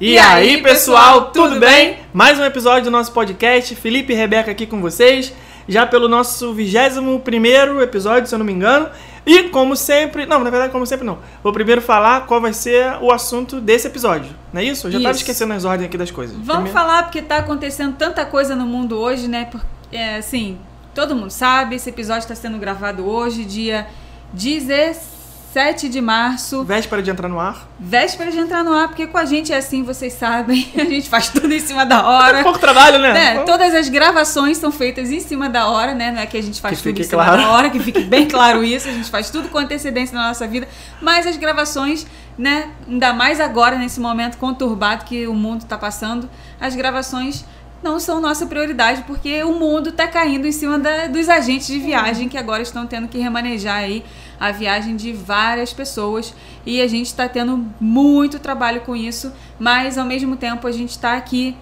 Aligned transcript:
E 0.00 0.18
aí, 0.18 0.60
pessoal, 0.62 1.30
tudo 1.30 1.58
bem? 1.60 1.98
Mais 2.12 2.38
um 2.38 2.44
episódio 2.44 2.84
do 2.84 2.90
nosso 2.90 3.12
podcast. 3.12 3.74
Felipe 3.76 4.12
e 4.12 4.16
Rebeca 4.16 4.50
aqui 4.50 4.66
com 4.66 4.80
vocês, 4.80 5.32
já 5.68 5.86
pelo 5.86 6.08
nosso 6.08 6.52
21 6.52 7.80
episódio, 7.80 8.28
se 8.28 8.34
eu 8.34 8.38
não 8.38 8.44
me 8.46 8.52
engano. 8.52 8.88
E 9.24 9.44
como 9.44 9.76
sempre, 9.76 10.26
não, 10.26 10.40
na 10.42 10.50
verdade, 10.50 10.72
como 10.72 10.84
sempre 10.84 11.06
não. 11.06 11.18
Vou 11.42 11.52
primeiro 11.52 11.80
falar 11.80 12.26
qual 12.26 12.40
vai 12.40 12.52
ser 12.52 12.96
o 13.00 13.10
assunto 13.12 13.60
desse 13.60 13.86
episódio. 13.86 14.32
Não 14.52 14.60
é 14.60 14.64
isso? 14.64 14.88
Eu 14.88 14.92
já 14.92 14.98
estava 14.98 15.14
Isso. 15.14 15.22
esquecendo 15.22 15.54
as 15.54 15.64
ordens 15.64 15.86
aqui 15.86 15.96
das 15.96 16.10
coisas. 16.10 16.34
Vamos 16.36 16.64
Primeiro- 16.64 16.72
falar 16.78 17.04
porque 17.04 17.22
tá 17.22 17.38
acontecendo 17.38 17.94
tanta 17.96 18.26
coisa 18.26 18.54
no 18.54 18.66
mundo 18.66 18.98
hoje, 18.98 19.28
né? 19.28 19.46
Porque, 19.50 19.66
é, 19.92 20.16
assim, 20.16 20.58
todo 20.94 21.14
mundo 21.14 21.30
sabe, 21.30 21.76
esse 21.76 21.88
episódio 21.88 22.22
está 22.24 22.34
sendo 22.34 22.58
gravado 22.58 23.08
hoje, 23.08 23.44
dia 23.44 23.86
17 25.54 25.88
de 25.88 26.00
março, 26.00 26.64
Véspera 26.64 27.00
de 27.00 27.10
entrar 27.12 27.28
no 27.28 27.38
ar. 27.38 27.68
véspera 27.78 28.28
de 28.32 28.38
entrar 28.38 28.64
no 28.64 28.72
ar, 28.72 28.88
porque 28.88 29.06
com 29.06 29.16
a 29.16 29.24
gente 29.24 29.52
é 29.52 29.56
assim, 29.56 29.84
vocês 29.84 30.12
sabem, 30.12 30.68
a 30.76 30.82
gente 30.84 31.08
faz 31.08 31.28
tudo 31.28 31.52
em 31.52 31.60
cima 31.60 31.86
da 31.86 32.04
hora. 32.04 32.42
Pouco 32.42 32.58
trabalho, 32.58 32.98
né? 32.98 33.12
Né? 33.12 33.38
Todas 33.44 33.72
as 33.72 33.88
gravações 33.88 34.58
são 34.58 34.72
feitas 34.72 35.12
em 35.12 35.20
cima 35.20 35.48
da 35.48 35.68
hora, 35.68 35.94
né? 35.94 36.10
Não 36.10 36.20
é 36.20 36.26
que 36.26 36.36
a 36.36 36.42
gente 36.42 36.60
faz 36.60 36.78
Que 36.78 36.88
tudo 36.88 37.00
em 37.00 37.04
cima 37.04 37.22
claro. 37.22 37.40
da 37.42 37.50
hora, 37.50 37.70
que 37.70 37.78
fique 37.78 38.00
bem 38.00 38.26
claro 38.28 38.64
isso. 38.64 38.88
A 38.88 38.92
gente 38.92 39.08
faz 39.08 39.30
tudo 39.30 39.48
com 39.48 39.58
antecedência 39.58 40.18
na 40.18 40.26
nossa 40.26 40.44
vida. 40.48 40.66
Mas 41.00 41.24
as 41.24 41.36
gravações, 41.36 42.04
né? 42.36 42.70
Ainda 42.88 43.12
mais 43.12 43.38
agora, 43.38 43.78
nesse 43.78 44.00
momento 44.00 44.38
conturbado 44.38 45.04
que 45.04 45.28
o 45.28 45.34
mundo 45.34 45.60
está 45.60 45.78
passando, 45.78 46.28
as 46.60 46.74
gravações 46.74 47.44
não 47.84 48.00
são 48.00 48.18
nossa 48.20 48.46
prioridade, 48.46 49.04
porque 49.06 49.44
o 49.44 49.52
mundo 49.52 49.90
está 49.90 50.08
caindo 50.08 50.46
em 50.46 50.52
cima 50.52 50.78
da- 50.78 51.06
dos 51.06 51.28
agentes 51.28 51.66
de 51.66 51.78
viagem 51.78 52.28
que 52.30 52.38
agora 52.38 52.62
estão 52.62 52.86
tendo 52.86 53.06
que 53.06 53.18
remanejar 53.18 53.76
aí 53.76 54.02
a 54.40 54.50
viagem 54.50 54.96
de 54.96 55.12
várias 55.12 55.72
pessoas. 55.72 56.34
E 56.64 56.80
a 56.80 56.88
gente 56.88 57.06
está 57.06 57.28
tendo 57.28 57.64
muito 57.78 58.38
trabalho 58.38 58.80
com 58.80 58.96
isso, 58.96 59.30
mas 59.60 59.98
ao 59.98 60.06
mesmo 60.06 60.34
tempo 60.34 60.66
a 60.66 60.72
gente 60.72 60.90
está 60.90 61.14
aqui 61.14 61.54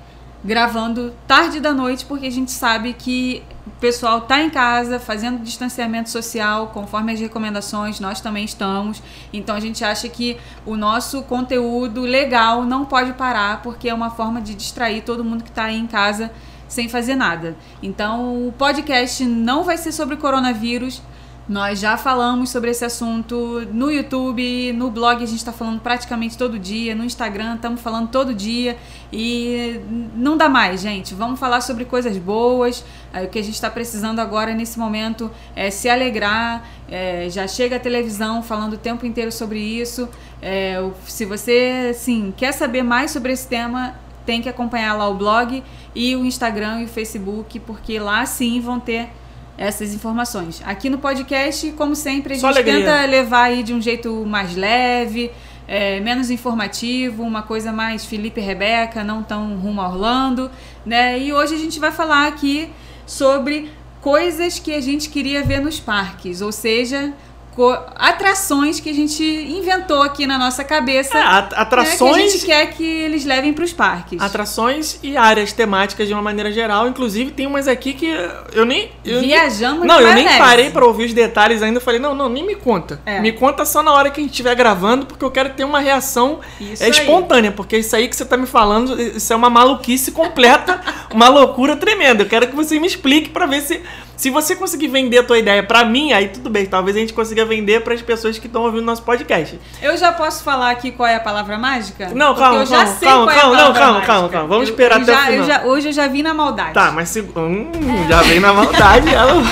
gravando 0.44 1.12
tarde 1.26 1.60
da 1.60 1.72
noite 1.72 2.04
porque 2.04 2.26
a 2.26 2.30
gente 2.30 2.50
sabe 2.50 2.92
que 2.92 3.42
o 3.66 3.70
pessoal 3.80 4.22
tá 4.22 4.40
em 4.40 4.50
casa 4.50 4.98
fazendo 4.98 5.42
distanciamento 5.42 6.10
social 6.10 6.68
conforme 6.68 7.12
as 7.12 7.20
recomendações, 7.20 8.00
nós 8.00 8.20
também 8.20 8.44
estamos. 8.44 9.02
Então 9.32 9.54
a 9.54 9.60
gente 9.60 9.84
acha 9.84 10.08
que 10.08 10.36
o 10.66 10.76
nosso 10.76 11.22
conteúdo 11.22 12.02
legal 12.02 12.64
não 12.64 12.84
pode 12.84 13.12
parar 13.12 13.62
porque 13.62 13.88
é 13.88 13.94
uma 13.94 14.10
forma 14.10 14.40
de 14.40 14.54
distrair 14.54 15.02
todo 15.02 15.24
mundo 15.24 15.44
que 15.44 15.50
está 15.50 15.64
aí 15.64 15.78
em 15.78 15.86
casa 15.86 16.30
sem 16.66 16.88
fazer 16.88 17.14
nada. 17.14 17.56
Então 17.82 18.48
o 18.48 18.52
podcast 18.52 19.24
não 19.24 19.62
vai 19.62 19.76
ser 19.76 19.92
sobre 19.92 20.16
coronavírus. 20.16 21.02
Nós 21.48 21.80
já 21.80 21.96
falamos 21.96 22.50
sobre 22.50 22.70
esse 22.70 22.84
assunto 22.84 23.66
no 23.72 23.90
YouTube, 23.90 24.72
no 24.74 24.92
blog 24.92 25.16
a 25.16 25.26
gente 25.26 25.38
está 25.38 25.52
falando 25.52 25.80
praticamente 25.80 26.38
todo 26.38 26.56
dia, 26.56 26.94
no 26.94 27.04
Instagram 27.04 27.56
estamos 27.56 27.80
falando 27.80 28.10
todo 28.10 28.32
dia 28.32 28.78
e 29.12 29.80
não 30.14 30.36
dá 30.36 30.48
mais, 30.48 30.80
gente. 30.80 31.14
Vamos 31.14 31.40
falar 31.40 31.60
sobre 31.60 31.84
coisas 31.84 32.16
boas. 32.16 32.84
Aí, 33.12 33.26
o 33.26 33.28
que 33.28 33.40
a 33.40 33.42
gente 33.42 33.54
está 33.54 33.68
precisando 33.68 34.20
agora 34.20 34.54
nesse 34.54 34.78
momento 34.78 35.30
é 35.56 35.68
se 35.70 35.88
alegrar. 35.88 36.64
é, 36.88 37.28
já 37.28 37.48
chega 37.48 37.76
a 37.76 37.80
televisão 37.80 38.40
falando 38.42 38.74
o 38.74 38.78
tempo 38.78 39.04
inteiro 39.04 39.32
sobre 39.32 39.58
isso. 39.58 40.08
É, 40.40 40.76
se 41.06 41.24
você, 41.24 41.92
sim, 41.92 42.32
quer 42.36 42.52
saber 42.52 42.84
mais 42.84 43.10
sobre 43.10 43.32
esse 43.32 43.48
tema, 43.48 43.96
tem 44.24 44.40
que 44.40 44.48
acompanhar 44.48 44.92
lá 44.94 45.08
o 45.08 45.14
blog 45.14 45.62
e 45.94 46.14
o 46.14 46.24
Instagram 46.24 46.82
e 46.82 46.84
o 46.84 46.88
Facebook, 46.88 47.58
porque 47.60 47.98
lá 47.98 48.24
sim 48.26 48.60
vão 48.60 48.78
ter 48.78 49.10
essas 49.62 49.94
informações. 49.94 50.60
Aqui 50.64 50.90
no 50.90 50.98
podcast, 50.98 51.70
como 51.72 51.94
sempre, 51.94 52.34
a 52.34 52.38
Só 52.38 52.48
gente 52.48 52.58
alegria. 52.58 52.84
tenta 52.84 53.06
levar 53.06 53.42
aí 53.44 53.62
de 53.62 53.72
um 53.72 53.80
jeito 53.80 54.26
mais 54.26 54.56
leve, 54.56 55.30
é, 55.68 56.00
menos 56.00 56.30
informativo, 56.30 57.22
uma 57.22 57.42
coisa 57.42 57.70
mais 57.72 58.04
Felipe 58.04 58.40
e 58.40 58.44
Rebeca, 58.44 59.04
não 59.04 59.22
tão 59.22 59.56
rumo 59.56 59.80
a 59.80 59.88
Orlando, 59.88 60.50
né? 60.84 61.16
E 61.16 61.32
hoje 61.32 61.54
a 61.54 61.58
gente 61.58 61.78
vai 61.78 61.92
falar 61.92 62.26
aqui 62.26 62.68
sobre 63.06 63.70
coisas 64.00 64.58
que 64.58 64.74
a 64.74 64.80
gente 64.80 65.08
queria 65.08 65.44
ver 65.44 65.60
nos 65.60 65.78
parques, 65.78 66.40
ou 66.40 66.50
seja, 66.50 67.12
atrações 67.96 68.80
que 68.80 68.88
a 68.88 68.94
gente 68.94 69.22
inventou 69.22 70.02
aqui 70.02 70.26
na 70.26 70.38
nossa 70.38 70.64
cabeça, 70.64 71.16
É, 71.18 71.22
at- 71.22 71.42
né, 71.42 71.48
que 71.50 71.54
a 71.54 71.60
atrações, 71.60 72.32
gente 72.32 72.46
quer 72.46 72.66
que 72.72 72.82
eles 72.84 73.24
levem 73.24 73.52
para 73.52 73.64
os 73.64 73.72
parques. 73.72 74.20
atrações 74.20 74.98
e 75.02 75.16
áreas 75.16 75.52
temáticas 75.52 76.06
de 76.08 76.14
uma 76.14 76.22
maneira 76.22 76.50
geral. 76.52 76.88
Inclusive, 76.88 77.30
tem 77.30 77.46
umas 77.46 77.68
aqui 77.68 77.92
que 77.92 78.06
eu 78.52 78.64
nem. 78.64 78.90
Eu 79.04 79.20
nem- 79.20 79.28
Viajamos 79.28 79.86
Não, 79.86 80.00
eu 80.00 80.14
nem 80.14 80.26
parei 80.38 80.70
pra 80.70 80.84
ouvir 80.86 81.04
os 81.06 81.12
detalhes 81.14 81.62
ainda. 81.62 81.76
Eu 81.78 81.82
falei, 81.82 82.00
não, 82.00 82.14
não, 82.14 82.28
nem 82.28 82.44
me 82.46 82.54
conta. 82.54 83.00
É. 83.04 83.20
Me 83.20 83.32
conta 83.32 83.64
só 83.64 83.82
na 83.82 83.92
hora 83.92 84.10
que 84.10 84.20
a 84.20 84.22
gente 84.22 84.32
estiver 84.32 84.54
gravando, 84.54 85.06
porque 85.06 85.24
eu 85.24 85.30
quero 85.30 85.50
ter 85.50 85.64
uma 85.64 85.80
reação 85.80 86.40
Isso 86.60 86.82
é 86.82 86.86
aí. 86.86 86.92
espontânea, 86.92 87.52
porque 87.52 87.76
isso 87.78 87.94
aí 87.94 88.08
que 88.08 88.16
você 88.16 88.24
tá 88.24 88.36
me 88.36 88.46
falando, 88.46 89.00
isso 89.00 89.32
é 89.32 89.36
uma 89.36 89.50
maluquice 89.50 90.12
completa, 90.12 90.80
uma 91.12 91.28
loucura 91.28 91.76
tremenda. 91.76 92.22
Eu 92.22 92.28
quero 92.28 92.46
que 92.48 92.54
você 92.56 92.78
me 92.78 92.86
explique 92.86 93.30
pra 93.30 93.46
ver 93.46 93.60
se 93.60 93.82
se 94.22 94.30
você 94.30 94.54
conseguir 94.54 94.86
vender 94.86 95.18
a 95.18 95.22
tua 95.24 95.36
ideia 95.36 95.64
pra 95.64 95.84
mim, 95.84 96.12
aí 96.12 96.28
tudo 96.28 96.48
bem, 96.48 96.64
talvez 96.64 96.96
a 96.96 97.00
gente 97.00 97.12
consiga 97.12 97.44
vender 97.44 97.82
pras 97.82 98.00
pessoas 98.00 98.38
que 98.38 98.46
estão 98.46 98.62
ouvindo 98.62 98.84
nosso 98.84 99.02
podcast. 99.02 99.58
Eu 99.82 99.96
já 99.96 100.12
posso 100.12 100.44
falar 100.44 100.70
aqui 100.70 100.92
qual 100.92 101.08
é 101.08 101.16
a 101.16 101.20
palavra 101.20 101.58
mágica? 101.58 102.08
Não, 102.14 102.28
Porque 102.28 102.40
calma, 102.40 102.60
eu 102.60 102.66
já 102.66 102.76
calma, 102.84 102.92
sei 103.00 103.08
calma, 103.08 103.24
qual 103.24 103.34
é 103.34 103.38
a 103.38 103.42
calma, 103.42 103.56
não, 103.56 103.72
calma, 103.72 103.92
mágica. 103.94 104.06
calma, 104.12 104.28
calma. 104.28 104.46
Vamos 104.46 104.68
Eu- 104.68 104.72
esperar 104.74 104.98
eu 104.98 105.02
até 105.02 105.12
o 105.12 105.14
já- 105.16 105.20
eu 105.32 105.42
final. 105.42 105.46
já- 105.48 105.66
hoje 105.66 105.88
eu 105.88 105.92
já 105.92 106.06
vi 106.06 106.22
na 106.22 106.32
maldade. 106.32 106.72
Tá, 106.72 106.92
mas 106.92 107.08
segu- 107.08 107.32
hum, 107.36 107.72
já 108.08 108.22
vem 108.22 108.38
na 108.38 108.52
maldade, 108.52 109.10
ela 109.12 109.42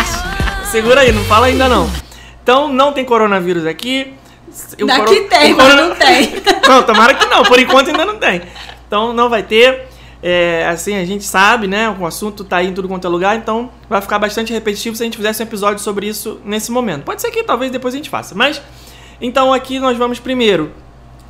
segura 0.70 1.00
aí, 1.00 1.10
não 1.10 1.24
fala 1.24 1.46
ainda 1.46 1.68
não. 1.68 1.90
Então, 2.40 2.68
não 2.68 2.92
tem 2.92 3.04
coronavírus 3.04 3.66
aqui. 3.66 4.14
O 4.80 4.86
Daqui 4.86 5.04
coro- 5.04 5.28
tem, 5.28 5.52
o 5.52 5.56
mas 5.56 5.66
corona- 5.68 5.88
não 5.88 5.96
tem. 5.96 6.32
Não, 6.70 6.82
tomara 6.84 7.14
que 7.14 7.26
não, 7.26 7.42
por 7.42 7.58
enquanto 7.58 7.88
ainda 7.88 8.04
não 8.04 8.16
tem. 8.18 8.42
Então 8.86 9.12
não 9.12 9.28
vai 9.28 9.42
ter. 9.42 9.88
É, 10.22 10.66
assim, 10.68 10.96
a 10.96 11.04
gente 11.04 11.24
sabe, 11.24 11.66
né? 11.66 11.88
O 11.98 12.04
assunto 12.04 12.44
tá 12.44 12.58
aí 12.58 12.68
em 12.68 12.74
tudo 12.74 12.88
quanto 12.88 13.06
é 13.06 13.10
lugar, 13.10 13.36
então 13.36 13.70
vai 13.88 14.00
ficar 14.02 14.18
bastante 14.18 14.52
repetitivo 14.52 14.94
se 14.94 15.02
a 15.02 15.06
gente 15.06 15.16
fizesse 15.16 15.42
um 15.42 15.46
episódio 15.46 15.82
sobre 15.82 16.06
isso 16.06 16.40
nesse 16.44 16.70
momento. 16.70 17.04
Pode 17.04 17.22
ser 17.22 17.30
que 17.30 17.42
talvez 17.42 17.70
depois 17.70 17.94
a 17.94 17.96
gente 17.96 18.10
faça. 18.10 18.34
Mas, 18.34 18.60
então 19.20 19.52
aqui 19.52 19.78
nós 19.78 19.96
vamos 19.96 20.20
primeiro. 20.20 20.72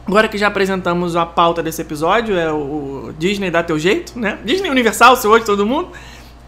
Agora 0.06 0.26
que 0.26 0.36
já 0.36 0.48
apresentamos 0.48 1.14
a 1.14 1.24
pauta 1.24 1.62
desse 1.62 1.82
episódio, 1.82 2.36
é 2.36 2.50
o 2.50 3.12
Disney 3.16 3.48
dá 3.48 3.62
teu 3.62 3.78
jeito, 3.78 4.18
né? 4.18 4.38
Disney 4.44 4.68
Universal, 4.68 5.14
seu 5.16 5.30
hoje 5.30 5.44
todo 5.44 5.64
mundo. 5.64 5.90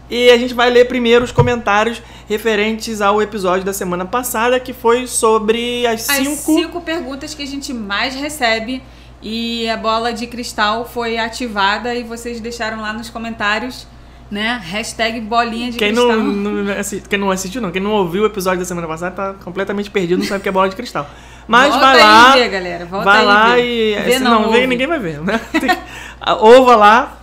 E 0.09 0.29
a 0.29 0.37
gente 0.37 0.53
vai 0.53 0.69
ler 0.69 0.85
primeiro 0.85 1.23
os 1.23 1.31
comentários 1.31 2.01
referentes 2.27 2.99
ao 2.99 3.21
episódio 3.21 3.63
da 3.63 3.71
semana 3.71 4.03
passada, 4.03 4.59
que 4.59 4.73
foi 4.73 5.07
sobre 5.07 5.87
as 5.87 6.09
As 6.09 6.17
cinco 6.17 6.55
cinco 6.55 6.81
perguntas 6.81 7.33
que 7.33 7.41
a 7.41 7.47
gente 7.47 7.73
mais 7.73 8.13
recebe 8.13 8.83
e 9.23 9.69
a 9.69 9.77
bola 9.77 10.11
de 10.11 10.27
cristal 10.27 10.85
foi 10.85 11.17
ativada 11.17 11.95
e 11.95 12.03
vocês 12.03 12.41
deixaram 12.41 12.81
lá 12.81 12.91
nos 12.91 13.09
comentários, 13.09 13.87
né? 14.29 14.59
Hashtag 14.63 15.21
bolinha 15.21 15.71
de 15.71 15.77
Quem 15.77 15.93
cristal. 15.93 16.17
não, 16.17 16.23
não 16.23 16.75
quem 17.09 17.17
não 17.19 17.31
assistiu, 17.31 17.61
não. 17.61 17.71
Quem 17.71 17.81
não 17.81 17.91
ouviu 17.91 18.23
o 18.23 18.25
episódio 18.25 18.59
da 18.59 18.65
semana 18.65 18.85
passada 18.85 19.15
tá 19.15 19.33
completamente 19.43 19.89
perdido, 19.89 20.19
não 20.19 20.25
sabe 20.25 20.39
o 20.39 20.43
que 20.43 20.49
é 20.49 20.51
bola 20.51 20.67
de 20.67 20.75
cristal. 20.75 21.09
Mas 21.47 21.69
Volta 21.69 21.85
vai 21.85 21.95
aí 21.95 22.03
lá. 22.03 22.31
ver, 22.33 22.49
galera. 22.49 22.85
Volta 22.85 23.05
vai 23.05 23.25
lá 23.25 23.59
e. 23.59 23.95
Vê 24.03 24.11
se 24.13 24.19
não, 24.19 24.43
não, 24.43 24.67
ninguém 24.67 24.87
vai 24.87 24.99
ver, 24.99 25.21
né? 25.21 25.39
Que- 25.51 25.77
ah, 26.19 26.35
Ouva 26.35 26.75
lá. 26.75 27.17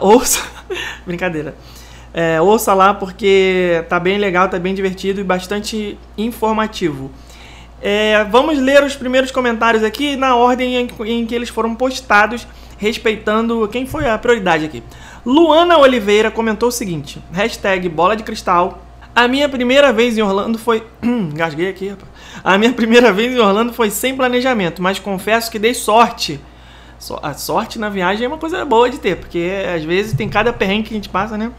Ouça. 0.00 0.40
Brincadeira. 1.06 1.54
É, 2.14 2.40
ouça 2.40 2.74
lá 2.74 2.92
porque 2.92 3.84
tá 3.88 3.98
bem 3.98 4.18
legal, 4.18 4.48
tá 4.48 4.58
bem 4.58 4.74
divertido 4.74 5.20
e 5.20 5.24
bastante 5.24 5.98
informativo. 6.16 7.10
É, 7.82 8.24
vamos 8.30 8.58
ler 8.58 8.84
os 8.84 8.94
primeiros 8.94 9.30
comentários 9.32 9.82
aqui 9.82 10.14
na 10.14 10.36
ordem 10.36 10.76
em, 10.76 10.88
em 11.06 11.26
que 11.26 11.34
eles 11.34 11.48
foram 11.48 11.74
postados, 11.74 12.46
respeitando 12.78 13.66
quem 13.68 13.86
foi 13.86 14.08
a 14.08 14.16
prioridade 14.16 14.64
aqui. 14.64 14.82
Luana 15.26 15.76
Oliveira 15.78 16.30
comentou 16.30 16.68
o 16.68 16.72
seguinte: 16.72 17.20
hashtag 17.32 17.88
bola 17.88 18.14
de 18.16 18.22
cristal. 18.22 18.82
A 19.14 19.28
minha 19.28 19.48
primeira 19.48 19.92
vez 19.92 20.16
em 20.16 20.22
Orlando 20.22 20.58
foi. 20.58 20.82
Gasguei 21.34 21.68
aqui, 21.68 21.88
rapaz. 21.88 22.08
A 22.42 22.56
minha 22.56 22.72
primeira 22.72 23.12
vez 23.12 23.34
em 23.34 23.38
Orlando 23.38 23.72
foi 23.72 23.90
sem 23.90 24.16
planejamento, 24.16 24.80
mas 24.80 24.98
confesso 24.98 25.50
que 25.50 25.58
dei 25.58 25.74
sorte. 25.74 26.40
So- 26.98 27.18
A 27.22 27.34
sorte 27.34 27.78
na 27.78 27.88
viagem 27.88 28.24
é 28.24 28.28
uma 28.28 28.38
coisa 28.38 28.64
boa 28.64 28.88
de 28.88 28.98
ter, 28.98 29.16
porque 29.16 29.50
às 29.76 29.82
vezes 29.84 30.14
tem 30.14 30.28
cada 30.28 30.52
perrengue 30.52 30.84
que 30.88 30.94
a 30.94 30.96
gente 30.96 31.08
passa, 31.08 31.36
né? 31.36 31.50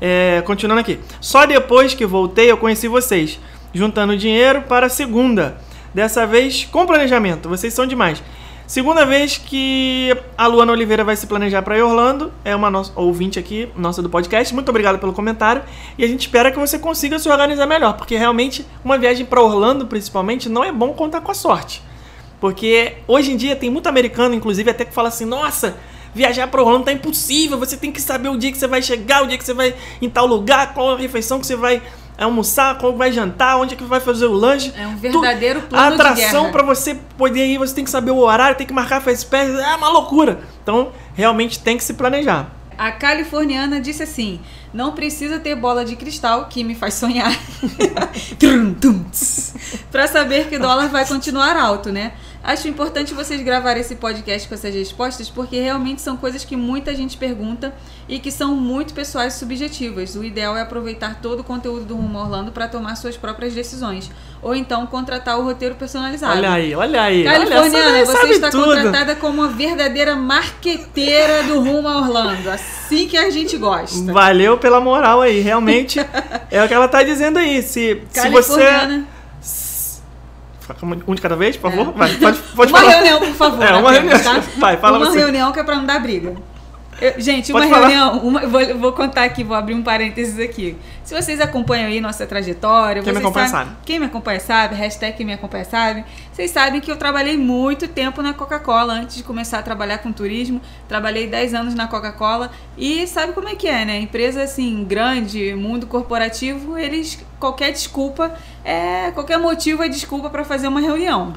É, 0.00 0.42
continuando 0.46 0.80
aqui. 0.80 0.98
Só 1.20 1.44
depois 1.44 1.92
que 1.92 2.06
voltei 2.06 2.50
eu 2.50 2.56
conheci 2.56 2.86
vocês, 2.88 3.38
juntando 3.76 4.16
dinheiro 4.16 4.62
para 4.62 4.86
a 4.86 4.88
segunda. 4.88 5.58
Dessa 5.94 6.26
vez 6.26 6.64
com 6.64 6.86
planejamento. 6.86 7.48
Vocês 7.48 7.72
são 7.72 7.86
demais. 7.86 8.22
Segunda 8.66 9.06
vez 9.06 9.38
que 9.38 10.16
a 10.36 10.46
Luana 10.48 10.72
Oliveira 10.72 11.04
vai 11.04 11.14
se 11.14 11.26
planejar 11.26 11.62
para 11.62 11.82
Orlando. 11.84 12.32
É 12.44 12.54
uma 12.56 12.68
nossa 12.68 12.90
ouvinte 12.96 13.38
aqui, 13.38 13.68
nossa 13.76 14.02
do 14.02 14.10
podcast. 14.10 14.52
Muito 14.52 14.68
obrigado 14.68 14.98
pelo 14.98 15.12
comentário. 15.12 15.62
E 15.96 16.04
a 16.04 16.08
gente 16.08 16.22
espera 16.22 16.50
que 16.50 16.58
você 16.58 16.78
consiga 16.78 17.18
se 17.18 17.28
organizar 17.28 17.66
melhor. 17.66 17.92
Porque 17.92 18.16
realmente, 18.16 18.66
uma 18.84 18.98
viagem 18.98 19.24
para 19.24 19.40
Orlando, 19.40 19.86
principalmente, 19.86 20.48
não 20.48 20.64
é 20.64 20.72
bom 20.72 20.92
contar 20.94 21.20
com 21.20 21.30
a 21.30 21.34
sorte. 21.34 21.80
Porque 22.40 22.94
hoje 23.06 23.32
em 23.32 23.36
dia 23.36 23.54
tem 23.54 23.70
muito 23.70 23.88
americano, 23.88 24.34
inclusive, 24.34 24.68
até 24.68 24.84
que 24.84 24.92
fala 24.92 25.08
assim: 25.08 25.24
nossa, 25.24 25.76
viajar 26.12 26.48
para 26.48 26.60
Orlando 26.60 26.86
tá 26.86 26.92
impossível. 26.92 27.58
Você 27.58 27.76
tem 27.76 27.92
que 27.92 28.02
saber 28.02 28.30
o 28.30 28.36
dia 28.36 28.50
que 28.50 28.58
você 28.58 28.66
vai 28.66 28.82
chegar, 28.82 29.22
o 29.22 29.28
dia 29.28 29.38
que 29.38 29.44
você 29.44 29.54
vai 29.54 29.74
em 30.02 30.10
tal 30.10 30.26
lugar, 30.26 30.74
qual 30.74 30.94
a 30.94 30.96
refeição 30.96 31.38
que 31.38 31.46
você 31.46 31.54
vai 31.54 31.80
almoçar, 32.24 32.78
como 32.78 32.96
vai 32.96 33.12
jantar, 33.12 33.58
onde 33.58 33.74
é 33.74 33.76
que 33.76 33.84
vai 33.84 34.00
fazer 34.00 34.26
o 34.26 34.32
lanche. 34.32 34.72
É 34.76 34.86
um 34.86 34.96
verdadeiro 34.96 35.62
plano 35.62 35.84
A 35.84 35.88
atração 35.88 36.50
pra 36.50 36.62
você 36.62 36.94
poder 37.16 37.46
ir, 37.46 37.58
você 37.58 37.74
tem 37.74 37.84
que 37.84 37.90
saber 37.90 38.10
o 38.10 38.18
horário, 38.18 38.56
tem 38.56 38.66
que 38.66 38.72
marcar 38.72 39.00
faz 39.00 39.22
pés, 39.22 39.54
é 39.54 39.76
uma 39.76 39.88
loucura. 39.88 40.40
Então, 40.62 40.92
realmente 41.14 41.58
tem 41.58 41.76
que 41.76 41.84
se 41.84 41.94
planejar. 41.94 42.50
A 42.78 42.92
californiana 42.92 43.80
disse 43.80 44.02
assim: 44.02 44.40
não 44.72 44.92
precisa 44.92 45.38
ter 45.38 45.54
bola 45.54 45.84
de 45.84 45.96
cristal, 45.96 46.46
que 46.46 46.62
me 46.62 46.74
faz 46.74 46.94
sonhar. 46.94 47.32
Pra 49.90 50.06
saber 50.06 50.48
que 50.48 50.56
o 50.56 50.60
dólar 50.60 50.88
vai 50.88 51.06
continuar 51.06 51.56
alto, 51.56 51.90
né? 51.90 52.12
Acho 52.46 52.68
importante 52.68 53.12
vocês 53.12 53.42
gravarem 53.42 53.80
esse 53.80 53.96
podcast 53.96 54.46
com 54.46 54.54
essas 54.54 54.72
respostas, 54.72 55.28
porque 55.28 55.58
realmente 55.60 56.00
são 56.00 56.16
coisas 56.16 56.44
que 56.44 56.54
muita 56.54 56.94
gente 56.94 57.16
pergunta 57.16 57.74
e 58.08 58.20
que 58.20 58.30
são 58.30 58.54
muito 58.54 58.94
pessoais 58.94 59.34
e 59.34 59.38
subjetivas. 59.40 60.14
O 60.14 60.22
ideal 60.22 60.56
é 60.56 60.60
aproveitar 60.60 61.18
todo 61.20 61.40
o 61.40 61.44
conteúdo 61.44 61.84
do 61.86 61.96
Rumo 61.96 62.16
Orlando 62.20 62.52
para 62.52 62.68
tomar 62.68 62.94
suas 62.94 63.16
próprias 63.16 63.52
decisões. 63.52 64.12
Ou 64.40 64.54
então 64.54 64.86
contratar 64.86 65.36
o 65.40 65.42
roteiro 65.42 65.74
personalizado. 65.74 66.38
Olha 66.38 66.52
aí, 66.52 66.72
olha 66.72 67.02
aí. 67.02 67.26
olha, 67.26 67.46
Californiana, 67.48 67.98
essa 67.98 68.12
daí 68.12 68.26
você 68.26 68.32
está 68.34 68.50
tudo. 68.50 68.64
contratada 68.64 69.16
como 69.16 69.42
uma 69.42 69.48
verdadeira 69.48 70.14
marqueteira 70.14 71.42
do 71.42 71.58
Rumo 71.58 71.88
a 71.88 71.96
Orlando. 71.96 72.48
Assim 72.48 73.08
que 73.08 73.16
a 73.16 73.28
gente 73.28 73.56
gosta. 73.56 74.12
Valeu 74.12 74.56
pela 74.56 74.80
moral 74.80 75.20
aí, 75.20 75.40
realmente 75.40 75.98
é 76.48 76.64
o 76.64 76.68
que 76.68 76.74
ela 76.74 76.86
tá 76.86 77.02
dizendo 77.02 77.40
aí. 77.40 77.60
Se, 77.60 78.00
se 78.08 78.28
você. 78.30 79.02
Um 81.06 81.14
de 81.14 81.20
cada 81.22 81.36
vez, 81.36 81.56
por 81.56 81.70
favor? 81.70 81.92
Vai, 81.92 82.12
pode, 82.14 82.38
pode 82.56 82.72
uma 82.72 82.80
falar. 82.80 82.92
reunião, 82.92 83.18
por 83.20 83.34
favor. 83.34 83.62
É, 83.64 83.72
uma 83.74 83.92
reunião. 83.92 84.18
tá? 84.22 84.42
Vai, 84.58 84.76
fala 84.76 84.98
Uma 84.98 85.06
você. 85.06 85.18
reunião 85.18 85.52
que 85.52 85.60
é 85.60 85.64
pra 85.64 85.76
não 85.76 85.84
dar 85.84 86.00
briga. 86.00 86.34
Eu- 87.00 87.20
gente, 87.20 87.52
uma 87.52 87.60
Pode 87.60 87.70
falar. 87.72 87.88
reunião, 87.88 88.18
uma, 88.20 88.46
vou, 88.46 88.78
vou 88.78 88.92
contar 88.92 89.24
aqui, 89.24 89.44
vou 89.44 89.54
abrir 89.56 89.74
um 89.74 89.82
parênteses 89.82 90.38
aqui. 90.38 90.76
Se 91.04 91.14
vocês 91.14 91.40
acompanham 91.40 91.88
aí 91.88 92.00
nossa 92.00 92.26
trajetória, 92.26 93.02
Quem 93.02 93.12
me 93.12 93.18
acompanha 93.18 93.48
sabem- 93.48 93.66
sabe. 93.66 93.76
Quem 93.84 93.98
me 94.00 94.06
acompanha 94.06 94.40
sabe, 94.40 94.74
hashtag 94.74 95.16
quem 95.16 95.26
me 95.26 95.32
acompanha 95.34 95.64
sabe. 95.64 96.04
Vocês 96.32 96.50
sabem 96.50 96.80
que 96.80 96.90
eu 96.90 96.96
trabalhei 96.96 97.36
muito 97.36 97.86
tempo 97.86 98.22
na 98.22 98.32
Coca-Cola 98.32 98.94
antes 98.94 99.16
de 99.16 99.22
começar 99.22 99.58
a 99.58 99.62
trabalhar 99.62 99.98
com 99.98 100.10
turismo. 100.10 100.60
Trabalhei 100.88 101.26
10 101.26 101.52
anos 101.54 101.74
na 101.74 101.86
Coca-Cola 101.86 102.50
e 102.78 103.06
sabe 103.06 103.32
como 103.34 103.48
é 103.48 103.54
que 103.54 103.68
é, 103.68 103.84
né? 103.84 103.98
Empresa 104.00 104.42
assim, 104.42 104.82
grande, 104.84 105.54
mundo 105.54 105.86
corporativo, 105.86 106.78
eles 106.78 107.18
qualquer 107.38 107.72
desculpa, 107.72 108.34
é, 108.64 109.10
qualquer 109.12 109.38
motivo 109.38 109.82
é 109.82 109.88
desculpa 109.88 110.30
para 110.30 110.44
fazer 110.44 110.66
uma 110.68 110.80
reunião. 110.80 111.34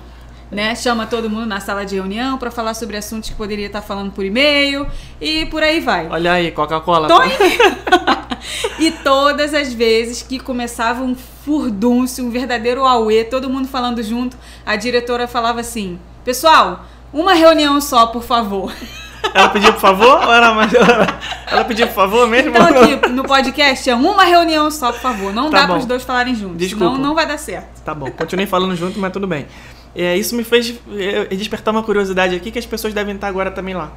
Né? 0.51 0.75
Chama 0.75 1.05
todo 1.05 1.29
mundo 1.29 1.45
na 1.45 1.59
sala 1.59 1.85
de 1.85 1.95
reunião 1.95 2.37
para 2.37 2.49
falar 2.49 2.73
sobre 2.73 2.97
assuntos 2.97 3.29
que 3.29 3.35
poderia 3.35 3.67
estar 3.67 3.81
falando 3.81 4.11
por 4.11 4.25
e-mail 4.25 4.87
e 5.21 5.45
por 5.45 5.61
aí 5.61 5.79
vai. 5.79 6.07
Olha 6.07 6.33
aí, 6.33 6.51
Coca-Cola. 6.51 7.07
Tô 7.07 7.19
E 8.79 8.91
todas 8.91 9.53
as 9.53 9.73
vezes 9.73 10.21
que 10.21 10.39
começava 10.39 11.03
um 11.03 11.15
furdúncio, 11.15 12.25
um 12.25 12.29
verdadeiro 12.29 12.85
auê, 12.85 13.23
todo 13.23 13.49
mundo 13.49 13.67
falando 13.67 14.01
junto, 14.01 14.37
a 14.65 14.75
diretora 14.75 15.27
falava 15.27 15.59
assim: 15.59 15.99
Pessoal, 16.23 16.85
uma 17.13 17.33
reunião 17.33 17.79
só, 17.81 18.07
por 18.07 18.23
favor. 18.23 18.73
Ela 19.33 19.49
pediu 19.49 19.73
por 19.73 19.81
favor? 19.81 20.23
Ou 20.23 20.33
era 20.33 20.53
mais... 20.53 20.71
Ela 21.51 21.65
pediu 21.65 21.85
por 21.87 21.93
favor 21.93 22.27
mesmo? 22.27 22.51
Então 22.51 22.65
aqui 22.65 23.09
no 23.09 23.23
podcast 23.23 23.89
é 23.89 23.93
uma 23.93 24.23
reunião 24.23 24.71
só, 24.71 24.93
por 24.93 25.01
favor. 25.01 25.33
Não 25.33 25.49
Tá 25.49 25.59
dá 25.61 25.67
para 25.67 25.77
os 25.77 25.85
dois 25.85 26.03
falarem 26.03 26.33
juntos. 26.33 26.57
Desculpa. 26.57 26.85
Senão 26.95 26.97
não 26.97 27.13
vai 27.13 27.27
dar 27.27 27.37
certo. 27.37 27.81
Tá 27.83 27.93
bom, 27.93 28.09
continuei 28.11 28.47
falando 28.47 28.75
junto, 28.77 28.97
mas 28.97 29.11
tudo 29.11 29.27
bem. 29.27 29.45
É, 29.95 30.17
isso 30.17 30.35
me 30.35 30.43
fez 30.43 30.73
é, 30.97 31.35
despertar 31.35 31.71
uma 31.71 31.83
curiosidade 31.83 32.35
aqui 32.35 32.51
que 32.51 32.59
as 32.59 32.65
pessoas 32.65 32.93
devem 32.93 33.15
estar 33.15 33.27
agora 33.27 33.51
também 33.51 33.73
lá. 33.73 33.91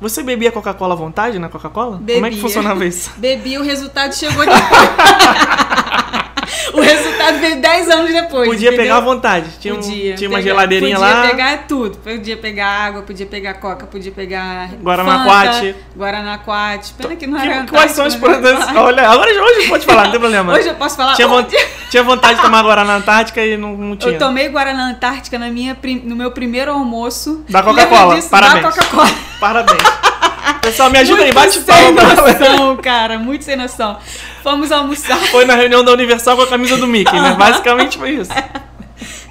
Você 0.00 0.22
bebia 0.22 0.50
Coca-Cola 0.50 0.94
à 0.94 0.96
vontade 0.96 1.38
na 1.38 1.48
Coca-Cola? 1.48 2.02
Como 2.04 2.26
é 2.26 2.30
que 2.30 2.40
funcionava 2.40 2.84
isso? 2.84 3.12
Bebi, 3.18 3.56
o 3.56 3.62
resultado 3.62 4.12
chegou 4.12 4.44
depois. 4.44 4.60
o 6.74 6.80
resultado 6.80 7.01
veio 7.30 7.60
10 7.60 7.88
anos 7.90 8.12
depois. 8.12 8.48
Podia 8.48 8.68
entendeu? 8.68 8.82
pegar 8.84 8.96
à 8.96 9.00
vontade. 9.00 9.46
Tinha, 9.60 9.74
um- 9.74 9.76
Podia. 9.76 10.14
tinha 10.16 10.28
uma 10.28 10.38
pegar- 10.38 10.50
geladeirinha 10.50 10.96
podia 10.96 11.14
lá. 11.14 11.22
pegar 11.28 11.58
tudo. 11.68 11.98
Podia 11.98 12.36
pegar 12.36 12.66
água, 12.66 13.02
podia 13.02 13.26
pegar 13.26 13.54
coca, 13.54 13.86
podia 13.86 14.10
pegar. 14.12 14.70
Guaraná 14.82 15.12
Fanta, 15.18 15.24
Quat. 15.24 15.74
Guaraná 15.96 16.38
Quat. 16.38 16.92
Pena 16.98 17.16
que 17.16 17.26
não 17.26 17.38
Que- 17.40 17.46
era. 17.48 17.66
quais 17.66 17.92
são 17.92 18.06
os 18.06 18.14
Antártica, 18.14 18.40
produtos? 18.42 18.76
Olha, 18.76 19.08
agora 19.08 19.30
hoje 19.30 19.68
pode 19.68 19.86
falar, 19.86 20.04
não 20.04 20.10
tem 20.10 20.20
problema. 20.20 20.52
Hoje 20.54 20.68
eu 20.68 20.74
posso 20.74 20.96
falar. 20.96 21.14
tinha, 21.14 21.28
onde? 21.28 21.56
tinha 21.90 22.02
vontade 22.02 22.36
de 22.36 22.42
tomar 22.42 22.62
Guaraná 22.62 22.96
Antártica 22.96 23.44
e 23.44 23.56
não, 23.56 23.76
não 23.76 23.96
tinha. 23.96 24.14
Eu 24.14 24.18
tomei 24.18 24.48
Guaraná 24.48 24.88
Antártica 24.88 25.38
na 25.38 25.48
minha, 25.50 25.76
no 26.04 26.16
meu 26.16 26.30
primeiro 26.32 26.72
almoço. 26.72 27.44
Da 27.48 27.62
Coca-Cola, 27.62 28.20
parabéns. 28.30 28.62
Da 28.64 28.70
Coca-Cola. 28.72 29.10
Parabéns. 29.38 30.11
Pessoal, 30.60 30.90
me 30.90 30.98
ajuda 30.98 31.22
aí, 31.22 31.32
Muito 31.32 31.34
bate 31.34 31.52
sem 31.52 31.64
palma. 31.64 32.14
pra 32.14 32.30
ela. 32.30 32.38
noção, 32.50 32.76
cara. 32.76 33.18
Muito 33.18 33.44
sem 33.44 33.56
noção. 33.56 33.98
Fomos 34.42 34.70
almoçar. 34.72 35.18
Foi 35.30 35.44
na 35.44 35.54
reunião 35.54 35.84
da 35.84 35.92
Universal 35.92 36.36
com 36.36 36.42
a 36.42 36.46
camisa 36.46 36.76
do 36.76 36.86
Mickey, 36.86 37.18
né? 37.20 37.34
Basicamente 37.38 37.98
foi 37.98 38.10
isso. 38.10 38.30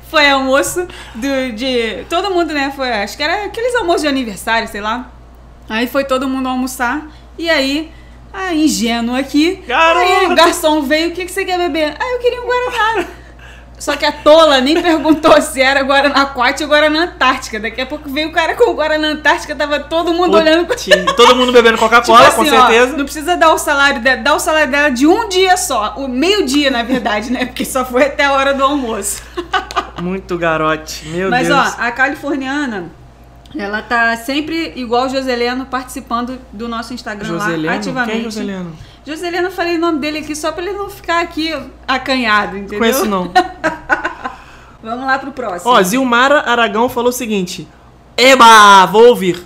Foi 0.10 0.30
almoço 0.30 0.86
do, 1.16 1.52
de. 1.54 2.04
Todo 2.10 2.32
mundo, 2.34 2.54
né? 2.54 2.72
Foi, 2.76 2.92
acho 2.92 3.16
que 3.16 3.24
era 3.24 3.46
aqueles 3.46 3.74
almoços 3.76 4.02
de 4.02 4.08
aniversário, 4.10 4.68
sei 4.68 4.82
lá. 4.82 5.10
Aí 5.70 5.88
foi 5.88 6.04
todo 6.04 6.28
mundo 6.28 6.50
almoçar. 6.50 7.02
E 7.38 7.50
aí, 7.50 7.90
a 8.34 8.54
ingênua 8.54 9.20
aqui. 9.20 9.64
Garota! 9.66 10.06
Aí 10.06 10.26
o 10.28 10.36
garçom 10.36 10.82
veio, 10.82 11.10
o 11.10 11.12
que, 11.12 11.26
que 11.26 11.32
você 11.32 11.46
quer 11.46 11.58
beber? 11.58 11.96
Ah, 11.98 12.14
eu 12.14 12.20
queria 12.20 12.42
um 12.42 12.46
Guaraná. 12.46 13.08
Só 13.82 13.96
que 13.96 14.06
a 14.06 14.12
tola 14.12 14.62
nem 14.62 14.80
perguntou 14.80 15.42
se 15.42 15.60
era 15.60 15.82
Guaraná 15.82 16.28
Quat 16.28 16.62
ou 16.62 16.68
Guaraná 16.70 17.06
Antártica. 17.06 17.60
Daqui 17.60 17.82
a 17.82 17.86
pouco 17.88 18.08
veio 18.12 18.30
o 18.30 18.32
cara 18.32 18.54
com 18.54 18.70
o 18.70 18.76
Guaraná 18.76 19.08
Antártica, 19.08 19.56
tava 19.56 19.80
todo 19.80 20.14
mundo 20.14 20.38
olhando 20.38 20.68
pra 20.68 20.76
Tinha 20.76 21.04
Todo 21.16 21.36
mundo 21.36 21.52
bebendo 21.52 21.78
Tipo 21.80 21.90
Coca-Cola, 21.90 22.28
assim, 22.28 22.36
com 22.36 22.56
ó, 22.56 22.68
certeza. 22.68 22.96
não 22.96 23.06
precisa 23.06 23.36
dar 23.36 23.52
o 23.52 23.58
salário 23.58 24.00
dela, 24.00 24.22
dá 24.22 24.36
o 24.36 24.40
salário 24.40 24.70
dela 24.70 24.90
de 24.90 25.08
um 25.08 25.28
dia 25.28 25.58
só. 25.58 25.96
O 25.98 26.08
meio-dia, 26.08 26.70
na 26.70 26.84
verdade, 26.84 27.32
né? 27.32 27.48
Porque 27.48 27.66
só 27.66 27.84
foi 27.84 28.04
até 28.04 28.26
a 28.26 28.34
hora 28.34 28.54
do 28.54 28.64
almoço. 28.64 29.24
Muito 30.00 30.38
garote. 30.38 31.08
Meu 31.08 31.32
Mas 31.32 31.48
Deus. 31.48 31.60
ó, 31.60 31.76
a 31.80 31.92
californiana, 31.92 32.92
ela 33.58 33.82
tá 33.82 34.16
sempre 34.16 34.74
igual 34.76 35.08
o 35.08 35.10
Joseleno 35.10 35.66
participando 35.66 36.38
do 36.54 36.68
nosso 36.68 36.94
Instagram 36.94 37.32
lá 37.34 37.46
Joseleno? 37.46 37.74
ativamente. 37.74 38.12
Quem 38.12 38.20
é 38.20 38.24
Joseleno? 38.26 38.78
Joseleno, 39.06 39.48
eu 39.48 39.52
falei 39.52 39.76
o 39.78 39.80
nome 39.80 40.00
dele 40.00 40.20
aqui 40.20 40.36
só 40.36 40.52
pra 40.52 40.64
ele 40.64 40.74
não 40.78 40.90
ficar 40.90 41.22
aqui 41.22 41.52
acanhado, 41.88 42.58
entendeu? 42.58 42.80
Conheço 42.80 43.06
não. 43.06 43.32
Vamos 44.84 45.06
lá 45.06 45.18
pro 45.20 45.32
próximo. 45.32 45.72
Ó, 45.72 45.82
Zilmara 45.82 46.40
Aragão 46.42 46.88
falou 46.90 47.10
o 47.10 47.14
seguinte: 47.14 47.68
Eba, 48.18 48.86
vou 48.88 49.08
ouvir. 49.08 49.46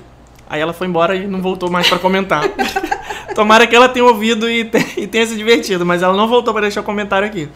Aí 0.49 0.61
ela 0.61 0.73
foi 0.73 0.87
embora 0.87 1.15
e 1.15 1.25
não 1.27 1.41
voltou 1.41 1.69
mais 1.69 1.87
pra 1.89 1.97
comentar. 1.99 2.43
Tomara 3.33 3.65
que 3.67 3.75
ela 3.75 3.89
tenha 3.89 4.05
ouvido 4.05 4.49
e, 4.49 4.63
te- 4.65 5.07
tenha 5.07 5.25
se 5.25 5.35
divertido, 5.35 5.85
mas 5.85 6.01
ela 6.03 6.15
não 6.15 6.27
voltou 6.27 6.53
pra 6.53 6.61
deixar 6.61 6.81
o 6.81 6.83
comentário 6.83 7.27
aqui. 7.27 7.49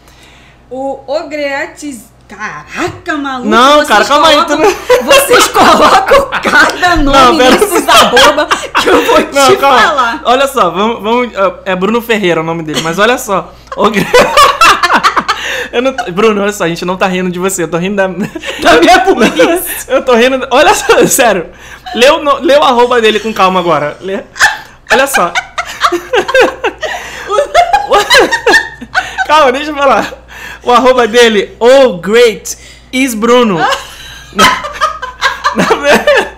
O 0.70 1.00
Ogreates. 1.06 2.10
Caraca, 2.30 3.16
maluco. 3.16 3.48
Não, 3.48 3.84
cara, 3.84 4.04
calma 4.04 4.28
aí, 4.28 4.34
colocam- 4.44 4.58
tu 4.58 5.02
Vocês 5.04 5.48
colocam 5.48 6.30
cada 6.42 6.96
nome 6.96 7.18
Não, 7.18 7.36
pera- 7.36 7.50
nesses 7.56 7.88
arroba 7.88 8.46
que 8.80 8.88
eu 8.88 9.04
vou 9.04 9.22
te 9.22 9.34
Não, 9.34 9.56
calma. 9.56 9.78
falar. 9.80 10.20
Olha 10.24 10.46
só, 10.46 10.70
vamos, 10.70 11.02
vamos. 11.02 11.32
É 11.64 11.74
Bruno 11.74 12.00
Ferreira 12.00 12.40
o 12.40 12.44
nome 12.44 12.62
dele, 12.62 12.80
mas 12.82 12.98
olha 13.00 13.18
só. 13.18 13.52
O 13.76 13.88
não 15.80 15.92
Bruno, 16.14 16.42
olha 16.42 16.52
só, 16.52 16.64
a 16.64 16.68
gente 16.68 16.84
não 16.84 16.96
tá 16.96 17.06
rindo 17.06 17.30
de 17.30 17.38
você, 17.40 17.64
eu 17.64 17.68
tô 17.68 17.78
rindo 17.78 17.96
da. 17.96 18.06
Da 18.62 18.80
minha 18.80 18.98
burrice. 19.00 19.86
Eu 19.88 20.04
tô 20.04 20.14
rindo. 20.14 20.46
Olha 20.52 20.72
só, 20.74 21.04
sério. 21.06 21.46
Lê 21.94 22.10
o, 22.10 22.22
no- 22.22 22.38
lê 22.40 22.56
o 22.56 22.62
arroba 22.62 23.00
dele 23.00 23.18
com 23.18 23.32
calma 23.34 23.58
agora. 23.58 23.96
Lê- 24.00 24.22
Olha 24.92 25.06
só. 25.08 25.32
calma, 29.26 29.52
deixa 29.52 29.70
eu 29.70 29.76
falar. 29.76 30.12
O 30.62 30.70
arroba 30.72 31.06
dele, 31.06 31.56
oh 31.58 31.94
great, 31.98 32.56
is 32.92 33.14
Bruno. 33.14 33.58
na, 35.54 35.64
verdade- 35.64 36.28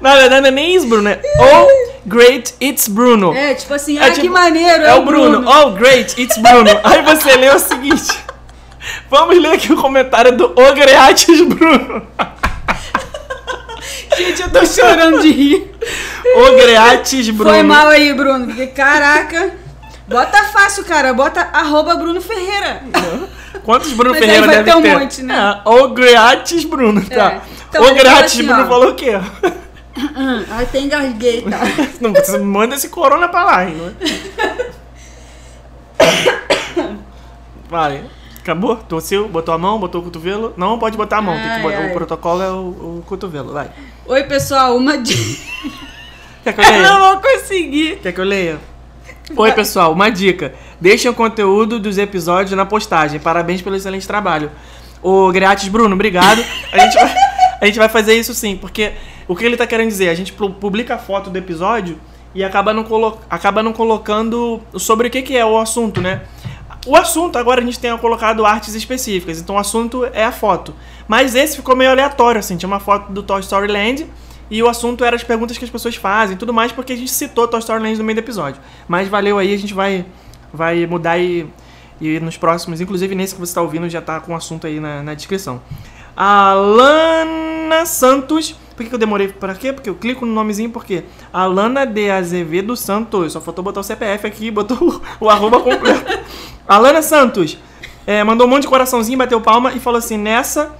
na 0.00 0.14
verdade, 0.16 0.40
não 0.42 0.48
é 0.48 0.50
nem 0.50 0.74
is 0.74 0.84
Bruno, 0.84 1.08
é 1.08 1.20
oh 1.38 1.90
great, 2.06 2.54
it's 2.60 2.88
Bruno. 2.88 3.32
É, 3.34 3.54
tipo 3.54 3.72
assim, 3.74 3.98
É 3.98 4.02
ah, 4.04 4.10
tipo- 4.10 4.20
que 4.22 4.28
maneiro, 4.28 4.84
É 4.84 4.94
o 4.94 5.04
Bruno. 5.04 5.44
Oh, 5.48 5.70
great, 5.72 6.20
it's 6.20 6.36
Bruno. 6.38 6.70
Aí 6.84 7.02
você 7.02 7.36
lê 7.36 7.50
o 7.50 7.58
seguinte. 7.58 8.18
Vamos 9.10 9.38
ler 9.40 9.52
aqui 9.52 9.72
o 9.72 9.76
comentário 9.76 10.36
do 10.36 10.46
Ogreates 10.58 11.40
Bruno. 11.42 12.06
Gente, 14.16 14.42
eu 14.42 14.50
tô 14.50 14.66
chorando 14.66 15.20
de 15.20 15.30
rir. 15.30 15.70
Ogreates 16.36 17.30
Bruno. 17.30 17.50
Foi 17.54 17.62
mal 17.62 17.88
aí, 17.88 18.12
Bruno, 18.12 18.46
porque 18.46 18.66
caraca. 18.68 19.52
Bota 20.06 20.44
fácil, 20.44 20.84
cara. 20.84 21.12
Bota 21.14 21.48
arroba 21.52 21.94
Bruno 21.94 22.20
Ferreira. 22.20 22.82
Quantos 23.64 23.92
Bruno 23.92 24.10
Mas 24.14 24.22
aí 24.22 24.28
Ferreira 24.28 24.46
deve 24.48 24.64
ter 24.70 24.76
um 24.76 24.82
ter? 24.82 24.98
monte, 24.98 25.22
né? 25.22 25.62
É, 25.64 25.68
Ogreates 25.68 26.64
Bruno, 26.64 27.04
tá. 27.06 27.32
É. 27.32 27.40
Então, 27.68 27.82
fala 27.82 27.92
Ogreates 27.92 28.32
assim, 28.32 28.46
Bruno 28.46 28.62
ó. 28.62 28.66
falou 28.66 28.90
o 28.90 28.94
quê? 28.94 29.12
Ai, 30.50 30.66
tem 30.66 30.84
engasguei, 30.86 31.42
tá? 31.42 31.58
Não, 32.00 32.12
você 32.12 32.38
manda 32.38 32.74
esse 32.74 32.88
corona 32.88 33.28
pra 33.28 33.44
lá, 33.44 33.64
hein? 33.64 33.76
não 33.76 33.88
é? 33.88 33.92
Vai. 37.68 38.04
Acabou? 38.38 38.76
Tossiu? 38.76 39.28
Botou 39.28 39.54
a 39.54 39.58
mão? 39.58 39.78
Botou 39.78 40.00
o 40.00 40.04
cotovelo? 40.04 40.54
Não 40.56 40.78
pode 40.78 40.96
botar 40.96 41.18
a 41.18 41.22
mão. 41.22 41.34
tem 41.34 41.42
que 41.42 41.48
Ai, 41.50 41.62
botar-. 41.62 41.86
O 41.86 41.92
protocolo 41.92 42.42
é 42.42 42.50
o, 42.50 42.98
o 42.98 43.04
cotovelo. 43.06 43.52
Vai. 43.52 43.70
Oi, 44.06 44.24
pessoal, 44.24 44.76
uma 44.76 44.96
dica. 44.98 45.42
Quer 46.42 46.54
que 46.54 46.60
eu 46.60 46.64
leia? 46.64 46.76
Eu 46.82 46.82
não 46.82 47.00
vou 47.00 47.20
conseguir. 47.20 47.96
Quer 48.02 48.12
que 48.12 48.20
eu 48.20 48.24
leia? 48.24 48.58
Oi, 49.36 49.52
pessoal, 49.52 49.92
uma 49.92 50.10
dica. 50.10 50.54
Deixem 50.80 51.10
o 51.10 51.14
conteúdo 51.14 51.78
dos 51.78 51.98
episódios 51.98 52.52
na 52.56 52.66
postagem. 52.66 53.20
Parabéns 53.20 53.62
pelo 53.62 53.76
excelente 53.76 54.06
trabalho. 54.06 54.50
O 55.02 55.30
Grátis 55.32 55.68
Bruno, 55.68 55.94
obrigado. 55.94 56.44
A 56.72 56.78
gente, 56.78 56.94
vai, 56.94 57.14
a 57.60 57.66
gente 57.66 57.78
vai 57.78 57.88
fazer 57.88 58.14
isso 58.18 58.34
sim, 58.34 58.56
porque 58.56 58.92
o 59.28 59.34
que 59.36 59.44
ele 59.44 59.56
tá 59.56 59.66
querendo 59.66 59.88
dizer? 59.88 60.08
A 60.08 60.14
gente 60.14 60.32
pu- 60.32 60.50
publica 60.50 60.96
a 60.96 60.98
foto 60.98 61.30
do 61.30 61.38
episódio 61.38 61.98
e 62.34 62.44
acaba 62.44 62.72
não, 62.72 62.84
colo 62.84 63.18
acaba 63.28 63.62
não 63.62 63.72
colocando 63.72 64.60
sobre 64.76 65.08
o 65.08 65.10
que, 65.10 65.22
que 65.22 65.36
é 65.36 65.44
o 65.44 65.58
assunto, 65.58 66.00
né? 66.00 66.22
O 66.86 66.96
assunto, 66.96 67.36
agora 67.38 67.60
a 67.60 67.64
gente 67.64 67.78
tem 67.78 67.96
colocado 67.98 68.44
artes 68.44 68.74
específicas, 68.74 69.38
então 69.40 69.56
o 69.56 69.58
assunto 69.58 70.04
é 70.12 70.24
a 70.24 70.32
foto. 70.32 70.74
Mas 71.06 71.34
esse 71.34 71.56
ficou 71.56 71.76
meio 71.76 71.90
aleatório, 71.90 72.38
assim, 72.38 72.56
tinha 72.56 72.66
uma 72.68 72.80
foto 72.80 73.12
do 73.12 73.22
Toy 73.22 73.40
Story 73.40 73.68
Land 73.70 74.06
e 74.50 74.62
o 74.62 74.68
assunto 74.68 75.04
era 75.04 75.14
as 75.14 75.22
perguntas 75.22 75.56
que 75.56 75.64
as 75.64 75.70
pessoas 75.70 75.94
fazem 75.94 76.36
tudo 76.36 76.52
mais, 76.52 76.72
porque 76.72 76.92
a 76.92 76.96
gente 76.96 77.10
citou 77.10 77.46
Toy 77.46 77.60
Story 77.60 77.82
Land 77.82 77.98
no 77.98 78.04
meio 78.04 78.16
do 78.16 78.18
episódio. 78.18 78.60
Mas 78.88 79.06
valeu 79.06 79.38
aí, 79.38 79.54
a 79.54 79.56
gente 79.56 79.72
vai, 79.72 80.04
vai 80.52 80.86
mudar 80.86 81.18
e, 81.18 81.46
e 82.00 82.18
nos 82.18 82.36
próximos, 82.36 82.80
inclusive 82.80 83.14
nesse 83.14 83.34
que 83.34 83.40
você 83.40 83.50
está 83.50 83.62
ouvindo, 83.62 83.88
já 83.88 84.02
tá 84.02 84.18
com 84.18 84.32
o 84.32 84.36
assunto 84.36 84.66
aí 84.66 84.80
na, 84.80 85.02
na 85.02 85.14
descrição. 85.14 85.62
A 86.16 86.52
Lana 86.52 87.86
Santos. 87.86 88.56
Por 88.74 88.84
que 88.84 88.88
que 88.88 88.94
eu 88.94 88.98
demorei 88.98 89.28
pra 89.28 89.54
quê? 89.54 89.72
Porque 89.72 89.90
eu 89.90 89.94
clico 89.94 90.26
no 90.26 90.32
nomezinho, 90.32 90.70
porque 90.70 91.04
Alana 91.32 91.86
de 91.86 92.10
Azevedo 92.10 92.76
Santos. 92.76 93.34
Só 93.34 93.40
faltou 93.40 93.62
botar 93.62 93.80
o 93.80 93.84
CPF 93.84 94.26
aqui 94.26 94.50
botou 94.50 94.76
o, 95.20 95.26
o 95.26 95.30
arroba 95.30 95.60
completo. 95.60 96.18
Alana 96.66 97.02
Santos. 97.02 97.58
é, 98.06 98.24
mandou 98.24 98.46
um 98.46 98.50
monte 98.50 98.62
de 98.62 98.68
coraçãozinho, 98.68 99.18
bateu 99.18 99.40
palma 99.40 99.72
e 99.72 99.80
falou 99.80 99.98
assim: 99.98 100.16
Nessa 100.16 100.74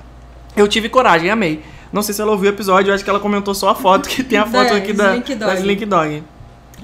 eu 0.57 0.67
tive 0.67 0.89
coragem, 0.89 1.31
amei. 1.31 1.63
Não 1.93 2.03
sei 2.03 2.15
se 2.15 2.21
ela 2.21 2.31
ouviu 2.31 2.51
o 2.51 2.55
episódio, 2.55 2.91
eu 2.91 2.95
acho 2.95 3.03
que 3.03 3.11
ela 3.11 3.21
comentou 3.21 3.55
só 3.55 3.71
a 3.71 3.75
foto, 3.75 4.09
que 4.09 4.23
tem 4.23 4.39
a 4.39 4.47
foto 4.47 4.73
aqui 4.75 4.93
da, 4.93 5.11
Slink 5.11 5.35
Dog. 5.35 5.51
da 5.53 5.55
Slink 5.57 5.87
Dog. 5.87 6.23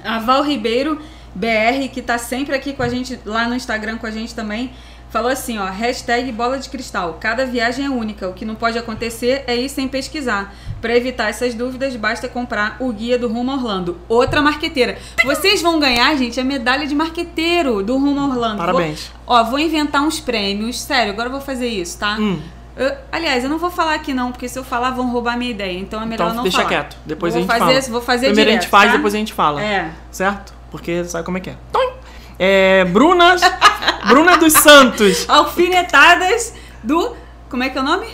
A 0.04 0.18
Val 0.18 0.42
Ribeiro, 0.42 1.00
BR, 1.34 1.88
que 1.92 2.02
tá 2.02 2.18
sempre 2.18 2.54
aqui 2.54 2.72
com 2.72 2.82
a 2.82 2.88
gente, 2.88 3.18
lá 3.24 3.48
no 3.48 3.54
Instagram 3.54 3.98
com 3.98 4.06
a 4.06 4.10
gente 4.10 4.34
também, 4.34 4.72
falou 5.10 5.30
assim, 5.30 5.58
ó, 5.58 5.66
hashtag 5.66 6.30
bola 6.32 6.58
de 6.58 6.68
cristal. 6.68 7.18
Cada 7.20 7.46
viagem 7.46 7.86
é 7.86 7.90
única. 7.90 8.28
O 8.28 8.32
que 8.32 8.44
não 8.44 8.54
pode 8.54 8.78
acontecer 8.78 9.44
é 9.46 9.56
ir 9.56 9.68
sem 9.68 9.88
pesquisar. 9.88 10.54
Para 10.80 10.96
evitar 10.96 11.30
essas 11.30 11.54
dúvidas, 11.54 11.96
basta 11.96 12.28
comprar 12.28 12.76
o 12.80 12.92
guia 12.92 13.18
do 13.18 13.28
Rumo 13.28 13.52
Orlando. 13.52 13.98
Outra 14.08 14.42
marqueteira. 14.42 14.98
Vocês 15.24 15.62
vão 15.62 15.80
ganhar, 15.80 16.14
gente, 16.16 16.38
a 16.38 16.44
medalha 16.44 16.86
de 16.86 16.94
marqueteiro 16.94 17.82
do 17.82 17.94
Rumo 17.96 18.28
Orlando. 18.28 18.58
Parabéns. 18.58 19.10
Vou, 19.26 19.36
ó, 19.36 19.44
vou 19.44 19.58
inventar 19.58 20.02
uns 20.02 20.20
prêmios. 20.20 20.80
Sério, 20.80 21.12
agora 21.12 21.28
eu 21.28 21.32
vou 21.32 21.40
fazer 21.40 21.68
isso, 21.68 21.98
tá? 21.98 22.16
Hum. 22.18 22.40
Eu- 22.76 22.94
aliás, 23.10 23.42
eu 23.42 23.48
não 23.50 23.58
vou 23.58 23.70
falar 23.70 23.94
aqui 23.94 24.12
não, 24.12 24.30
porque 24.32 24.48
se 24.48 24.58
eu 24.58 24.62
falar 24.64 24.90
vão 24.90 25.10
roubar 25.10 25.36
minha 25.38 25.50
ideia. 25.50 25.78
Então 25.78 26.00
é 26.02 26.06
melhor 26.06 26.24
Então 26.26 26.36
não 26.36 26.42
deixa 26.42 26.58
falar. 26.58 26.68
quieto. 26.68 26.96
Depois 27.06 27.32
vou 27.32 27.38
a 27.38 27.42
gente 27.46 27.58
fazer, 27.58 27.80
fala. 27.82 27.92
Vou 27.92 28.00
fazer 28.02 28.26
Primeiro 28.26 28.50
a 28.50 28.52
direto, 28.52 28.62
gente 28.64 28.70
faz, 28.70 28.90
tá? 28.90 28.96
depois 28.96 29.14
a 29.14 29.18
gente 29.18 29.32
fala. 29.32 29.62
É. 29.62 29.90
Certo? 30.10 30.52
Porque 30.70 31.04
sabe 31.04 31.24
como 31.24 31.38
é 31.38 31.40
que 31.40 31.50
é. 31.50 31.56
Toim. 31.72 31.90
É, 32.38 32.84
Bruna, 32.84 33.36
Bruna 34.08 34.36
dos 34.36 34.52
Santos. 34.52 35.26
Alfinetadas 35.28 36.54
do. 36.82 37.16
Como 37.48 37.62
é 37.62 37.70
que 37.70 37.78
é 37.78 37.80
o 37.80 37.84
nome? 37.84 38.06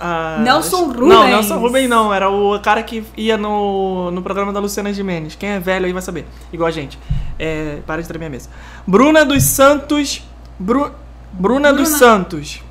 Ah, 0.00 0.38
Nelson 0.42 0.86
Não, 0.86 0.94
Rubens. 0.94 1.30
Nelson 1.30 1.58
Rubens 1.58 1.88
não. 1.88 2.12
Era 2.14 2.30
o 2.30 2.58
cara 2.60 2.82
que 2.82 3.04
ia 3.16 3.36
no, 3.36 4.10
no 4.10 4.22
programa 4.22 4.52
da 4.52 4.60
Luciana 4.60 4.92
Gimenez. 4.92 5.34
Quem 5.34 5.50
é 5.50 5.60
velho 5.60 5.86
aí 5.86 5.92
vai 5.92 6.02
saber. 6.02 6.26
Igual 6.52 6.68
a 6.68 6.70
gente. 6.72 6.98
É, 7.38 7.78
para 7.86 8.00
de 8.02 8.08
tremer 8.08 8.26
a 8.26 8.30
mesa. 8.30 8.48
Bruna 8.86 9.24
dos 9.24 9.42
Santos. 9.44 10.22
Bru, 10.58 10.90
Bruna, 11.32 11.72
dos 11.72 11.82
Bruna. 11.82 11.98
Santos. 11.98 12.62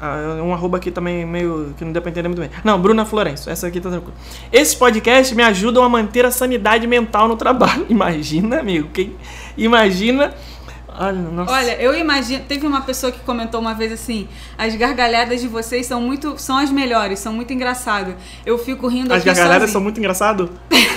Ah, 0.00 0.40
um 0.42 0.54
arroba 0.54 0.78
aqui 0.78 0.90
também 0.90 1.26
meio 1.26 1.74
que 1.76 1.84
não 1.84 1.92
deu 1.92 2.00
pra 2.00 2.10
entender 2.10 2.28
muito 2.28 2.40
bem. 2.40 2.50
Não, 2.64 2.80
Bruna 2.80 3.04
Florenço. 3.04 3.50
Essa 3.50 3.66
aqui 3.66 3.80
tá 3.80 3.90
tranquilo. 3.90 4.14
Esses 4.50 4.74
podcasts 4.74 5.36
me 5.36 5.42
ajudam 5.42 5.84
a 5.84 5.88
manter 5.90 6.24
a 6.24 6.30
sanidade 6.30 6.86
mental 6.86 7.28
no 7.28 7.36
trabalho. 7.36 7.84
Imagina, 7.90 8.60
amigo. 8.60 8.88
Quem 8.94 9.14
imagina. 9.58 10.32
Olha, 10.88 11.12
nossa. 11.12 11.52
Olha, 11.52 11.72
eu 11.80 11.94
imagino. 11.94 12.44
Teve 12.44 12.66
uma 12.66 12.80
pessoa 12.80 13.12
que 13.12 13.20
comentou 13.20 13.60
uma 13.60 13.74
vez 13.74 13.92
assim: 13.92 14.26
as 14.56 14.74
gargalhadas 14.74 15.42
de 15.42 15.48
vocês 15.48 15.86
são 15.86 16.00
muito. 16.00 16.38
são 16.38 16.56
as 16.56 16.70
melhores, 16.70 17.18
são 17.18 17.32
muito 17.34 17.52
engraçado. 17.52 18.14
Eu 18.46 18.56
fico 18.58 18.88
rindo 18.88 19.12
As 19.12 19.22
gargalhadas 19.22 19.70
sozinha. 19.70 19.72
são 19.72 19.80
muito 19.82 19.98
engraçado. 19.98 20.50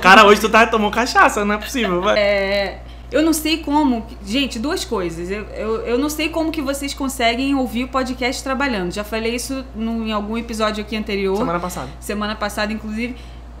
Cara, 0.00 0.24
hoje 0.26 0.40
tu 0.40 0.48
tá, 0.48 0.66
tomou 0.66 0.90
cachaça, 0.90 1.44
não 1.44 1.54
é 1.54 1.58
possível. 1.58 2.00
Vai. 2.00 2.18
É, 2.18 2.80
eu 3.12 3.22
não 3.22 3.32
sei 3.32 3.58
como. 3.58 4.04
Gente, 4.26 4.58
duas 4.58 4.84
coisas. 4.84 5.30
Eu, 5.30 5.42
eu, 5.50 5.76
eu 5.82 5.98
não 5.98 6.08
sei 6.08 6.28
como 6.30 6.50
que 6.50 6.60
vocês 6.62 6.92
conseguem 6.94 7.54
ouvir 7.54 7.84
o 7.84 7.88
podcast 7.88 8.42
trabalhando. 8.42 8.90
Já 8.92 9.04
falei 9.04 9.34
isso 9.34 9.64
no- 9.76 10.06
em 10.06 10.12
algum 10.12 10.36
episódio 10.38 10.82
aqui 10.82 10.96
anterior. 10.96 11.36
Semana 11.36 11.60
passada. 11.60 11.88
semana 12.00 12.34
passada, 12.34 12.72
inclusive. 12.72 13.14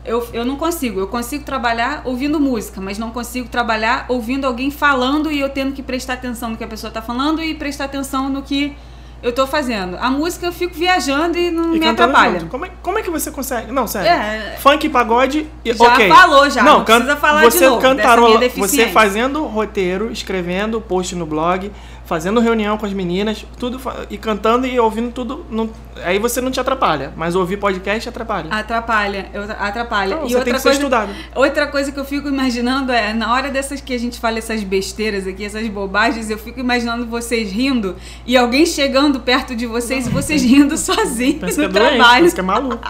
Eu, 0.04 0.26
eu 0.32 0.44
não 0.44 0.56
consigo. 0.56 0.98
Eu 0.98 1.06
consigo 1.06 1.44
trabalhar 1.44 2.02
ouvindo 2.04 2.40
música, 2.40 2.80
mas 2.80 2.98
não 2.98 3.10
consigo 3.12 3.48
trabalhar 3.48 4.06
ouvindo 4.08 4.44
alguém 4.46 4.68
falando 4.70 5.30
e 5.30 5.38
eu 5.38 5.48
tendo 5.48 5.72
que 5.72 5.82
prestar 5.82 6.14
atenção 6.14 6.50
no 6.50 6.56
que 6.56 6.64
a 6.64 6.68
pessoa 6.68 6.90
tá 6.90 7.00
falando 7.00 7.40
e 7.40 7.54
prestar 7.54 7.84
atenção 7.84 8.28
no 8.28 8.42
que 8.42 8.74
eu 9.22 9.32
tô 9.32 9.46
fazendo. 9.46 9.96
A 10.00 10.10
música 10.10 10.46
eu 10.46 10.52
fico 10.52 10.74
viajando 10.74 11.38
e 11.38 11.50
não 11.50 11.74
E 11.74 11.78
me 11.78 11.86
atrapalha. 11.86 12.40
junto. 12.40 12.50
Como 12.50 12.66
é, 12.66 12.70
como 12.82 12.98
é 12.98 13.02
que 13.02 13.10
você 13.10 13.30
consegue? 13.30 13.70
Não, 13.70 13.86
sério. 13.86 14.10
É. 14.10 14.56
Funk, 14.58 14.88
pagode 14.88 15.46
e 15.64 15.72
Já 15.72 15.84
ok. 15.84 16.08
falou, 16.08 16.50
já, 16.50 16.62
não 16.62 16.84
can- 16.84 16.96
precisa 17.00 17.16
falar 17.16 17.40
de 17.46 17.52
você 17.52 17.64
novo 17.66 17.76
dessa 17.80 17.88
cantarola, 17.94 18.48
Você 18.56 18.88
fazendo 18.88 19.44
roteiro, 19.44 20.10
escrevendo 20.10 20.80
post 20.80 21.14
no 21.14 21.24
blog, 21.24 21.70
fazendo 22.12 22.40
reunião 22.40 22.76
com 22.76 22.84
as 22.84 22.92
meninas, 22.92 23.46
tudo 23.58 23.80
e 24.10 24.18
cantando 24.18 24.66
e 24.66 24.78
ouvindo 24.78 25.10
tudo. 25.12 25.46
não- 25.48 25.70
aí 26.04 26.18
você 26.18 26.42
não 26.42 26.50
te 26.50 26.60
atrapalha, 26.60 27.10
mas 27.16 27.34
ouvir 27.34 27.56
podcast 27.56 28.06
atrapalha. 28.06 28.50
Atrapalha, 28.50 29.30
eu, 29.32 29.44
atrapalha. 29.58 30.12
Então, 30.14 30.26
e 30.26 30.28
você 30.28 30.34
outra 30.36 30.44
tem 30.44 30.52
que 30.52 30.60
ser 30.60 30.68
coisa, 30.68 30.78
estudado. 30.78 31.12
Outra 31.34 31.66
coisa 31.68 31.90
que 31.90 31.98
eu 31.98 32.04
fico 32.04 32.28
imaginando 32.28 32.92
é, 32.92 33.14
na 33.14 33.32
hora 33.32 33.48
dessas 33.48 33.80
que 33.80 33.94
a 33.94 33.98
gente 33.98 34.20
fala 34.20 34.36
essas 34.36 34.62
besteiras 34.62 35.26
aqui, 35.26 35.42
essas 35.42 35.66
bobagens, 35.68 36.28
eu 36.28 36.36
fico 36.36 36.60
imaginando 36.60 37.06
vocês 37.06 37.50
rindo 37.50 37.96
e 38.26 38.36
alguém 38.36 38.66
chegando 38.66 39.18
perto 39.20 39.56
de 39.56 39.64
vocês 39.66 40.06
e 40.06 40.10
vocês 40.10 40.42
rindo 40.42 40.76
sozinhos 40.78 41.56
é 41.56 41.62
no 41.62 41.68
doente, 41.70 41.96
trabalho. 41.96 42.22
pensa 42.24 42.34
que 42.34 42.40
é 42.40 42.44
maluco. 42.44 42.88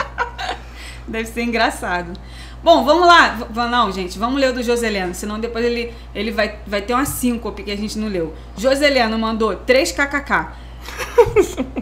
Deve 1.07 1.29
ser 1.29 1.43
engraçado. 1.43 2.13
Bom, 2.63 2.85
vamos 2.85 3.07
lá. 3.07 3.39
Não, 3.71 3.91
gente, 3.91 4.19
vamos 4.19 4.41
ler 4.41 4.51
o 4.51 4.53
do 4.55 4.63
Joseleno, 4.63 5.15
senão 5.15 5.39
depois 5.41 5.65
ele, 5.65 5.93
ele 6.15 6.31
vai, 6.31 6.57
vai 6.67 6.81
ter 6.81 6.95
uma 6.95 7.05
síncope 7.05 7.63
que 7.65 7.71
a 7.71 7.77
gente 7.77 7.99
não 7.99 8.09
leu. 8.09 8.33
Joseleno 8.57 9.19
mandou 9.19 9.55
3 9.57 9.93
kkk. 9.93 10.47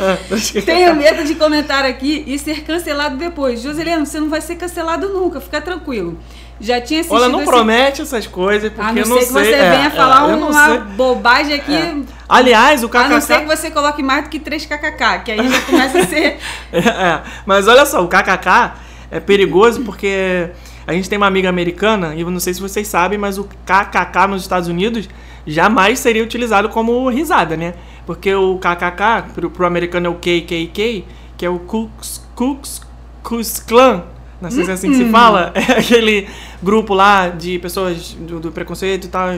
Ah, 0.00 0.16
deixa 0.28 0.58
eu- 0.58 0.64
Tenho 0.64 0.94
medo 0.96 1.24
de 1.24 1.34
comentar 1.36 1.84
aqui 1.84 2.24
e 2.26 2.38
ser 2.38 2.62
cancelado 2.64 3.16
depois. 3.16 3.60
Joseleno, 3.62 4.04
você 4.04 4.18
não 4.18 4.28
vai 4.28 4.40
ser 4.40 4.56
cancelado 4.56 5.08
nunca, 5.08 5.40
fica 5.40 5.60
tranquilo. 5.60 6.18
Já 6.60 6.80
tinha 6.80 7.00
assistido 7.00 7.20
Olha, 7.20 7.28
não 7.30 7.40
esse- 7.42 7.48
promete 7.50 8.02
essas 8.02 8.26
coisas, 8.26 8.72
porque 8.72 8.80
A 8.88 8.92
não 8.92 9.02
eu 9.02 9.06
não 9.08 9.18
ser 9.20 9.26
que 9.26 9.32
sei. 9.32 9.44
você 9.44 9.52
é, 9.52 9.70
venha 9.70 9.86
é, 9.86 9.90
falar 9.90 10.28
eu 10.30 10.36
não 10.38 10.50
uma 10.50 10.66
sei. 10.68 10.78
bobagem 10.96 11.54
aqui. 11.54 11.74
É. 11.74 11.94
Aliás, 12.28 12.82
o 12.82 12.90
A 12.92 13.08
não 13.08 13.20
ser 13.20 13.34
que 13.34 13.40
KKK. 13.44 13.56
você 13.56 13.70
coloque 13.70 14.02
mais 14.02 14.24
do 14.24 14.30
que 14.30 14.38
3 14.40 14.64
kkk, 14.66 15.22
que 15.24 15.32
aí 15.32 15.48
já 15.48 15.60
começa 15.62 15.98
a 16.00 16.06
ser. 16.06 16.38
É, 16.72 17.22
mas 17.44 17.68
olha 17.68 17.84
só, 17.86 18.02
o 18.02 18.08
KKK 18.08 18.72
é 19.10 19.20
perigoso 19.20 19.82
porque 19.82 20.50
a 20.86 20.92
gente 20.92 21.08
tem 21.08 21.16
uma 21.16 21.26
amiga 21.26 21.48
americana, 21.48 22.14
e 22.14 22.20
eu 22.20 22.30
não 22.30 22.40
sei 22.40 22.54
se 22.54 22.60
vocês 22.60 22.86
sabem, 22.86 23.18
mas 23.18 23.38
o 23.38 23.44
KKK 23.44 24.26
nos 24.28 24.42
Estados 24.42 24.68
Unidos 24.68 25.08
jamais 25.46 25.98
seria 25.98 26.22
utilizado 26.22 26.68
como 26.68 27.08
risada, 27.08 27.56
né? 27.56 27.74
Porque 28.04 28.32
o 28.34 28.58
KKK, 28.58 29.32
pro, 29.34 29.50
pro 29.50 29.66
americano 29.66 30.06
é 30.06 30.10
o 30.10 30.14
KKK, 30.14 31.04
que 31.36 31.44
é 31.44 31.50
o 31.50 31.58
Ku 31.58 31.90
Klux- 32.34 33.58
Klan. 33.66 34.04
Não 34.40 34.50
sei 34.50 34.64
se 34.64 34.70
é 34.70 34.74
assim 34.74 34.90
que 34.90 34.96
se 34.96 35.06
fala. 35.10 35.52
É 35.56 35.78
aquele 35.80 36.28
grupo 36.62 36.94
lá 36.94 37.28
de 37.28 37.58
pessoas 37.58 38.12
do, 38.12 38.38
do 38.38 38.52
preconceito 38.52 39.06
e 39.06 39.08
tal, 39.08 39.28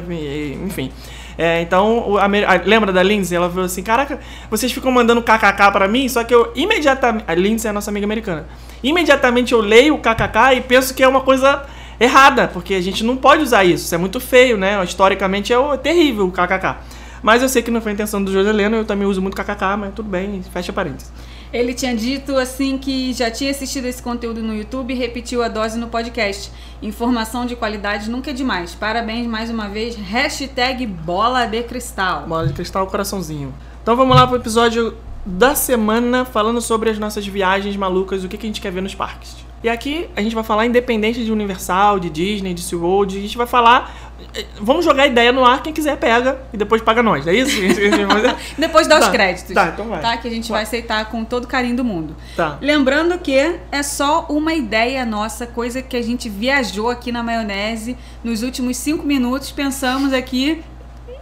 enfim. 0.66 0.90
É, 1.38 1.60
então, 1.62 2.18
amer- 2.18 2.44
a- 2.50 2.60
lembra 2.64 2.92
da 2.92 3.00
Lindsay? 3.00 3.36
Ela 3.36 3.48
falou 3.48 3.64
assim: 3.66 3.82
Caraca, 3.82 4.18
vocês 4.50 4.72
ficam 4.72 4.90
mandando 4.90 5.22
kkk 5.22 5.70
pra 5.70 5.86
mim, 5.86 6.08
só 6.08 6.24
que 6.24 6.34
eu 6.34 6.52
imediatamente. 6.56 7.24
A 7.28 7.34
Lindsay 7.34 7.68
é 7.68 7.70
a 7.70 7.72
nossa 7.72 7.90
amiga 7.92 8.04
americana. 8.04 8.46
Imediatamente 8.82 9.52
eu 9.52 9.60
leio 9.60 9.94
o 9.94 9.98
kkk 9.98 10.56
e 10.56 10.60
penso 10.60 10.92
que 10.92 11.02
é 11.02 11.06
uma 11.08 11.20
coisa 11.20 11.62
errada, 12.00 12.48
porque 12.48 12.74
a 12.74 12.80
gente 12.80 13.04
não 13.04 13.16
pode 13.16 13.42
usar 13.42 13.64
isso. 13.64 13.84
Isso 13.84 13.94
é 13.94 13.98
muito 13.98 14.18
feio, 14.18 14.56
né? 14.56 14.82
Historicamente 14.82 15.52
é, 15.52 15.76
terrível 15.76 16.26
o 16.26 16.32
kkk. 16.32 16.74
Mas 17.22 17.40
eu 17.42 17.48
sei 17.48 17.62
que 17.62 17.70
não 17.70 17.80
foi 17.80 17.92
a 17.92 17.94
intenção 17.94 18.22
do 18.22 18.32
Joseleno, 18.32 18.76
eu 18.76 18.84
também 18.84 19.06
uso 19.06 19.22
muito 19.22 19.36
kkk, 19.36 19.76
mas 19.78 19.94
tudo 19.94 20.08
bem, 20.08 20.42
fecha 20.52 20.72
parênteses. 20.72 21.12
Ele 21.52 21.72
tinha 21.72 21.96
dito 21.96 22.36
assim 22.36 22.76
que 22.76 23.12
já 23.12 23.30
tinha 23.30 23.50
assistido 23.50 23.86
esse 23.86 24.02
conteúdo 24.02 24.42
no 24.42 24.54
YouTube 24.54 24.92
e 24.92 24.96
repetiu 24.96 25.42
a 25.42 25.48
dose 25.48 25.78
no 25.78 25.88
podcast. 25.88 26.52
Informação 26.82 27.46
de 27.46 27.56
qualidade 27.56 28.10
nunca 28.10 28.30
é 28.30 28.32
demais. 28.34 28.74
Parabéns 28.74 29.26
mais 29.26 29.48
uma 29.50 29.68
vez. 29.68 29.96
Hashtag 29.96 30.86
bola 30.86 31.46
de 31.46 31.62
cristal. 31.62 32.26
Bola 32.26 32.46
de 32.46 32.52
cristal, 32.52 32.86
coraçãozinho. 32.86 33.54
Então 33.82 33.96
vamos 33.96 34.14
lá 34.14 34.26
pro 34.26 34.36
episódio 34.36 34.94
da 35.24 35.54
semana 35.54 36.24
falando 36.24 36.60
sobre 36.60 36.90
as 36.90 36.98
nossas 36.98 37.26
viagens 37.26 37.76
malucas, 37.76 38.24
o 38.24 38.28
que, 38.28 38.36
que 38.36 38.46
a 38.46 38.48
gente 38.48 38.60
quer 38.60 38.70
ver 38.70 38.82
nos 38.82 38.94
parques. 38.94 39.47
E 39.62 39.68
aqui 39.68 40.08
a 40.14 40.22
gente 40.22 40.34
vai 40.34 40.44
falar 40.44 40.66
independente 40.66 41.24
de 41.24 41.32
Universal, 41.32 41.98
de 41.98 42.08
Disney, 42.10 42.54
de 42.54 42.62
SeaWorld. 42.62 43.18
A 43.18 43.20
gente 43.20 43.36
vai 43.36 43.46
falar. 43.46 43.92
eh, 44.34 44.46
Vamos 44.60 44.84
jogar 44.84 45.02
a 45.02 45.06
ideia 45.08 45.32
no 45.32 45.44
ar, 45.44 45.62
quem 45.64 45.72
quiser 45.72 45.96
pega 45.96 46.40
e 46.52 46.56
depois 46.56 46.80
paga 46.80 47.02
nós, 47.02 47.26
é 47.26 47.34
isso? 47.34 47.58
Depois 48.56 48.86
dá 48.86 48.98
os 49.00 49.06
Tá, 49.06 49.10
créditos. 49.10 49.52
tá, 49.54 49.68
então 49.74 49.86
vai. 49.88 50.00
Tá, 50.00 50.16
que 50.16 50.28
a 50.28 50.30
gente 50.30 50.48
vai 50.50 50.62
aceitar 50.62 51.04
com 51.10 51.24
todo 51.24 51.44
o 51.44 51.48
carinho 51.48 51.76
do 51.76 51.84
mundo. 51.84 52.14
Tá. 52.36 52.56
Lembrando 52.60 53.18
que 53.18 53.36
é 53.72 53.82
só 53.82 54.26
uma 54.28 54.54
ideia 54.54 55.04
nossa, 55.04 55.44
coisa 55.46 55.82
que 55.82 55.96
a 55.96 56.02
gente 56.02 56.28
viajou 56.28 56.88
aqui 56.88 57.10
na 57.10 57.22
maionese 57.24 57.96
nos 58.22 58.42
últimos 58.44 58.76
cinco 58.76 59.04
minutos. 59.04 59.50
Pensamos 59.50 60.12
aqui. 60.12 60.62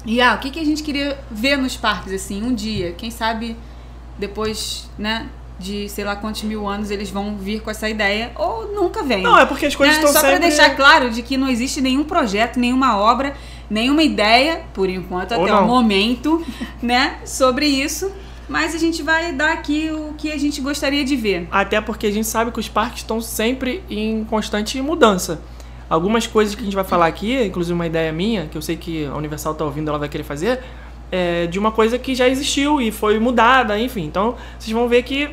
E 0.04 0.20
ah, 0.20 0.34
o 0.34 0.38
que, 0.38 0.50
que 0.50 0.60
a 0.60 0.64
gente 0.64 0.82
queria 0.82 1.18
ver 1.30 1.56
nos 1.56 1.74
parques, 1.76 2.12
assim, 2.12 2.42
um 2.42 2.54
dia? 2.54 2.92
Quem 2.92 3.10
sabe 3.10 3.56
depois, 4.18 4.88
né? 4.98 5.26
De 5.58 5.88
sei 5.88 6.04
lá 6.04 6.14
quantos 6.16 6.42
mil 6.42 6.66
anos 6.68 6.90
eles 6.90 7.08
vão 7.08 7.36
vir 7.36 7.60
com 7.62 7.70
essa 7.70 7.88
ideia, 7.88 8.30
ou 8.36 8.74
nunca 8.74 9.02
vem. 9.02 9.22
Não, 9.22 9.38
é 9.38 9.46
porque 9.46 9.66
as 9.66 9.74
coisas 9.74 9.96
Né? 9.96 10.02
estão 10.02 10.12
Só 10.12 10.20
sempre... 10.20 10.38
pra 10.38 10.48
deixar 10.48 10.76
claro 10.76 11.10
de 11.10 11.22
que 11.22 11.36
não 11.36 11.48
existe 11.48 11.80
nenhum 11.80 12.04
projeto, 12.04 12.58
nenhuma 12.58 12.98
obra, 12.98 13.34
nenhuma 13.70 14.02
ideia, 14.02 14.62
por 14.74 14.88
enquanto, 14.88 15.32
Ou 15.32 15.42
até 15.44 15.52
não. 15.52 15.64
o 15.64 15.66
momento, 15.66 16.44
né, 16.82 17.16
sobre 17.24 17.66
isso. 17.66 18.12
Mas 18.48 18.74
a 18.74 18.78
gente 18.78 19.02
vai 19.02 19.32
dar 19.32 19.52
aqui 19.52 19.90
o 19.90 20.14
que 20.16 20.30
a 20.30 20.38
gente 20.38 20.60
gostaria 20.60 21.04
de 21.04 21.16
ver. 21.16 21.48
Até 21.50 21.80
porque 21.80 22.06
a 22.06 22.12
gente 22.12 22.28
sabe 22.28 22.52
que 22.52 22.60
os 22.60 22.68
parques 22.68 22.98
estão 22.98 23.20
sempre 23.20 23.82
em 23.90 24.24
constante 24.24 24.80
mudança. 24.80 25.40
Algumas 25.90 26.26
coisas 26.28 26.54
que 26.54 26.60
a 26.60 26.64
gente 26.64 26.74
vai 26.74 26.84
falar 26.84 27.06
aqui, 27.06 27.42
inclusive 27.44 27.72
uma 27.74 27.86
ideia 27.86 28.12
minha, 28.12 28.46
que 28.46 28.56
eu 28.56 28.62
sei 28.62 28.76
que 28.76 29.04
a 29.06 29.16
Universal 29.16 29.54
tá 29.54 29.64
ouvindo, 29.64 29.88
ela 29.88 29.98
vai 29.98 30.08
querer 30.08 30.22
fazer, 30.22 30.60
é 31.10 31.46
de 31.46 31.58
uma 31.58 31.72
coisa 31.72 31.98
que 31.98 32.14
já 32.14 32.28
existiu 32.28 32.80
e 32.80 32.90
foi 32.92 33.18
mudada, 33.18 33.78
enfim. 33.78 34.04
Então, 34.04 34.36
vocês 34.58 34.72
vão 34.72 34.86
ver 34.88 35.02
que, 35.02 35.28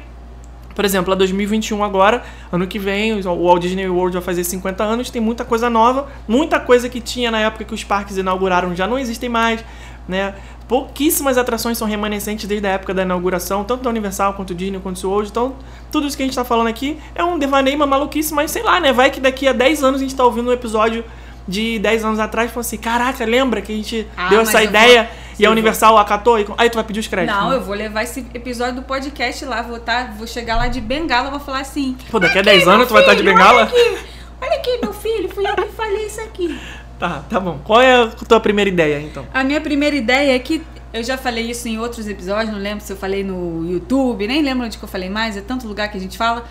por 0.75 0.83
exemplo, 0.85 1.13
a 1.13 1.15
2021 1.15 1.83
agora, 1.83 2.23
ano 2.51 2.65
que 2.67 2.79
vem, 2.79 3.13
o 3.13 3.43
Walt 3.45 3.61
Disney 3.61 3.87
World 3.87 4.13
vai 4.13 4.21
fazer 4.23 4.43
50 4.43 4.83
anos, 4.83 5.09
tem 5.09 5.21
muita 5.21 5.45
coisa 5.45 5.69
nova, 5.69 6.07
muita 6.27 6.59
coisa 6.59 6.89
que 6.89 6.99
tinha 6.99 7.29
na 7.31 7.39
época 7.39 7.63
que 7.65 7.73
os 7.73 7.83
parques 7.83 8.17
inauguraram 8.17 8.75
já 8.75 8.87
não 8.87 8.97
existem 8.97 9.29
mais, 9.29 9.63
né? 10.07 10.33
Pouquíssimas 10.67 11.37
atrações 11.37 11.77
são 11.77 11.87
remanescentes 11.87 12.47
desde 12.47 12.65
a 12.65 12.71
época 12.71 12.93
da 12.93 13.03
inauguração, 13.03 13.63
tanto 13.63 13.83
da 13.83 13.89
Universal 13.89 14.33
quanto 14.33 14.55
Disney 14.55 14.79
quanto 14.79 14.97
SeaWorld. 14.97 15.29
Então, 15.29 15.55
tudo 15.91 16.07
isso 16.07 16.15
que 16.17 16.23
a 16.23 16.25
gente 16.25 16.35
tá 16.35 16.43
falando 16.45 16.67
aqui 16.67 16.97
é 17.13 17.23
um 17.23 17.37
devaneio, 17.37 17.75
uma 17.75 17.85
maluquice, 17.85 18.33
mas 18.33 18.49
sei 18.49 18.63
lá, 18.63 18.79
né? 18.79 18.91
Vai 18.93 19.11
que 19.11 19.19
daqui 19.19 19.47
a 19.47 19.51
10 19.53 19.83
anos 19.83 19.99
a 20.01 20.03
gente 20.03 20.15
tá 20.15 20.23
ouvindo 20.23 20.49
um 20.49 20.53
episódio 20.53 21.03
de 21.47 21.77
10 21.79 22.05
anos 22.05 22.19
atrás 22.19 22.49
e 22.49 22.53
falou 22.53 22.61
assim: 22.61 22.77
caraca, 22.77 23.23
lembra 23.25 23.61
que 23.61 23.71
a 23.71 23.75
gente 23.75 24.07
Ah, 24.15 24.29
deu 24.29 24.39
essa 24.41 24.63
ideia 24.63 25.03
vou- 25.03 25.22
e 25.39 25.45
a 25.45 25.47
eu 25.47 25.51
Universal 25.51 25.97
acatou? 25.97 26.39
E... 26.39 26.45
Aí 26.57 26.69
tu 26.69 26.75
vai 26.75 26.83
pedir 26.83 26.99
os 26.99 27.07
créditos. 27.07 27.39
Não, 27.39 27.49
né? 27.49 27.55
eu 27.55 27.61
vou 27.61 27.75
levar 27.75 28.03
esse 28.03 28.25
episódio 28.33 28.75
do 28.75 28.83
podcast 28.83 29.43
lá, 29.45 29.61
vou, 29.61 29.79
tá, 29.79 30.13
vou 30.17 30.27
chegar 30.27 30.55
lá 30.55 30.67
de 30.67 30.79
bengala, 30.81 31.29
vou 31.29 31.39
falar 31.39 31.59
assim. 31.61 31.97
Pô, 32.09 32.19
daqui 32.19 32.37
a 32.37 32.41
"Aqui, 32.41 32.49
10 32.51 32.65
meu 32.65 32.73
anos 32.73 32.87
tu 32.87 32.93
vai 32.93 33.01
estar 33.01 33.13
de 33.13 33.21
filho, 33.21 33.33
bengala? 33.33 33.61
Olha 33.61 33.63
aqui, 33.63 33.97
olha 34.41 34.55
aqui, 34.55 34.79
meu 34.81 34.93
filho, 34.93 35.29
fui 35.29 35.47
eu 35.47 35.55
que 35.55 35.71
falei 35.73 36.05
isso 36.05 36.21
aqui. 36.21 36.59
Tá, 36.99 37.21
tá 37.29 37.37
bom. 37.37 37.59
Qual 37.65 37.81
é 37.81 38.03
a 38.03 38.07
tua 38.07 38.39
primeira 38.39 38.69
ideia, 38.69 39.01
então? 39.01 39.25
A 39.33 39.43
minha 39.43 39.59
primeira 39.59 39.93
ideia 39.93 40.33
é 40.33 40.39
que 40.39 40.61
eu 40.93 41.03
já 41.03 41.17
falei 41.17 41.49
isso 41.49 41.67
em 41.67 41.77
outros 41.79 42.07
episódios, 42.07 42.53
não 42.53 42.61
lembro 42.61 42.81
se 42.83 42.93
eu 42.93 42.95
falei 42.95 43.23
no 43.23 43.69
YouTube, 43.69 44.27
nem 44.27 44.41
lembro 44.41 44.65
onde 44.65 44.77
que 44.77 44.83
eu 44.83 44.87
falei 44.87 45.09
mais, 45.09 45.35
é 45.35 45.41
tanto 45.41 45.67
lugar 45.67 45.89
que 45.89 45.97
a 45.97 45.99
gente 45.99 46.17
fala. 46.17 46.45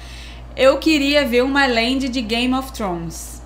Eu 0.56 0.76
queria 0.78 1.24
ver 1.24 1.42
uma 1.42 1.66
land 1.66 2.08
de 2.08 2.20
Game 2.20 2.52
of 2.52 2.72
Thrones. 2.72 3.41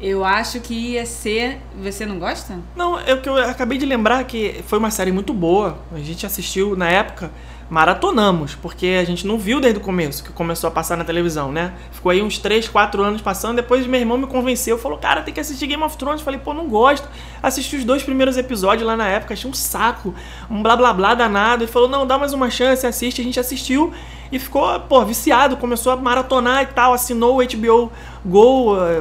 Eu 0.00 0.24
acho 0.24 0.60
que 0.60 0.74
ia 0.74 1.04
ser. 1.04 1.58
Você 1.82 2.06
não 2.06 2.18
gosta? 2.18 2.58
Não, 2.76 2.98
é 3.00 3.14
o 3.14 3.20
que 3.20 3.28
eu 3.28 3.36
acabei 3.36 3.78
de 3.78 3.84
lembrar 3.84 4.22
que 4.24 4.62
foi 4.66 4.78
uma 4.78 4.90
série 4.90 5.10
muito 5.10 5.34
boa. 5.34 5.78
A 5.92 5.98
gente 5.98 6.24
assistiu 6.24 6.76
na 6.76 6.88
época, 6.88 7.32
maratonamos, 7.68 8.54
porque 8.54 8.96
a 9.00 9.04
gente 9.04 9.26
não 9.26 9.36
viu 9.36 9.60
desde 9.60 9.80
o 9.80 9.82
começo, 9.82 10.22
que 10.22 10.32
começou 10.32 10.68
a 10.68 10.70
passar 10.70 10.96
na 10.96 11.04
televisão, 11.04 11.50
né? 11.50 11.74
Ficou 11.90 12.10
aí 12.10 12.22
uns 12.22 12.38
3, 12.38 12.68
4 12.68 13.02
anos 13.02 13.20
passando, 13.20 13.56
depois 13.56 13.86
meu 13.86 13.98
irmão 13.98 14.16
me 14.16 14.26
convenceu, 14.26 14.78
falou, 14.78 14.98
cara, 14.98 15.22
tem 15.22 15.34
que 15.34 15.40
assistir 15.40 15.66
Game 15.66 15.82
of 15.82 15.96
Thrones. 15.96 16.20
Eu 16.20 16.24
falei, 16.24 16.38
pô, 16.38 16.54
não 16.54 16.68
gosto. 16.68 17.08
Assisti 17.42 17.76
os 17.76 17.84
dois 17.84 18.02
primeiros 18.02 18.36
episódios 18.36 18.86
lá 18.86 18.96
na 18.96 19.08
época, 19.08 19.34
achei 19.34 19.50
um 19.50 19.54
saco, 19.54 20.14
um 20.48 20.62
blá 20.62 20.76
blá 20.76 20.92
blá 20.92 21.14
danado. 21.14 21.64
Ele 21.64 21.70
falou, 21.70 21.88
não, 21.88 22.06
dá 22.06 22.16
mais 22.16 22.32
uma 22.32 22.48
chance, 22.50 22.86
assiste. 22.86 23.20
A 23.20 23.24
gente 23.24 23.40
assistiu 23.40 23.92
e 24.30 24.38
ficou, 24.38 24.78
pô, 24.80 25.04
viciado, 25.04 25.56
começou 25.56 25.92
a 25.92 25.96
maratonar 25.96 26.62
e 26.62 26.66
tal, 26.66 26.92
assinou 26.92 27.40
o 27.40 27.44
HBO 27.44 27.90
Go, 28.28 28.76
eh, 28.76 29.00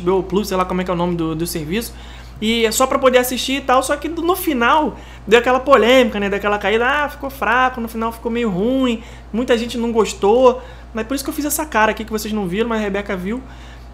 HBO 0.00 0.22
Plus, 0.22 0.48
sei 0.48 0.56
lá 0.56 0.64
como 0.64 0.80
é 0.80 0.84
que 0.84 0.90
é 0.90 0.94
o 0.94 0.96
nome 0.96 1.16
do, 1.16 1.34
do 1.34 1.46
serviço. 1.46 1.92
E 2.40 2.64
é 2.66 2.72
só 2.72 2.86
pra 2.88 2.98
poder 2.98 3.18
assistir 3.18 3.52
e 3.58 3.60
tal, 3.60 3.82
só 3.84 3.96
que 3.96 4.08
no 4.08 4.34
final 4.34 4.96
deu 5.26 5.38
aquela 5.38 5.60
polêmica, 5.60 6.18
né? 6.18 6.28
Daquela 6.28 6.58
caída, 6.58 6.84
ah, 6.86 7.08
ficou 7.08 7.30
fraco, 7.30 7.80
no 7.80 7.86
final 7.88 8.10
ficou 8.10 8.32
meio 8.32 8.50
ruim, 8.50 9.02
muita 9.32 9.56
gente 9.56 9.78
não 9.78 9.92
gostou. 9.92 10.60
Mas 10.92 11.06
por 11.06 11.14
isso 11.14 11.22
que 11.22 11.30
eu 11.30 11.34
fiz 11.34 11.44
essa 11.44 11.64
cara 11.64 11.92
aqui 11.92 12.04
que 12.04 12.10
vocês 12.10 12.34
não 12.34 12.46
viram, 12.48 12.68
mas 12.68 12.80
a 12.80 12.82
Rebeca 12.84 13.16
viu. 13.16 13.40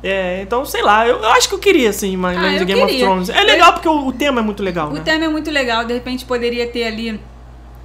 É, 0.02 0.40
então, 0.42 0.64
sei 0.64 0.82
lá, 0.82 1.06
eu, 1.06 1.16
eu 1.18 1.28
acho 1.30 1.48
que 1.48 1.54
eu 1.56 1.58
queria, 1.58 1.90
assim, 1.90 2.16
uma 2.16 2.30
Ah, 2.30 2.54
eu 2.54 2.64
Game 2.64 2.80
of 2.82 2.90
queria. 2.90 3.04
Thrones. 3.06 3.28
É 3.28 3.42
Eu- 3.42 3.46
legal 3.46 3.72
porque 3.74 3.88
o, 3.88 4.06
o 4.06 4.12
tema 4.12 4.40
é 4.40 4.42
muito 4.42 4.62
legal, 4.62 4.88
O 4.88 4.92
né? 4.94 5.00
tema 5.04 5.24
é 5.24 5.28
muito 5.28 5.50
legal, 5.50 5.84
de 5.84 5.92
repente 5.92 6.24
poderia 6.24 6.66
ter 6.68 6.84
ali 6.84 7.20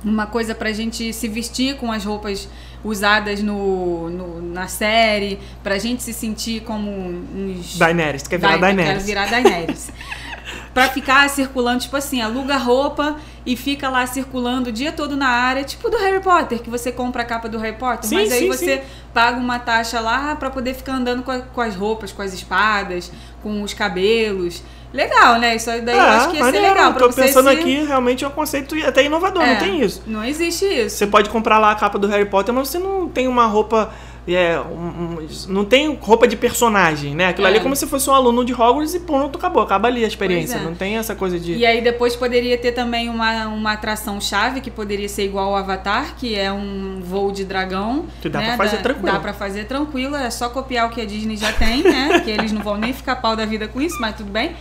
uma 0.04 0.26
coisa 0.26 0.54
pra 0.54 0.72
gente 0.72 1.13
se 1.13 1.28
vestir 1.28 1.78
com 1.78 1.92
as 1.92 2.04
roupas 2.04 2.48
usadas 2.84 3.42
no, 3.42 4.10
no- 4.10 4.42
na 4.42 4.68
série, 4.68 5.39
pra 5.63 5.78
gente 5.78 6.04
se 6.04 6.13
sentir 6.13 6.62
como 6.63 6.89
uns. 6.92 7.78
Daenerys, 7.78 8.24
tu 8.24 8.30
quer 8.30 8.38
virar 8.39 8.54
eu 8.54 8.60
Daenerys. 8.60 8.92
Quero 8.92 9.06
virar 9.06 9.30
Daenerys. 9.30 9.89
pra 10.74 10.89
ficar 10.89 11.30
circulando, 11.30 11.80
tipo 11.82 11.96
assim, 11.96 12.20
aluga 12.22 12.58
roupa 12.58 13.18
e 13.46 13.56
fica 13.56 13.89
lá 13.89 14.06
circulando 14.06 14.70
o 14.70 14.72
dia 14.74 14.92
todo 14.92 15.16
na 15.16 15.28
área, 15.30 15.63
tipo 15.63 15.89
do 15.89 15.98
Harry 15.98 16.20
Potter, 16.22 16.60
que 16.62 16.70
você 16.70 16.92
compra 16.92 17.22
a 17.22 17.26
capa 17.26 17.48
do 17.48 17.58
Harry 17.60 17.78
Potter, 17.78 18.10
Sim, 18.10 18.16
mas 18.16 18.32
aí 18.32 18.39
sim, 18.39 18.48
você 18.48 18.78
sim. 18.78 18.84
paga 19.13 19.38
uma 19.38 19.60
taxa 19.60 20.00
lá 20.02 20.36
pra 20.36 20.50
poder 20.50 20.74
ficar 20.74 20.96
andando 20.96 21.24
com, 21.24 21.32
a- 21.32 21.39
com 21.42 21.62
as 21.62 21.76
roupas, 21.76 22.12
com 22.12 22.22
as 22.22 22.34
espadas, 22.34 23.12
com 23.42 23.62
os 23.63 23.74
cabelos. 23.74 24.62
Legal, 24.94 25.40
né? 25.40 25.56
Isso 25.56 25.66
daí 25.82 25.98
eu 25.98 26.02
acho 26.02 26.30
que 26.30 26.38
ia 26.38 26.44
ser 26.44 26.50
É, 26.50 26.52
maneiro, 26.52 26.68
legal 26.68 26.94
pra 26.94 27.08
Tô 27.08 27.14
pensando 27.14 27.50
se... 27.50 27.56
aqui, 27.56 27.84
realmente 27.84 28.24
é 28.24 28.28
um 28.28 28.32
conceito 28.32 28.76
até 28.86 29.04
inovador, 29.04 29.42
É, 29.44 29.54
não 29.54 29.60
tem 29.60 29.82
isso. 29.82 30.04
Não 30.06 30.24
existe 30.24 30.66
isso. 30.66 30.98
Você 30.98 31.08
pode 31.08 31.30
comprar 31.30 31.58
lá 31.58 31.72
a 31.72 31.76
capa 31.76 31.98
do 31.98 32.08
Harry 32.08 32.26
Potter, 32.26 32.54
mas 32.54 32.70
você 32.70 32.78
não 32.78 33.10
tem 33.10 33.28
uma 33.28 33.46
roupa. 33.48 33.92
É, 34.26 34.58
um- 34.58 35.18
um- 35.20 35.28
não 35.50 35.66
tem 35.66 35.98
roupa 36.00 36.26
de 36.28 36.38
personagem, 36.38 37.14
né? 37.14 37.28
Aquilo 37.28 37.46
É. 37.46 37.50
ali 37.50 37.60
é 37.60 37.62
como 37.62 37.76
se 37.76 37.86
fosse 37.86 38.10
um 38.10 38.14
aluno 38.14 38.46
de 38.46 38.54
Hogwarts 38.54 38.94
e 38.94 39.02
pronto, 39.02 39.38
acabou. 39.38 39.62
Acaba 39.62 39.90
ali 39.90 40.06
a 40.06 40.08
experiência. 40.08 40.56
É. 40.58 40.62
Não 40.62 40.74
tem 40.74 40.98
essa 40.98 41.14
coisa 41.14 41.38
de. 41.38 41.54
E 41.56 41.66
aí 41.66 41.82
depois 41.82 42.16
poderia 42.16 42.58
ter 42.58 42.72
também 42.72 43.10
uma, 43.10 43.48
uma 43.48 43.74
atração 43.74 44.22
chave 44.22 44.62
que 44.62 44.72
poderia 44.72 45.10
ser 45.10 45.26
igual 45.26 45.50
ao 45.50 45.58
Avatar, 45.58 46.16
que 46.18 46.36
é 46.40 46.50
um 46.52 47.02
voo 47.04 47.34
de 47.34 47.44
dragão. 47.44 48.06
Que 48.22 48.30
dá 48.30 48.40
né? 48.40 48.46
pra 48.48 48.58
fazer 48.58 48.78
Dá- 48.78 48.82
tranquilo. 48.84 49.12
Dá 49.14 49.20
pra 49.20 49.34
fazer 49.34 49.66
tranquilo, 49.66 50.16
é 50.16 50.30
só 50.30 50.48
copiar 50.50 50.88
o 50.88 50.90
que 50.92 51.02
a 51.02 51.06
Disney 51.06 51.36
já 51.36 51.52
tem, 51.52 51.84
né? 51.84 52.22
que 52.24 52.32
eles 52.32 52.52
não 52.54 52.62
vão 52.62 52.78
nem 52.78 52.94
ficar 52.94 53.18
pau 53.18 53.36
da 53.36 53.46
vida 53.46 53.68
com 53.68 53.82
isso, 53.82 53.98
mas 54.00 54.16
tudo 54.16 54.32
bem. 54.32 54.56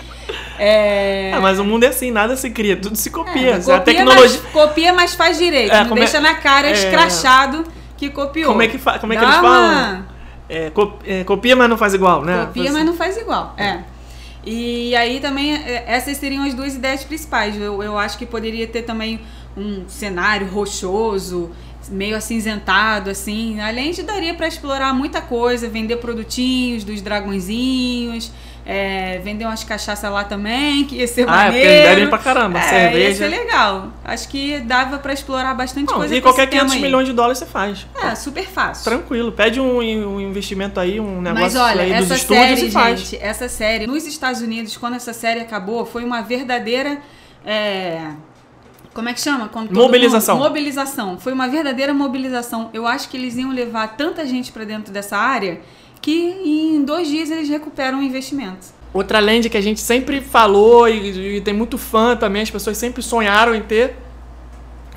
É... 0.59 1.33
Ah, 1.35 1.41
mas 1.41 1.59
o 1.59 1.65
mundo 1.65 1.85
é 1.85 1.89
assim, 1.89 2.11
nada 2.11 2.37
se 2.37 2.51
cria, 2.51 2.77
tudo 2.77 2.97
se 2.97 3.09
É, 3.09 3.13
copia. 3.13 3.57
copia, 3.59 3.77
a 3.77 3.81
tecnologia. 3.81 4.41
mas, 4.43 4.53
copia, 4.53 4.93
mas 4.93 5.15
faz 5.15 5.39
direito. 5.39 5.73
É, 5.73 5.85
não 5.85 5.95
deixa 5.95 6.21
na 6.21 6.35
cara 6.35 6.69
é. 6.69 6.73
escrachado 6.73 7.65
que 8.09 8.11
copiou. 8.11 8.49
Como 8.51 8.63
é 8.63 8.69
que, 8.69 8.79
fa- 8.79 8.99
como 8.99 9.13
é 9.13 9.17
que 9.17 9.25
eles 9.25 9.37
falam? 9.37 10.05
É, 10.49 10.71
co- 10.71 10.99
é, 11.07 11.23
copia, 11.25 11.55
mas 11.55 11.69
não 11.71 11.79
faz 11.79 11.95
igual, 11.95 12.25
né? 12.25 12.47
Copia, 12.47 12.73
mas 12.73 12.85
não 12.85 12.95
faz 12.95 13.17
igual. 13.17 13.55
É. 13.57 13.79
E 14.45 14.95
aí 14.97 15.21
também, 15.21 15.55
é, 15.55 15.85
essas 15.87 16.17
seriam 16.17 16.43
as 16.45 16.53
duas 16.53 16.75
ideias 16.75 17.05
principais. 17.05 17.57
Eu, 17.57 17.83
eu 17.83 17.97
acho 17.97 18.19
que 18.19 18.27
poderia 18.27 18.67
ter 18.67 18.83
também 18.83 19.21
um 19.57 19.85
cenário 19.87 20.49
rochoso, 20.49 21.51
meio 21.91 22.17
acinzentado, 22.17 23.09
assim. 23.09 23.61
Além 23.61 23.93
de 23.93 24.03
daria 24.03 24.35
para 24.35 24.49
explorar 24.49 24.93
muita 24.93 25.21
coisa, 25.21 25.69
vender 25.69 25.97
produtinhos 25.99 26.83
dos 26.83 27.01
dragõezinhos, 27.01 28.33
é, 28.65 29.19
vender 29.25 29.45
umas 29.45 29.65
cachaças 29.65 30.09
lá 30.11 30.23
também, 30.25 30.85
que 30.85 30.97
ia 30.97 31.07
ser 31.09 31.29
Ah, 31.29 31.47
é 31.47 31.51
porque 31.51 31.59
maneiro. 31.59 31.71
eles 31.73 31.89
bebem 31.95 32.09
pra 32.09 32.19
caramba, 32.19 32.59
é, 32.61 32.63
cerveja. 32.63 33.09
Ia 33.09 33.15
ser 33.17 33.29
legal. 33.29 33.89
Acho 34.05 34.29
que 34.29 34.59
dava 34.61 34.99
para 34.99 35.13
explorar 35.13 35.53
bastante 35.55 35.89
Não, 35.91 35.97
coisa 35.99 36.15
e 36.15 36.21
qualquer 36.21 36.47
tema 36.49 36.63
500 36.67 36.75
aí. 36.77 36.81
milhões 36.83 37.07
de 37.07 37.13
dólares 37.13 37.39
você 37.39 37.47
faz. 37.47 37.87
É, 38.03 38.15
super 38.15 38.45
fácil. 38.47 38.85
Tranquilo. 38.85 39.33
Pede 39.33 39.61
um, 39.61 39.79
um 39.79 40.21
investimento 40.21 40.79
aí, 40.79 41.01
um 41.01 41.21
Mas 41.21 41.35
negócio 41.35 41.61
olha, 41.61 41.83
aí 41.83 41.95
dos 41.95 42.05
essa 42.11 42.15
estúdios 42.15 42.47
série, 42.61 42.67
e 42.69 42.71
faz. 42.71 43.01
gente, 43.01 43.17
essa 43.23 43.49
série, 43.49 43.87
nos 43.87 44.07
Estados 44.07 44.41
Unidos, 44.41 44.77
quando 44.77 44.95
essa 44.95 45.13
série 45.13 45.41
acabou, 45.41 45.85
foi 45.85 46.05
uma 46.05 46.23
verdadeira. 46.23 46.99
é, 47.45 48.01
como 48.95 49.09
é 49.09 49.15
que 49.15 49.21
chama? 49.23 49.51
Mobilização. 49.71 50.37
mundo- 50.37 50.45
mobilização. 50.49 51.19
Foi 51.19 51.33
uma 51.33 51.49
verdadeira 51.49 51.95
mobilização. 51.95 52.69
Eu 52.75 52.87
acho 52.87 53.09
que 53.09 53.17
eles 53.17 53.37
iam 53.39 53.51
levar 53.51 53.97
tanta 53.97 54.27
gente 54.27 54.53
pra 54.53 54.65
dentro 54.65 54.93
dessa 54.93 55.17
área 55.17 55.61
que 56.03 56.13
em 56.45 56.85
dois 56.85 57.09
dias 57.09 57.31
eles 57.31 57.49
recuperam 57.49 58.01
o 58.01 58.03
investimento. 58.03 58.67
Outra 58.93 59.21
land 59.21 59.49
que 59.49 59.57
a 59.57 59.61
gente 59.63 59.81
sempre 59.81 60.21
falou 60.21 60.87
e, 60.87 61.37
e 61.37 61.41
tem 61.41 61.55
muito 61.55 61.79
fã 61.79 62.15
também, 62.15 62.43
as 62.43 62.51
pessoas 62.51 62.77
sempre 62.77 63.03
sonharam 63.03 63.55
em 63.55 63.63
ter, 63.63 63.97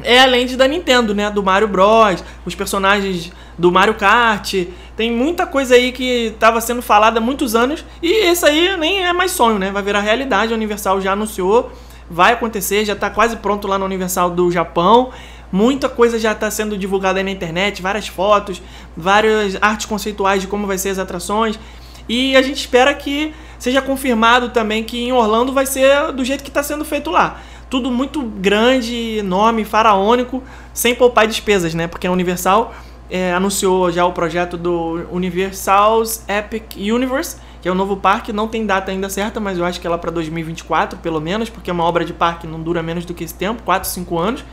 é 0.04 0.20
a 0.20 0.26
land 0.26 0.58
da 0.58 0.68
Nintendo, 0.68 1.14
né? 1.16 1.30
Do 1.30 1.42
Mario 1.42 1.68
Bros, 1.68 2.24
os 2.46 2.54
personagens 2.54 3.32
do 3.58 3.72
Mario 3.72 3.94
Kart. 3.94 4.54
Tem 4.98 5.12
muita 5.12 5.46
coisa 5.46 5.76
aí 5.76 5.92
que 5.92 6.28
estava 6.28 6.60
sendo 6.60 6.82
falada 6.82 7.20
há 7.20 7.22
muitos 7.22 7.56
anos 7.56 7.86
e 8.02 8.28
esse 8.28 8.46
aí 8.46 8.76
nem 8.78 9.06
é 9.06 9.14
mais 9.14 9.32
sonho, 9.32 9.58
né? 9.58 9.72
Vai 9.72 9.84
virar 9.84 10.02
realidade. 10.02 10.52
A 10.52 10.56
Universal 10.56 11.00
já 11.00 11.14
anunciou, 11.14 11.72
vai 12.10 12.34
acontecer, 12.34 12.84
já 12.84 12.94
está 12.94 13.10
quase 13.10 13.38
pronto 13.38 13.68
lá 13.68 13.78
na 13.78 13.86
Universal 13.86 14.32
do 14.32 14.52
Japão. 14.52 15.12
Muita 15.56 15.88
coisa 15.88 16.20
já 16.20 16.34
está 16.34 16.52
sendo 16.52 16.78
divulgada 16.78 17.24
na 17.24 17.32
internet, 17.32 17.82
várias 17.82 18.10
fotos, 18.10 18.62
várias 18.94 19.58
artes 19.62 19.86
conceituais 19.86 20.42
de 20.42 20.48
como 20.48 20.68
vai 20.68 20.78
ser 20.78 20.90
as 20.90 21.00
atrações. 21.00 21.58
E 22.10 22.36
a 22.36 22.42
gente 22.42 22.58
espera 22.58 22.94
que 22.94 23.34
seja 23.58 23.82
confirmado 23.82 24.50
também 24.50 24.84
que 24.84 25.02
em 25.02 25.14
Orlando 25.14 25.54
vai 25.54 25.66
ser 25.66 26.12
do 26.12 26.26
jeito 26.26 26.44
que 26.44 26.50
está 26.50 26.62
sendo 26.62 26.84
feito 26.84 27.10
lá. 27.10 27.40
Tudo 27.70 27.90
muito 27.90 28.22
grande, 28.22 29.20
enorme, 29.20 29.64
faraônico, 29.64 30.44
sem 30.74 30.94
poupar 30.94 31.26
despesas, 31.26 31.74
né? 31.74 31.88
Porque 31.88 32.06
a 32.06 32.12
Universal 32.12 32.76
é, 33.10 33.32
anunciou 33.34 33.90
já 33.90 34.06
o 34.06 34.12
projeto 34.12 34.58
do 34.58 35.08
Universal's 35.10 36.22
Epic 36.28 36.76
Universe, 36.76 37.38
que 37.62 37.70
é 37.70 37.72
o 37.72 37.76
novo 37.76 37.96
parque. 37.96 38.34
Não 38.34 38.50
tem 38.50 38.66
data 38.66 38.92
ainda 38.92 39.08
certa, 39.08 39.40
mas 39.40 39.58
eu 39.58 39.64
acho 39.64 39.80
que 39.80 39.88
é 39.88 39.90
lá 39.90 39.98
para 39.98 40.12
2024, 40.12 41.00
pelo 41.00 41.22
menos, 41.22 41.50
porque 41.50 41.72
uma 41.72 41.86
obra 41.86 42.04
de 42.04 42.12
parque 42.12 42.46
não 42.46 42.62
dura 42.62 42.84
menos 42.84 43.06
do 43.06 43.14
que 43.14 43.24
esse 43.24 43.34
tempo 43.34 43.64
4, 43.64 43.88
5 43.88 44.20
anos. 44.20 44.44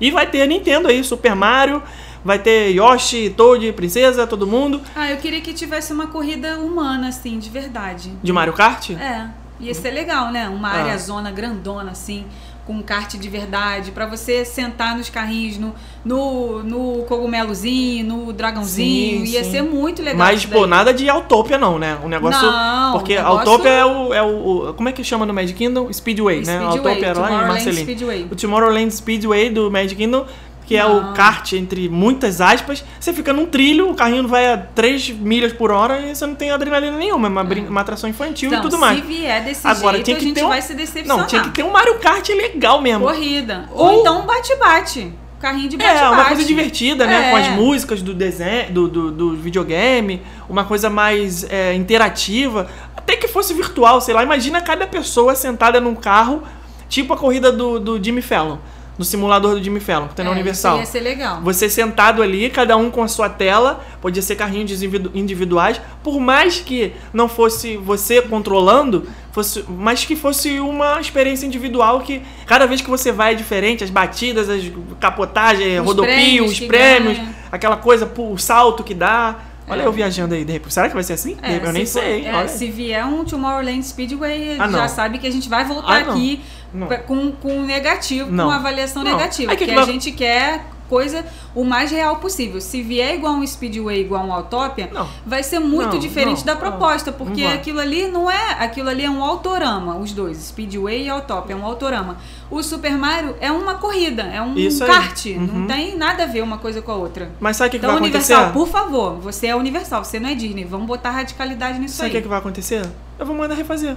E 0.00 0.10
vai 0.10 0.26
ter 0.26 0.42
a 0.42 0.46
Nintendo 0.46 0.88
aí, 0.88 1.02
Super 1.02 1.34
Mario, 1.34 1.82
vai 2.24 2.38
ter 2.38 2.70
Yoshi, 2.70 3.30
Toad, 3.36 3.72
Princesa, 3.72 4.26
todo 4.26 4.46
mundo. 4.46 4.80
Ah, 4.94 5.10
eu 5.10 5.16
queria 5.16 5.40
que 5.40 5.52
tivesse 5.52 5.92
uma 5.92 6.06
corrida 6.08 6.58
humana, 6.58 7.08
assim, 7.08 7.38
de 7.38 7.50
verdade. 7.50 8.12
De 8.22 8.32
Mario 8.32 8.52
Kart? 8.52 8.90
É, 8.90 9.26
ia 9.60 9.74
ser 9.74 9.90
legal, 9.90 10.30
né? 10.30 10.48
Uma 10.48 10.68
Ah. 10.70 10.80
área 10.82 10.98
zona 10.98 11.30
grandona, 11.30 11.92
assim, 11.92 12.24
com 12.68 12.82
kart 12.82 13.14
de 13.14 13.28
verdade, 13.30 13.92
pra 13.92 14.04
você 14.04 14.44
sentar 14.44 14.94
nos 14.94 15.08
carrinhos, 15.08 15.56
no, 15.56 15.74
no, 16.04 16.62
no 16.62 17.02
cogumelozinho, 17.04 18.04
no 18.06 18.30
dragãozinho. 18.30 19.24
Sim, 19.24 19.32
ia 19.32 19.42
sim. 19.42 19.50
ser 19.52 19.62
muito 19.62 20.02
legal. 20.02 20.18
Mas, 20.18 20.44
pô, 20.44 20.66
nada 20.66 20.92
de 20.92 21.08
Autopia 21.08 21.56
não, 21.56 21.78
né? 21.78 21.96
O 22.04 22.08
negócio... 22.08 22.46
Não, 22.46 22.92
porque 22.92 23.14
o 23.14 23.16
negócio- 23.16 23.50
Autopia 23.50 23.70
é 23.70 23.84
o, 23.86 24.12
é 24.12 24.22
o... 24.22 24.74
Como 24.76 24.86
é 24.86 24.92
que 24.92 25.02
chama 25.02 25.24
no 25.24 25.32
Magic 25.32 25.56
Kingdom? 25.56 25.90
Speedway, 25.90 26.44
né? 26.44 26.58
Speedway, 26.58 26.78
Autopia 26.78 27.06
era 27.06 27.20
lá 27.20 27.58
em. 27.58 27.72
Speedway. 27.72 28.28
O 28.30 28.36
Tomorrowland 28.36 28.94
Speedway 28.94 29.48
do 29.48 29.70
Magic 29.70 29.96
Kingdom, 29.96 30.26
que 30.68 30.76
é 30.76 30.84
o 30.84 31.14
kart 31.14 31.54
entre 31.54 31.88
muitas 31.88 32.42
aspas. 32.42 32.84
Você 33.00 33.10
fica 33.14 33.32
num 33.32 33.46
trilho, 33.46 33.90
o 33.90 33.94
carrinho 33.94 34.28
vai 34.28 34.52
a 34.52 34.58
3 34.58 35.08
milhas 35.10 35.50
por 35.52 35.70
hora 35.70 35.98
e 36.02 36.14
você 36.14 36.26
não 36.26 36.34
tem 36.34 36.50
adrenalina 36.50 36.94
nenhuma. 36.98 37.26
É 37.26 37.30
uma, 37.30 37.42
brin- 37.42 37.66
uma 37.66 37.80
atração 37.80 38.08
infantil 38.10 38.48
Então, 38.50 38.58
e 38.60 38.62
tudo 38.62 38.76
mais. 38.78 38.96
se 39.00 39.02
vier 39.06 39.42
desse 39.42 39.66
Agora, 39.66 39.96
jeito, 39.96 40.04
tinha 40.04 40.16
a 40.16 40.20
que 40.20 40.26
gente 40.26 40.34
ter 40.34 40.44
um- 40.44 40.48
vai 40.48 40.60
se 40.60 40.74
decepcionar. 40.74 41.16
Não, 41.18 41.26
tinha 41.26 41.42
que 41.42 41.48
ter 41.50 41.62
um 41.64 41.70
Mario 41.70 41.98
Kart 42.00 42.28
legal 42.28 42.82
mesmo. 42.82 43.06
Corrida. 43.06 43.64
Ou, 43.72 43.86
Ou- 43.94 44.00
então 44.00 44.20
um 44.22 44.26
bate-bate. 44.26 45.10
Carrinho 45.40 45.68
de 45.70 45.76
bate-bate. 45.78 46.04
É, 46.04 46.08
uma 46.10 46.24
coisa 46.26 46.44
divertida, 46.44 47.06
né? 47.06 47.28
É. 47.28 47.30
Com 47.30 47.36
as 47.36 47.48
músicas 47.48 48.02
do 48.02 48.12
desenho, 48.12 48.70
do, 48.72 48.88
do, 48.88 49.10
do 49.10 49.36
videogame, 49.36 50.20
uma 50.50 50.64
coisa 50.64 50.90
mais 50.90 51.44
é, 51.48 51.72
interativa. 51.74 52.68
Até 52.94 53.16
que 53.16 53.26
fosse 53.26 53.54
virtual, 53.54 54.00
sei 54.02 54.12
lá. 54.12 54.22
Imagina 54.22 54.60
cada 54.60 54.86
pessoa 54.86 55.34
sentada 55.34 55.80
num 55.80 55.94
carro, 55.94 56.42
tipo 56.90 57.14
a 57.14 57.16
corrida 57.16 57.50
do, 57.50 57.78
do 57.80 58.02
Jimmy 58.04 58.20
Fallon, 58.20 58.58
no 58.98 59.04
simulador 59.04 59.54
do 59.54 59.62
Jimmy 59.62 59.78
Fallon, 59.80 60.08
que 60.08 60.14
tem 60.16 60.24
na 60.24 60.32
É, 60.32 60.34
Universal. 60.34 60.74
Isso 60.74 60.82
ia 60.82 60.86
ser 60.86 61.00
legal. 61.00 61.40
Você 61.42 61.70
sentado 61.70 62.20
ali, 62.20 62.50
cada 62.50 62.76
um 62.76 62.90
com 62.90 63.02
a 63.02 63.08
sua 63.08 63.28
tela, 63.28 63.84
podia 64.00 64.20
ser 64.20 64.34
carrinhos 64.34 64.70
individu- 64.72 65.12
individuais, 65.14 65.80
por 66.02 66.18
mais 66.20 66.58
que 66.60 66.92
não 67.12 67.28
fosse 67.28 67.76
você 67.76 68.20
controlando, 68.20 69.06
fosse, 69.30 69.64
mas 69.68 70.04
que 70.04 70.16
fosse 70.16 70.58
uma 70.58 71.00
experiência 71.00 71.46
individual 71.46 72.00
que 72.00 72.22
cada 72.44 72.66
vez 72.66 72.80
que 72.80 72.90
você 72.90 73.12
vai 73.12 73.32
é 73.32 73.34
diferente, 73.36 73.84
as 73.84 73.90
batidas, 73.90 74.48
as 74.50 74.62
capotagens, 74.98 75.80
Os 75.80 75.86
rodopio, 75.86 76.12
prêmios 76.12 76.52
os 76.52 76.60
prêmios, 76.60 77.16
ganha. 77.18 77.34
aquela 77.52 77.76
coisa, 77.76 78.10
o 78.18 78.36
salto 78.36 78.82
que 78.82 78.94
dá. 78.94 79.36
Olha 79.70 79.82
É. 79.82 79.86
eu 79.86 79.92
viajando 79.92 80.34
aí, 80.34 80.46
de 80.46 80.52
repente. 80.54 80.72
Será 80.72 80.88
que 80.88 80.94
vai 80.94 81.04
ser 81.04 81.12
assim? 81.12 81.36
É, 81.42 81.56
eu 81.58 81.72
nem 81.74 81.84
for- 81.84 82.00
sei. 82.00 82.24
é, 82.26 82.48
se 82.48 82.70
vier 82.70 83.04
um 83.04 83.22
Tomorrowland 83.22 83.82
Speedway, 83.86 84.56
Ah, 84.58 84.66
já 84.66 84.88
sabe 84.88 85.18
que 85.18 85.26
a 85.26 85.30
gente 85.30 85.46
vai 85.46 85.62
voltar 85.66 85.92
Ah, 85.92 85.98
aqui 86.12 86.40
Não. 86.42 86.57
Com, 87.06 87.32
com 87.32 87.62
negativo, 87.62 88.30
Não. 88.30 88.46
com 88.46 88.50
avaliação 88.50 89.02
Não. 89.02 89.12
negativa. 89.12 89.52
Que 89.56 89.64
porque 89.64 89.72
que 89.74 89.78
a 89.78 89.84
gente 89.84 90.12
quer 90.12 90.64
coisa 90.88 91.22
o 91.54 91.64
mais 91.64 91.90
real 91.90 92.16
possível. 92.16 92.62
Se 92.62 92.80
vier 92.82 93.14
igual 93.14 93.34
um 93.34 93.46
Speedway, 93.46 94.00
igual 94.00 94.24
um 94.24 94.32
Autopia, 94.32 94.88
Não. 94.90 95.06
vai 95.26 95.42
ser 95.42 95.58
muito 95.58 95.92
Não, 95.92 95.98
diferente 95.98 96.38
não, 96.38 96.54
da 96.54 96.56
proposta, 96.56 97.12
porque 97.12 97.44
aquilo 97.44 97.78
ali 97.78 98.06
não 98.08 98.30
é, 98.30 98.52
aquilo 98.58 98.88
ali 98.88 99.04
é 99.04 99.10
um 99.10 99.22
autorama, 99.22 99.96
os 99.98 100.12
dois, 100.12 100.38
Speedway 100.38 101.04
e 101.04 101.08
Autopia, 101.10 101.54
é 101.54 101.58
um 101.58 101.64
autorama. 101.66 102.16
O 102.50 102.62
Super 102.62 102.92
Mario 102.96 103.36
é 103.38 103.52
uma 103.52 103.74
corrida, 103.74 104.22
é 104.22 104.40
um 104.40 104.56
Isso 104.56 104.82
kart, 104.86 105.26
Uhum. 105.26 105.46
não 105.60 105.66
tem 105.66 105.94
nada 105.94 106.22
a 106.22 106.26
ver 106.26 106.42
uma 106.42 106.56
coisa 106.56 106.80
com 106.80 106.90
a 106.90 106.96
outra. 106.96 107.30
Mas 107.38 107.58
sabe 107.58 107.68
o 107.68 107.70
que, 107.72 107.78
que 107.78 107.84
Então, 107.84 107.92
vai 107.94 108.00
Universal, 108.04 108.44
acontecer? 108.44 108.58
por 108.58 108.68
favor, 108.72 109.16
você 109.20 109.48
é 109.48 109.54
Universal, 109.54 110.02
você 110.04 110.18
não 110.18 110.30
é 110.30 110.34
Disney. 110.34 110.64
Vamos 110.64 110.86
botar 110.86 111.10
radicalidade 111.10 111.78
nisso 111.78 111.96
Sabe 111.96 112.08
o 112.08 112.12
aí. 112.12 112.16
que, 112.16 112.22
que 112.22 112.28
vai 112.28 112.38
acontecer? 112.38 112.88
Eu 113.18 113.26
vou 113.26 113.36
mandar 113.36 113.56
refazer. 113.56 113.94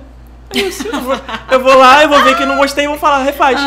Isso. 0.54 0.88
Eu 0.88 1.02
vou, 1.02 1.16
eu 1.52 1.60
vou 1.64 1.78
lá, 1.78 2.04
eu 2.04 2.10
vou 2.10 2.24
ver 2.24 2.36
que 2.36 2.46
não 2.46 2.58
gostei 2.58 2.86
e 2.86 2.88
vou 2.88 2.98
falar, 2.98 3.24
refaz. 3.24 3.60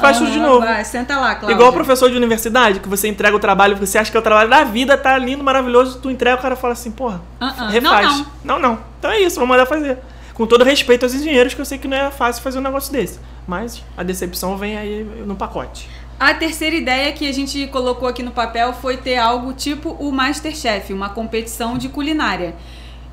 Faz 0.00 0.18
tudo 0.18 0.30
de 0.30 0.38
novo. 0.38 0.60
Vai, 0.60 0.84
senta 0.84 1.18
lá, 1.18 1.34
Cláudia. 1.34 1.54
Igual 1.54 1.70
o 1.70 1.72
professor 1.72 2.10
de 2.10 2.16
universidade, 2.16 2.80
que 2.80 2.88
você 2.88 3.08
entrega 3.08 3.36
o 3.36 3.40
trabalho, 3.40 3.76
você 3.76 3.98
acha 3.98 4.10
que 4.10 4.16
é 4.16 4.20
o 4.20 4.22
trabalho 4.22 4.50
da 4.50 4.64
vida, 4.64 4.96
tá 4.96 5.16
lindo, 5.18 5.42
maravilhoso, 5.42 6.00
tu 6.00 6.10
entrega, 6.10 6.36
o 6.36 6.42
cara 6.42 6.56
fala 6.56 6.72
assim, 6.72 6.90
porra, 6.90 7.20
ah. 7.40 7.68
refaz. 7.70 8.24
Não, 8.44 8.58
não, 8.58 8.70
não. 8.70 8.78
Então 8.98 9.10
é 9.10 9.20
isso, 9.20 9.38
vou 9.38 9.46
mandar 9.46 9.66
fazer. 9.66 9.98
Com 10.34 10.46
todo 10.46 10.64
respeito 10.64 11.04
aos 11.04 11.14
engenheiros, 11.14 11.52
que 11.54 11.60
eu 11.60 11.64
sei 11.64 11.78
que 11.78 11.88
não 11.88 11.96
é 11.96 12.10
fácil 12.10 12.42
fazer 12.42 12.58
um 12.58 12.62
negócio 12.62 12.92
desse. 12.92 13.18
Mas 13.46 13.82
a 13.96 14.02
decepção 14.02 14.56
vem 14.56 14.76
aí 14.76 15.04
no 15.26 15.34
pacote. 15.34 15.88
A 16.20 16.34
terceira 16.34 16.74
ideia 16.74 17.12
que 17.12 17.28
a 17.28 17.32
gente 17.32 17.66
colocou 17.68 18.08
aqui 18.08 18.22
no 18.22 18.32
papel 18.32 18.72
foi 18.72 18.96
ter 18.96 19.16
algo 19.16 19.52
tipo 19.52 19.90
o 20.00 20.10
Masterchef, 20.10 20.92
uma 20.92 21.08
competição 21.08 21.78
de 21.78 21.88
culinária. 21.88 22.54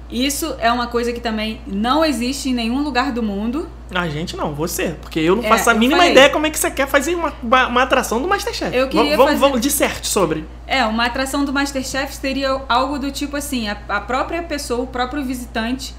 Isso 0.09 0.55
é 0.59 0.71
uma 0.71 0.87
coisa 0.87 1.11
que 1.11 1.19
também 1.19 1.59
não 1.65 2.05
existe 2.05 2.49
em 2.49 2.53
nenhum 2.53 2.83
lugar 2.83 3.11
do 3.11 3.23
mundo. 3.23 3.67
A 3.93 4.07
gente 4.07 4.37
não, 4.37 4.53
você. 4.53 4.95
Porque 5.01 5.19
eu 5.19 5.35
não 5.35 5.43
É, 5.43 5.47
faço 5.47 5.69
a 5.69 5.73
mínima 5.73 5.97
falei. 5.97 6.11
ideia 6.11 6.29
como 6.29 6.45
é 6.45 6.49
que 6.51 6.59
você 6.59 6.69
quer 6.69 6.87
fazer 6.87 7.15
uma, 7.15 7.33
uma, 7.41 7.67
uma 7.67 7.81
atração 7.83 8.21
do 8.21 8.27
Masterchef. 8.27 8.75
Eu 8.75 8.87
queria 8.87 9.17
vamos, 9.17 9.33
fazer- 9.33 9.39
vamos, 9.39 9.61
disserte 9.61 10.07
sobre. 10.07 10.45
É, 10.67 10.83
uma 10.85 11.05
atração 11.05 11.43
do 11.43 11.51
Masterchef 11.51 12.13
seria 12.15 12.61
algo 12.69 12.99
do 12.99 13.09
tipo 13.11 13.35
assim: 13.35 13.67
a, 13.67 13.77
a 13.89 13.99
própria 14.01 14.43
pessoa, 14.43 14.81
o 14.83 14.87
próprio 14.87 15.23
visitante, 15.23 15.95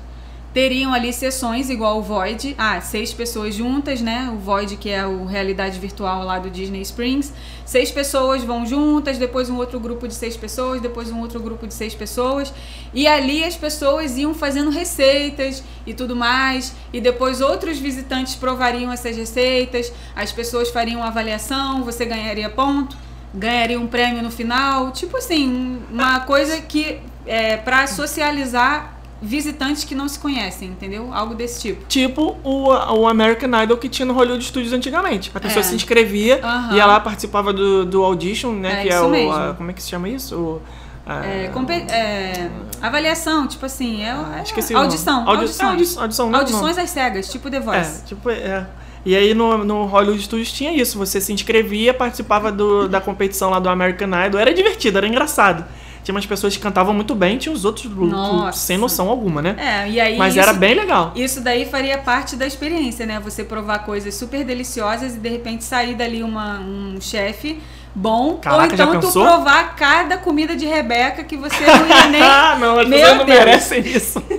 teriam 0.56 0.94
ali 0.94 1.12
sessões 1.12 1.68
igual 1.68 1.98
o 1.98 2.02
Void. 2.02 2.54
Ah, 2.56 2.80
seis 2.80 3.12
pessoas 3.12 3.54
juntas, 3.54 4.00
né? 4.00 4.30
O 4.32 4.38
Void, 4.38 4.78
que 4.78 4.88
é 4.88 5.06
o 5.06 5.26
realidade 5.26 5.78
virtual 5.78 6.24
lá 6.24 6.38
do 6.38 6.48
Disney 6.48 6.80
Springs. 6.80 7.30
Seis 7.66 7.90
pessoas 7.90 8.42
vão 8.42 8.64
juntas, 8.64 9.18
depois 9.18 9.50
um 9.50 9.58
outro 9.58 9.78
grupo 9.78 10.08
de 10.08 10.14
seis 10.14 10.34
pessoas, 10.34 10.80
depois 10.80 11.10
um 11.10 11.20
outro 11.20 11.40
grupo 11.40 11.66
de 11.66 11.74
seis 11.74 11.94
pessoas. 11.94 12.54
E 12.94 13.06
ali 13.06 13.44
as 13.44 13.54
pessoas 13.54 14.16
iam 14.16 14.32
fazendo 14.32 14.70
receitas 14.70 15.62
e 15.86 15.92
tudo 15.92 16.16
mais. 16.16 16.74
E 16.90 17.02
depois 17.02 17.42
outros 17.42 17.78
visitantes 17.78 18.34
provariam 18.34 18.90
essas 18.90 19.14
receitas. 19.14 19.92
As 20.14 20.32
pessoas 20.32 20.70
fariam 20.70 21.02
avaliação, 21.02 21.84
você 21.84 22.06
ganharia 22.06 22.48
ponto 22.48 22.96
ganharia 23.34 23.78
um 23.78 23.86
prêmio 23.86 24.22
no 24.22 24.30
final. 24.30 24.90
Tipo 24.92 25.18
assim, 25.18 25.82
uma 25.92 26.20
coisa 26.20 26.62
que 26.62 27.02
é 27.26 27.58
para 27.58 27.86
socializar 27.86 28.95
visitantes 29.22 29.82
que 29.84 29.94
não 29.94 30.08
se 30.08 30.18
conhecem, 30.18 30.68
entendeu? 30.68 31.12
Algo 31.12 31.34
desse 31.34 31.60
tipo. 31.60 31.84
Tipo 31.86 32.36
o, 32.44 32.68
o 32.68 33.08
American 33.08 33.62
Idol 33.62 33.76
que 33.78 33.88
tinha 33.88 34.04
no 34.06 34.12
Hollywood 34.12 34.44
Studios 34.44 34.72
antigamente. 34.72 35.30
A 35.34 35.40
pessoa 35.40 35.60
É. 35.60 35.62
se 35.62 35.74
inscrevia 35.74 36.40
Aham. 36.42 36.76
e 36.76 36.80
ela 36.80 37.00
participava 37.00 37.52
do, 37.52 37.84
do 37.86 38.02
audition, 38.04 38.52
né? 38.52 38.80
É, 38.80 38.82
que 38.82 38.88
é 38.92 39.00
o. 39.00 39.08
mesmo. 39.08 39.32
a- 39.32 39.54
como 39.56 39.70
é 39.70 39.74
que 39.74 39.82
se 39.82 39.88
chama 39.88 40.08
isso? 40.08 40.36
O, 40.36 40.62
É, 41.08 41.48
é, 41.92 42.50
avaliação, 42.82 43.46
tipo 43.46 43.64
assim, 43.64 44.02
é, 44.02 44.08
é 44.38 44.42
esqueci 44.42 44.74
audição, 44.74 45.20
Audi- 45.20 45.42
audições. 45.42 45.60
é, 45.60 45.64
audi- 45.70 45.98
audição, 46.00 46.30
né? 46.30 46.38
Audições 46.38 46.78
às 46.78 46.90
cegas, 46.90 47.28
tipo 47.30 47.48
The 47.50 47.58
É, 47.58 47.60
Voice. 47.60 48.04
tipo, 48.04 48.28
é. 48.28 48.66
E 49.04 49.14
aí 49.14 49.32
no, 49.32 49.64
no 49.64 49.84
Hollywood 49.84 50.20
Studios 50.20 50.50
tinha 50.50 50.72
isso. 50.72 50.98
Você 50.98 51.20
se 51.20 51.32
inscrevia, 51.32 51.94
participava 51.94 52.50
do, 52.50 52.88
da 52.88 53.00
competição 53.00 53.50
lá 53.50 53.60
do 53.60 53.68
American 53.68 54.08
Idol. 54.26 54.40
Era 54.40 54.52
divertido, 54.52 54.98
era 54.98 55.06
engraçado. 55.06 55.64
Tinha 56.06 56.14
umas 56.14 56.24
pessoas 56.24 56.56
que 56.56 56.62
cantavam 56.62 56.94
muito 56.94 57.16
bem, 57.16 57.36
tinha 57.36 57.52
os 57.52 57.64
outros 57.64 57.92
Nossa. 57.92 58.56
sem 58.56 58.78
noção 58.78 59.08
alguma, 59.08 59.42
né? 59.42 59.56
É, 59.58 59.90
e 59.90 60.00
aí 60.00 60.16
Mas 60.16 60.34
isso, 60.34 60.40
era 60.40 60.52
bem 60.52 60.72
legal. 60.72 61.10
isso 61.16 61.40
daí 61.40 61.66
faria 61.66 61.98
parte 61.98 62.36
da 62.36 62.46
experiência, 62.46 63.04
né? 63.04 63.18
Você 63.24 63.42
provar 63.42 63.80
coisas 63.80 64.14
super 64.14 64.44
deliciosas 64.44 65.16
e 65.16 65.18
de 65.18 65.28
repente 65.28 65.64
sair 65.64 65.96
dali 65.96 66.22
uma, 66.22 66.60
um 66.60 67.00
chefe 67.00 67.60
bom. 67.92 68.36
Caraca, 68.36 68.86
ou 68.86 68.94
então 68.94 69.00
tu 69.00 69.10
provar 69.10 69.74
cada 69.74 70.16
comida 70.16 70.54
de 70.54 70.64
Rebeca 70.64 71.24
que 71.24 71.36
você 71.36 71.66
não 71.66 71.88
ia 71.88 72.06
nem 72.06 72.22
ah, 72.22 72.56
não, 72.60 72.78
as 72.78 72.88
pessoas 72.88 73.16
não 73.16 73.24
merecem 73.26 73.80
isso. 73.80 74.22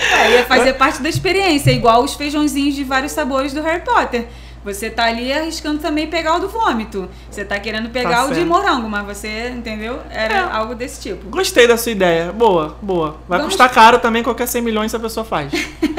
É, 0.00 0.38
ia 0.38 0.44
fazer 0.46 0.74
parte 0.74 1.02
da 1.02 1.08
experiência, 1.08 1.72
igual 1.72 2.04
os 2.04 2.14
feijãozinhos 2.14 2.74
de 2.74 2.84
vários 2.84 3.12
sabores 3.12 3.52
do 3.52 3.60
Harry 3.60 3.82
Potter. 3.84 4.28
Você 4.64 4.90
tá 4.90 5.04
ali 5.04 5.32
arriscando 5.32 5.78
também 5.80 6.06
pegar 6.06 6.36
o 6.36 6.40
do 6.40 6.48
vômito. 6.48 7.08
Você 7.30 7.44
tá 7.44 7.58
querendo 7.58 7.88
pegar 7.88 8.10
Tá 8.16 8.24
o 8.26 8.28
de 8.28 8.34
certo. 8.36 8.46
morango, 8.48 8.88
mas 8.90 9.06
você, 9.06 9.48
entendeu? 9.48 10.00
Era 10.10 10.34
É. 10.34 10.38
algo 10.52 10.74
desse 10.74 11.00
tipo. 11.00 11.28
Gostei 11.30 11.66
da 11.66 11.76
sua 11.78 11.92
ideia. 11.92 12.30
Boa, 12.32 12.76
boa. 12.82 13.16
Vai 13.26 13.38
Vamos- 13.38 13.54
custar 13.54 13.70
caro 13.70 13.98
também, 13.98 14.22
qualquer 14.22 14.46
100 14.46 14.60
milhões 14.62 14.94
a 14.94 14.98
pessoa 14.98 15.24
faz. 15.24 15.50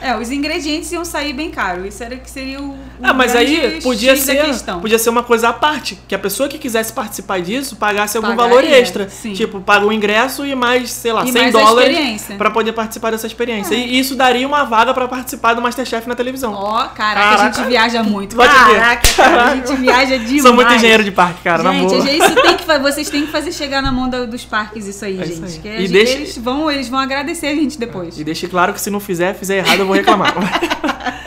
É, 0.00 0.16
os 0.16 0.30
ingredientes 0.30 0.90
iam 0.92 1.04
sair 1.04 1.32
bem 1.32 1.50
caro. 1.50 1.86
Isso 1.86 2.02
era 2.02 2.16
que 2.16 2.28
seria 2.30 2.60
o. 2.60 2.70
o 2.72 2.78
Ah, 3.02 3.12
mas 3.12 3.34
aí 3.34 3.80
podia 3.82 4.16
X 4.16 4.24
ser, 4.24 4.64
podia 4.80 4.98
ser 4.98 5.10
uma 5.10 5.22
coisa 5.22 5.48
à 5.48 5.52
parte, 5.52 5.98
que 6.08 6.14
a 6.14 6.18
pessoa 6.18 6.48
que 6.48 6.58
quisesse 6.58 6.92
participar 6.92 7.40
disso 7.40 7.76
pagasse 7.76 8.16
algum 8.16 8.30
Pagaria, 8.30 8.48
valor 8.56 8.64
extra. 8.64 9.08
sim. 9.08 9.32
Tipo, 9.32 9.60
paga 9.60 9.86
o 9.86 9.92
ingresso 9.92 10.44
e 10.44 10.54
mais, 10.54 10.90
sei 10.90 11.12
lá, 11.12 11.24
E 11.24 11.32
100 11.32 11.42
mais 11.42 11.54
a 11.54 11.60
dólares. 11.60 12.30
É. 12.30 12.34
pra 12.36 12.50
poder 12.50 12.72
participar 12.72 13.10
dessa 13.12 13.26
experiência. 13.26 13.74
E 13.74 13.98
isso 13.98 14.14
daria 14.16 14.46
uma 14.46 14.64
vaga 14.64 14.92
pra 14.92 15.06
participar 15.08 15.54
do 15.54 15.62
Masterchef 15.62 16.08
na 16.08 16.14
televisão. 16.14 16.52
Ó, 16.52 16.88
caraca, 16.88 16.92
Caraca, 17.36 17.42
a 17.42 17.52
gente 17.52 17.68
viaja 17.68 17.81
viaja 17.90 18.02
muito. 18.02 18.36
Pode. 18.36 18.48
Caraca, 18.52 19.08
cara, 19.16 19.44
a 19.44 19.56
gente 19.56 19.74
viaja 19.76 20.18
demais. 20.18 20.42
Sou 20.42 20.54
muito 20.54 20.72
engenheiro 20.72 21.04
de 21.04 21.10
parque, 21.12 21.42
cara, 21.42 21.62
na 21.62 21.72
Gente, 21.72 21.86
boa. 21.94 22.10
isso 22.10 22.34
tem 22.34 22.56
que, 22.56 22.64
vocês 22.80 23.10
têm 23.10 23.26
que 23.26 23.32
fazer 23.32 23.52
chegar 23.52 23.82
na 23.82 23.90
mão 23.92 24.08
da- 24.08 24.24
dos 24.24 24.44
parques 24.44 24.86
isso 24.86 25.04
aí, 25.04 25.20
É 25.20 25.26
gente. 25.26 25.44
isso 25.44 25.60
aí. 25.64 25.74
E 25.76 25.80
gente- 25.82 25.92
deixa- 25.92 26.12
eles, 26.14 26.38
vão, 26.38 26.70
eles 26.70 26.88
vão 26.88 26.98
agradecer 26.98 27.46
a 27.48 27.54
gente 27.54 27.78
depois. 27.78 28.18
E 28.18 28.24
deixe 28.24 28.46
claro 28.48 28.72
que 28.72 28.80
se 28.80 28.90
não 28.90 29.00
fizer, 29.00 29.34
fizer 29.34 29.58
errado, 29.58 29.80
eu 29.80 29.86
vou 29.86 29.94
reclamar. 29.96 30.32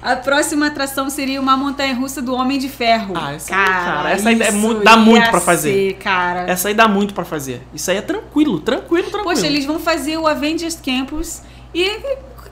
A 0.00 0.14
próxima 0.16 0.68
atração 0.68 1.10
seria 1.10 1.40
uma 1.40 1.56
montanha 1.56 1.92
russa 1.94 2.22
do 2.22 2.32
Homem 2.32 2.58
de 2.58 2.68
Ferro. 2.68 3.14
Ah, 3.16 3.32
essa 3.34 3.54
aí, 3.54 3.66
cara, 3.66 4.10
essa 4.12 4.28
aí 4.28 4.40
é 4.42 4.50
muito- 4.52 4.84
dá 4.84 4.96
muito 4.96 5.24
ia 5.24 5.30
pra 5.30 5.40
fazer. 5.40 5.72
ser, 5.72 5.94
cara. 5.94 6.50
Essa 6.50 6.68
aí 6.68 6.74
dá 6.74 6.86
muito 6.88 7.12
pra 7.12 7.24
fazer. 7.24 7.60
Isso 7.74 7.90
aí 7.90 7.96
é 7.96 8.00
tranquilo, 8.00 8.60
tranquilo, 8.60 9.10
tranquilo. 9.10 9.24
Poxa, 9.34 9.46
eles 9.46 9.66
vão 9.66 9.78
fazer 9.80 10.16
o 10.16 10.26
Avengers 10.26 10.78
Campus 10.82 11.42
e 11.74 11.90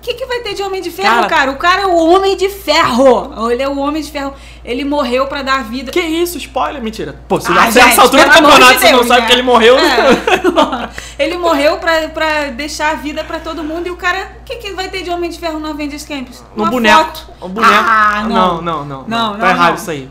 que, 0.06 0.14
que 0.14 0.26
vai 0.26 0.40
ter 0.40 0.54
de 0.54 0.62
Homem 0.62 0.80
de 0.80 0.90
Ferro, 0.90 1.08
Cara- 1.08 1.26
cara? 1.26 1.50
O 1.50 1.56
cara 1.56 1.82
é 1.82 1.86
o 1.86 1.96
Homem 1.96 2.36
de 2.36 2.48
Ferro. 2.48 3.50
Ele 3.50 3.62
é 3.62 3.68
o 3.68 3.76
Homem 3.78 4.00
de 4.02 4.10
Ferro. 4.10 4.32
Ele 4.64 4.84
morreu 4.84 5.26
pra 5.26 5.42
dar 5.42 5.64
vida. 5.64 5.90
Que 5.92 6.00
isso, 6.00 6.38
spoiler? 6.38 6.82
Mentira. 6.82 7.16
Pô, 7.28 7.40
se 7.40 7.50
Ah, 7.50 7.54
ah, 7.62 7.70
nessa 7.70 8.02
altura 8.02 8.24
do 8.24 8.30
campeonato 8.30 8.72
de 8.74 8.78
você 8.80 8.90
não 8.90 8.98
Deus, 8.98 9.06
sabe 9.08 9.20
né? 9.22 9.26
que 9.26 9.32
ele 9.32 9.42
morreu. 9.42 9.76
É. 9.78 10.90
ele 11.22 11.36
morreu 11.38 11.76
pra, 11.78 12.08
pra 12.08 12.44
deixar 12.50 12.92
a 12.92 12.94
vida 12.94 13.22
pra 13.24 13.38
todo 13.40 13.62
mundo 13.64 13.86
e 13.86 13.90
o 13.90 13.96
cara. 13.96 14.36
O 14.40 14.44
que, 14.44 14.56
que 14.56 14.72
vai 14.72 14.88
ter 14.88 15.02
de 15.02 15.10
Homem 15.10 15.28
de 15.30 15.38
Ferro 15.38 15.58
no 15.58 15.68
Avengers 15.68 16.04
Campus? 16.04 16.42
No 16.56 16.62
Uma 16.64 16.70
boneco. 16.70 16.98
foto. 17.04 17.26
O 17.40 17.48
boneco. 17.48 17.72
Ah, 17.74 18.24
não, 18.28 18.62
não. 18.62 18.62
não, 18.62 18.84
não. 18.84 19.04
Não, 19.08 19.32
Tá 19.32 19.38
não, 19.38 19.48
errado 19.50 19.68
não. 19.70 19.74
isso 19.76 19.90
aí. 19.90 20.08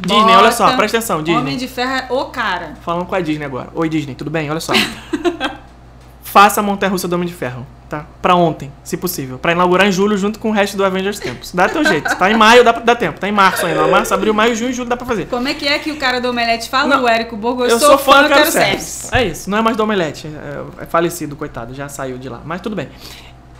Disney, 0.00 0.34
olha 0.36 0.52
só, 0.52 0.64
Bota 0.66 0.76
presta 0.76 0.98
atenção, 0.98 1.22
Disney. 1.22 1.40
Homem 1.40 1.56
de 1.56 1.68
Ferro 1.68 1.92
é 1.92 2.06
o 2.12 2.24
cara. 2.26 2.74
Falando 2.82 3.06
com 3.06 3.14
a 3.14 3.20
Disney 3.20 3.44
agora. 3.46 3.68
Oi, 3.74 3.88
Disney, 3.88 4.14
tudo 4.14 4.30
bem? 4.30 4.50
Olha 4.50 4.60
só. 4.60 4.72
Faça 6.22 6.60
a 6.60 6.62
Montanha 6.62 6.90
Russa 6.90 7.08
do 7.08 7.14
Homem 7.14 7.26
de 7.28 7.34
Ferro, 7.34 7.66
tá? 7.88 8.06
Pra 8.20 8.34
ontem, 8.34 8.70
se 8.84 8.96
possível. 8.96 9.38
Pra 9.38 9.52
inaugurar 9.52 9.86
em 9.86 9.92
julho 9.92 10.16
junto 10.16 10.38
com 10.38 10.50
o 10.50 10.52
resto 10.52 10.76
do 10.76 10.84
Avengers 10.84 11.18
Campus. 11.18 11.52
Dá 11.52 11.68
teu 11.68 11.84
jeito. 11.84 12.14
Tá 12.16 12.30
em 12.30 12.36
maio, 12.36 12.62
dá, 12.62 12.72
dá 12.72 12.94
tempo. 12.94 13.18
Tá 13.18 13.28
em 13.28 13.32
março 13.32 13.64
ainda. 13.66 13.86
Março, 13.86 14.12
abril, 14.14 14.34
maio, 14.34 14.54
junho, 14.54 14.72
julho, 14.72 14.88
dá 14.88 14.96
pra 14.96 15.06
fazer. 15.06 15.26
Como 15.26 15.48
é 15.48 15.54
que 15.54 15.66
é 15.66 15.78
que 15.78 15.90
o 15.90 15.96
cara 15.96 16.20
do 16.20 16.28
Omelete 16.30 16.68
fala? 16.68 16.96
Não. 16.96 17.04
O 17.04 17.08
Érico 17.08 17.36
Borgo, 17.36 17.64
eu, 17.64 17.70
Eu 17.70 17.78
sou 17.78 17.96
fã, 17.98 18.22
eu 18.22 18.28
quero 18.28 18.34
quero 18.34 18.50
service. 18.50 18.84
service. 18.84 19.14
É 19.14 19.24
isso, 19.24 19.50
não 19.50 19.58
é 19.58 19.62
mais 19.62 19.76
do 19.76 19.82
Omelete. 19.82 20.26
É, 20.26 20.82
é 20.82 20.86
falecido, 20.86 21.34
coitado, 21.36 21.74
já 21.74 21.88
saiu 21.88 22.18
de 22.18 22.28
lá. 22.28 22.40
Mas 22.44 22.60
tudo 22.60 22.76
bem. 22.76 22.88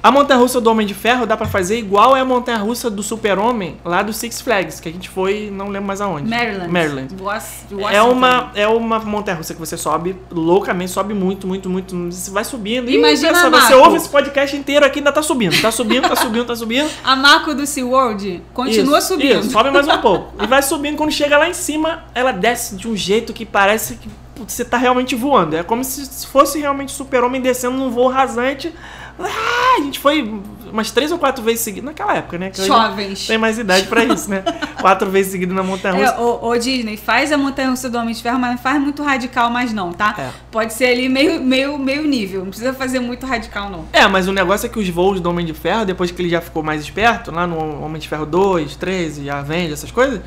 A 0.00 0.12
montanha 0.12 0.38
russa 0.38 0.60
do 0.60 0.70
Homem 0.70 0.86
de 0.86 0.94
Ferro 0.94 1.26
dá 1.26 1.36
pra 1.36 1.46
fazer 1.48 1.76
igual 1.76 2.16
é 2.16 2.20
a 2.20 2.24
montanha 2.24 2.56
russa 2.58 2.88
do 2.88 3.02
Super-Homem 3.02 3.76
lá 3.84 4.00
do 4.00 4.12
Six 4.12 4.40
Flags, 4.40 4.78
que 4.78 4.88
a 4.88 4.92
gente 4.92 5.08
foi, 5.08 5.50
não 5.52 5.68
lembro 5.68 5.88
mais 5.88 6.00
aonde. 6.00 6.28
Maryland. 6.30 6.68
Maryland. 6.72 7.08
Was- 7.20 7.66
É 7.90 8.00
uma, 8.00 8.52
é 8.54 8.68
uma 8.68 9.00
montanha 9.00 9.36
russa 9.36 9.54
que 9.54 9.60
você 9.60 9.76
sobe 9.76 10.14
loucamente, 10.30 10.92
sobe 10.92 11.14
muito, 11.14 11.46
muito, 11.48 11.68
muito. 11.68 11.96
Você 12.12 12.30
vai 12.30 12.44
subindo. 12.44 12.88
Imagina, 12.88 13.30
e 13.30 13.50
pensa, 13.50 13.50
você 13.50 13.74
ouve 13.74 13.96
esse 13.96 14.08
podcast 14.08 14.56
inteiro 14.56 14.86
aqui 14.86 15.00
ainda 15.00 15.10
tá 15.10 15.20
subindo. 15.20 15.60
Tá 15.60 15.70
subindo, 15.72 16.08
tá 16.08 16.14
subindo, 16.16 16.44
tá 16.46 16.54
subindo. 16.54 16.88
A 17.02 17.16
Marco 17.16 17.52
do 17.52 17.66
SeaWorld 17.66 18.42
continua 18.54 18.98
Isso, 19.00 19.08
subindo. 19.08 19.40
isso, 19.40 19.50
sobe 19.50 19.70
mais 19.72 19.88
um 19.88 19.98
pouco. 20.00 20.32
E 20.42 20.46
vai 20.46 20.62
subindo, 20.62 20.96
quando 20.96 21.10
chega 21.10 21.36
lá 21.36 21.48
em 21.48 21.54
cima, 21.54 22.04
ela 22.14 22.30
desce 22.32 22.76
de 22.76 22.86
um 22.88 22.96
jeito 22.96 23.32
que 23.32 23.44
parece 23.44 23.96
que 23.96 24.08
você 24.36 24.64
tá 24.64 24.76
realmente 24.76 25.16
voando. 25.16 25.56
É 25.56 25.64
como 25.64 25.82
se 25.82 26.24
fosse 26.28 26.60
realmente 26.60 26.92
super-homem 26.92 27.40
descendo 27.40 27.76
num 27.76 27.90
voo 27.90 28.06
rasante. 28.08 28.72
Ah, 29.18 29.78
a 29.78 29.82
gente 29.82 29.98
foi 29.98 30.22
umas 30.72 30.90
três 30.90 31.10
ou 31.10 31.18
quatro 31.18 31.42
vezes 31.42 31.60
seguidas 31.60 31.86
naquela 31.86 32.16
época, 32.16 32.38
né? 32.38 32.50
Que 32.50 32.64
Jovens. 32.64 33.26
Tem 33.26 33.38
mais 33.38 33.58
idade 33.58 33.86
pra 33.86 34.04
isso, 34.04 34.30
né? 34.30 34.44
quatro 34.80 35.10
vezes 35.10 35.32
seguidas 35.32 35.54
na 35.54 35.62
montanha 35.62 35.94
russa. 35.94 36.14
É, 36.14 36.18
ô, 36.18 36.48
ô, 36.48 36.56
Disney, 36.56 36.96
faz 36.96 37.32
a 37.32 37.38
montanha 37.38 37.70
russa 37.70 37.88
do 37.88 37.98
Homem 37.98 38.14
de 38.14 38.22
Ferro, 38.22 38.38
mas 38.38 38.52
não 38.52 38.58
faz 38.58 38.80
muito 38.80 39.02
radical 39.02 39.50
mais 39.50 39.72
não, 39.72 39.92
tá? 39.92 40.14
É. 40.18 40.30
Pode 40.50 40.72
ser 40.72 40.86
ali 40.86 41.08
meio, 41.08 41.40
meio, 41.40 41.78
meio 41.78 42.02
nível. 42.06 42.40
Não 42.40 42.48
precisa 42.48 42.72
fazer 42.72 43.00
muito 43.00 43.26
radical, 43.26 43.70
não. 43.70 43.86
É, 43.92 44.06
mas 44.06 44.28
o 44.28 44.32
negócio 44.32 44.66
é 44.66 44.68
que 44.68 44.78
os 44.78 44.88
voos 44.88 45.20
do 45.20 45.28
Homem 45.30 45.44
de 45.44 45.54
Ferro, 45.54 45.84
depois 45.84 46.10
que 46.10 46.20
ele 46.20 46.28
já 46.28 46.40
ficou 46.40 46.62
mais 46.62 46.82
esperto, 46.82 47.30
lá 47.30 47.46
no 47.46 47.82
Homem 47.82 48.00
de 48.00 48.08
Ferro 48.08 48.26
2, 48.26 48.76
3 48.76 49.18
e 49.18 49.30
Avengers, 49.30 49.72
essas 49.72 49.90
coisas, 49.90 50.20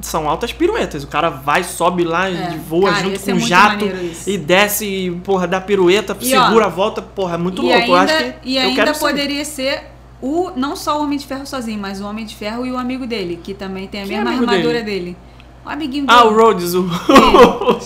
são 0.00 0.28
altas 0.28 0.52
piruetas. 0.52 1.04
O 1.04 1.06
cara 1.06 1.30
vai, 1.30 1.62
sobe 1.64 2.04
lá, 2.04 2.28
É, 2.28 2.52
e 2.54 2.58
voa 2.58 2.90
cara, 2.92 3.04
junto 3.04 3.20
com 3.20 3.30
o 3.30 3.34
muito 3.34 3.48
jato 3.48 3.84
e 4.26 4.38
desce 4.38 4.86
e, 4.86 5.10
porra, 5.10 5.46
dá 5.46 5.60
pirueta, 5.60 6.16
E, 6.20 6.28
segura 6.30 6.64
ó, 6.64 6.66
a 6.66 6.70
volta, 6.70 7.02
porra, 7.02 7.34
é 7.34 7.38
muito 7.38 7.62
louco. 7.62 7.76
Eu 7.78 7.94
ainda, 7.94 8.12
acho 8.12 8.24
que 8.24 8.34
e 8.44 8.56
eu 8.56 8.62
ainda 8.62 8.94
poderia 8.94 9.44
ser 9.44 9.84
o 10.22 10.50
não 10.56 10.74
só 10.76 10.98
o 10.98 11.02
Homem 11.04 11.18
de 11.18 11.26
Ferro 11.26 11.46
sozinho, 11.46 11.78
mas 11.80 12.00
o 12.00 12.06
Homem 12.06 12.24
de 12.24 12.34
Ferro 12.34 12.64
e 12.66 12.72
o 12.72 12.78
amigo 12.78 13.06
dele, 13.06 13.38
que 13.42 13.52
também 13.54 13.86
tem 13.86 14.02
a 14.02 14.04
Que 14.04 14.10
mesma 14.14 14.30
armadura 14.30 14.82
dele. 14.82 15.16
O 15.64 15.68
amiguinho 15.68 16.06
Ah, 16.08 16.22
dele. 16.22 16.28
o 16.28 16.36
Rhodes, 16.38 16.74
o, 16.74 16.88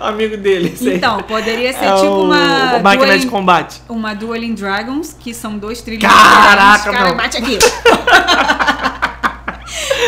amigo 0.00 0.36
dele. 0.36 0.76
sei. 0.76 0.96
Então, 0.96 1.22
poderia 1.22 1.72
ser 1.72 1.84
É 1.86 1.94
tipo 1.94 2.06
o- 2.08 2.24
uma. 2.24 2.76
a 2.76 2.78
máquina 2.80 3.06
Dueling- 3.06 3.20
de 3.20 3.26
combate. 3.28 3.82
Uma 3.88 4.14
Dueling 4.14 4.54
Dragons, 4.54 5.16
que 5.18 5.32
são 5.32 5.56
dois 5.58 5.80
trilhos 5.80 6.02
Caraca, 6.04 6.90
diferentes. 6.90 7.02
Cara, 7.02 7.14
bate 7.14 7.36
aqui. 7.38 7.58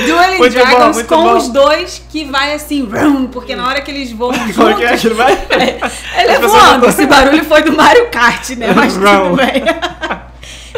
Dueling 0.06 0.38
Muito 0.38 0.54
bom, 0.54 0.60
Dragons 0.60 0.96
muito 0.96 1.08
com 1.08 1.22
bom. 1.22 1.36
os 1.36 1.48
dois 1.48 2.02
que 2.10 2.24
vai 2.24 2.52
assim, 2.54 2.84
vrum, 2.86 3.26
porque 3.26 3.54
na 3.54 3.66
hora 3.66 3.80
que 3.80 3.90
eles 3.90 4.12
voam 4.12 4.32
Como 4.54 4.68
é 4.70 4.74
que 4.74 4.84
é? 4.84 4.88
juntos, 4.96 5.04
Ele 5.04 5.14
vai? 5.14 5.32
ele 6.18 6.28
é 6.30 6.32
As 6.34 6.38
pessoas 6.40 6.62
voando. 6.62 6.86
Esse 6.88 7.06
barulho 7.06 7.44
foi 7.44 7.62
do 7.62 7.72
Mario 7.76 8.08
Kart, 8.10 8.50
né? 8.50 8.72
Mas 8.74 8.94
tudo 8.94 9.36
bem. 9.36 9.62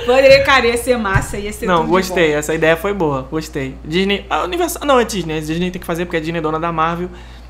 Poderia, 0.05 0.45
cara, 0.45 0.67
ia 0.67 0.77
ser 0.77 0.97
massa, 0.99 1.37
ia 1.37 1.53
ser 1.53 1.67
Não, 1.67 1.87
gostei. 1.87 2.33
bom. 2.33 2.39
Essa 2.39 2.55
ideia 2.55 2.77
foi 2.77 2.93
boa. 2.93 3.27
Gostei. 3.31 3.75
Disney. 3.85 4.25
A 4.31 4.45
Universal. 4.45 4.87
Não, 4.87 5.01
é 5.01 5.05
Disney. 5.05 5.39
A 5.39 5.41
Disney 5.41 5.71
tem 5.71 5.81
que 5.81 5.87
fazer 5.87 6.05
porque 6.05 6.17
a 6.19 6.21
Disney 6.21 6.39
é 6.39 6.43
dona 6.43 6.61
da 6.61 6.71
Marvel. 6.71 7.09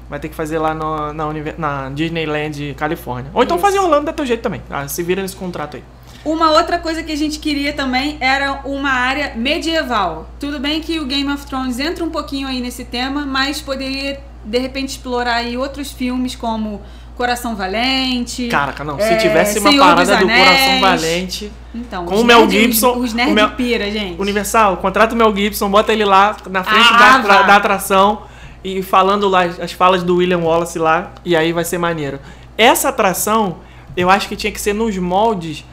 Vai 0.08 0.20
ter 0.20 0.28
que 0.28 0.34
fazer 0.36 0.58
lá 0.58 0.72
no- 0.72 1.12
na, 1.12 1.26
na 1.58 1.88
Disneyland 1.90 2.74
Califórnia. 2.74 3.30
Ou 3.34 3.42
então 3.42 3.56
Isso. 3.56 3.66
fazer 3.66 3.78
Orlando, 3.80 4.06
dá 4.06 4.12
teu 4.12 4.24
jeito 4.24 4.40
também. 4.40 4.62
Ah, 4.70 4.86
se 4.86 5.02
vira 5.02 5.20
nesse 5.20 5.34
contrato 5.36 5.76
aí. 5.76 5.82
Uma 6.26 6.50
outra 6.50 6.78
coisa 6.78 7.02
que 7.04 7.12
a 7.12 7.16
gente 7.16 7.38
queria 7.38 7.72
também 7.72 8.16
era 8.20 8.60
uma 8.64 8.90
área 8.90 9.32
medieval. 9.36 10.28
Tudo 10.40 10.58
bem 10.58 10.80
que 10.80 10.98
o 10.98 11.04
Game 11.04 11.32
of 11.32 11.46
Thrones 11.46 11.78
entra 11.78 12.02
um 12.04 12.10
pouquinho 12.10 12.48
aí 12.48 12.60
nesse 12.60 12.84
tema, 12.84 13.24
mas 13.24 13.60
poderia 13.60 14.20
de 14.44 14.58
repente 14.58 14.88
explorar 14.90 15.34
aí 15.36 15.56
outros 15.56 15.92
filmes 15.92 16.34
como 16.34 16.82
Coração 17.16 17.54
Valente. 17.54 18.48
Caraca, 18.48 18.82
não. 18.82 18.98
É, 18.98 19.02
Se 19.02 19.18
tivesse 19.18 19.58
uma 19.60 19.70
Senhor 19.70 19.84
parada 19.84 20.16
do. 20.16 20.26
Coração 20.26 20.80
Valente. 20.80 21.52
Então, 21.74 22.04
Com 22.06 22.20
o 22.20 22.24
Mel 22.24 22.50
Gibson, 22.50 22.92
Os, 22.98 23.04
os 23.06 23.12
o 23.12 23.16
nerd 23.16 23.32
Mel- 23.32 23.50
pira, 23.50 23.90
gente. 23.90 24.20
Universal, 24.20 24.78
contrata 24.78 25.14
o 25.14 25.18
Mel 25.18 25.34
Gibson, 25.34 25.70
bota 25.70 25.92
ele 25.92 26.04
lá 26.04 26.36
na 26.50 26.64
frente 26.64 26.88
Ah, 26.92 26.98
da, 26.98 27.18
vá. 27.18 27.42
da 27.42 27.56
atração 27.56 28.22
e 28.64 28.82
falando 28.82 29.28
lá 29.28 29.44
as 29.44 29.70
falas 29.72 30.02
do 30.02 30.16
William 30.16 30.38
Wallace 30.40 30.78
lá, 30.78 31.12
e 31.24 31.36
aí 31.36 31.52
vai 31.52 31.64
ser 31.64 31.78
maneiro. 31.78 32.18
Essa 32.58 32.88
atração, 32.88 33.58
eu 33.96 34.10
acho 34.10 34.28
que 34.28 34.34
tinha 34.34 34.52
que 34.52 34.60
ser 34.60 34.72
nos 34.72 34.96
moldes 34.98 35.64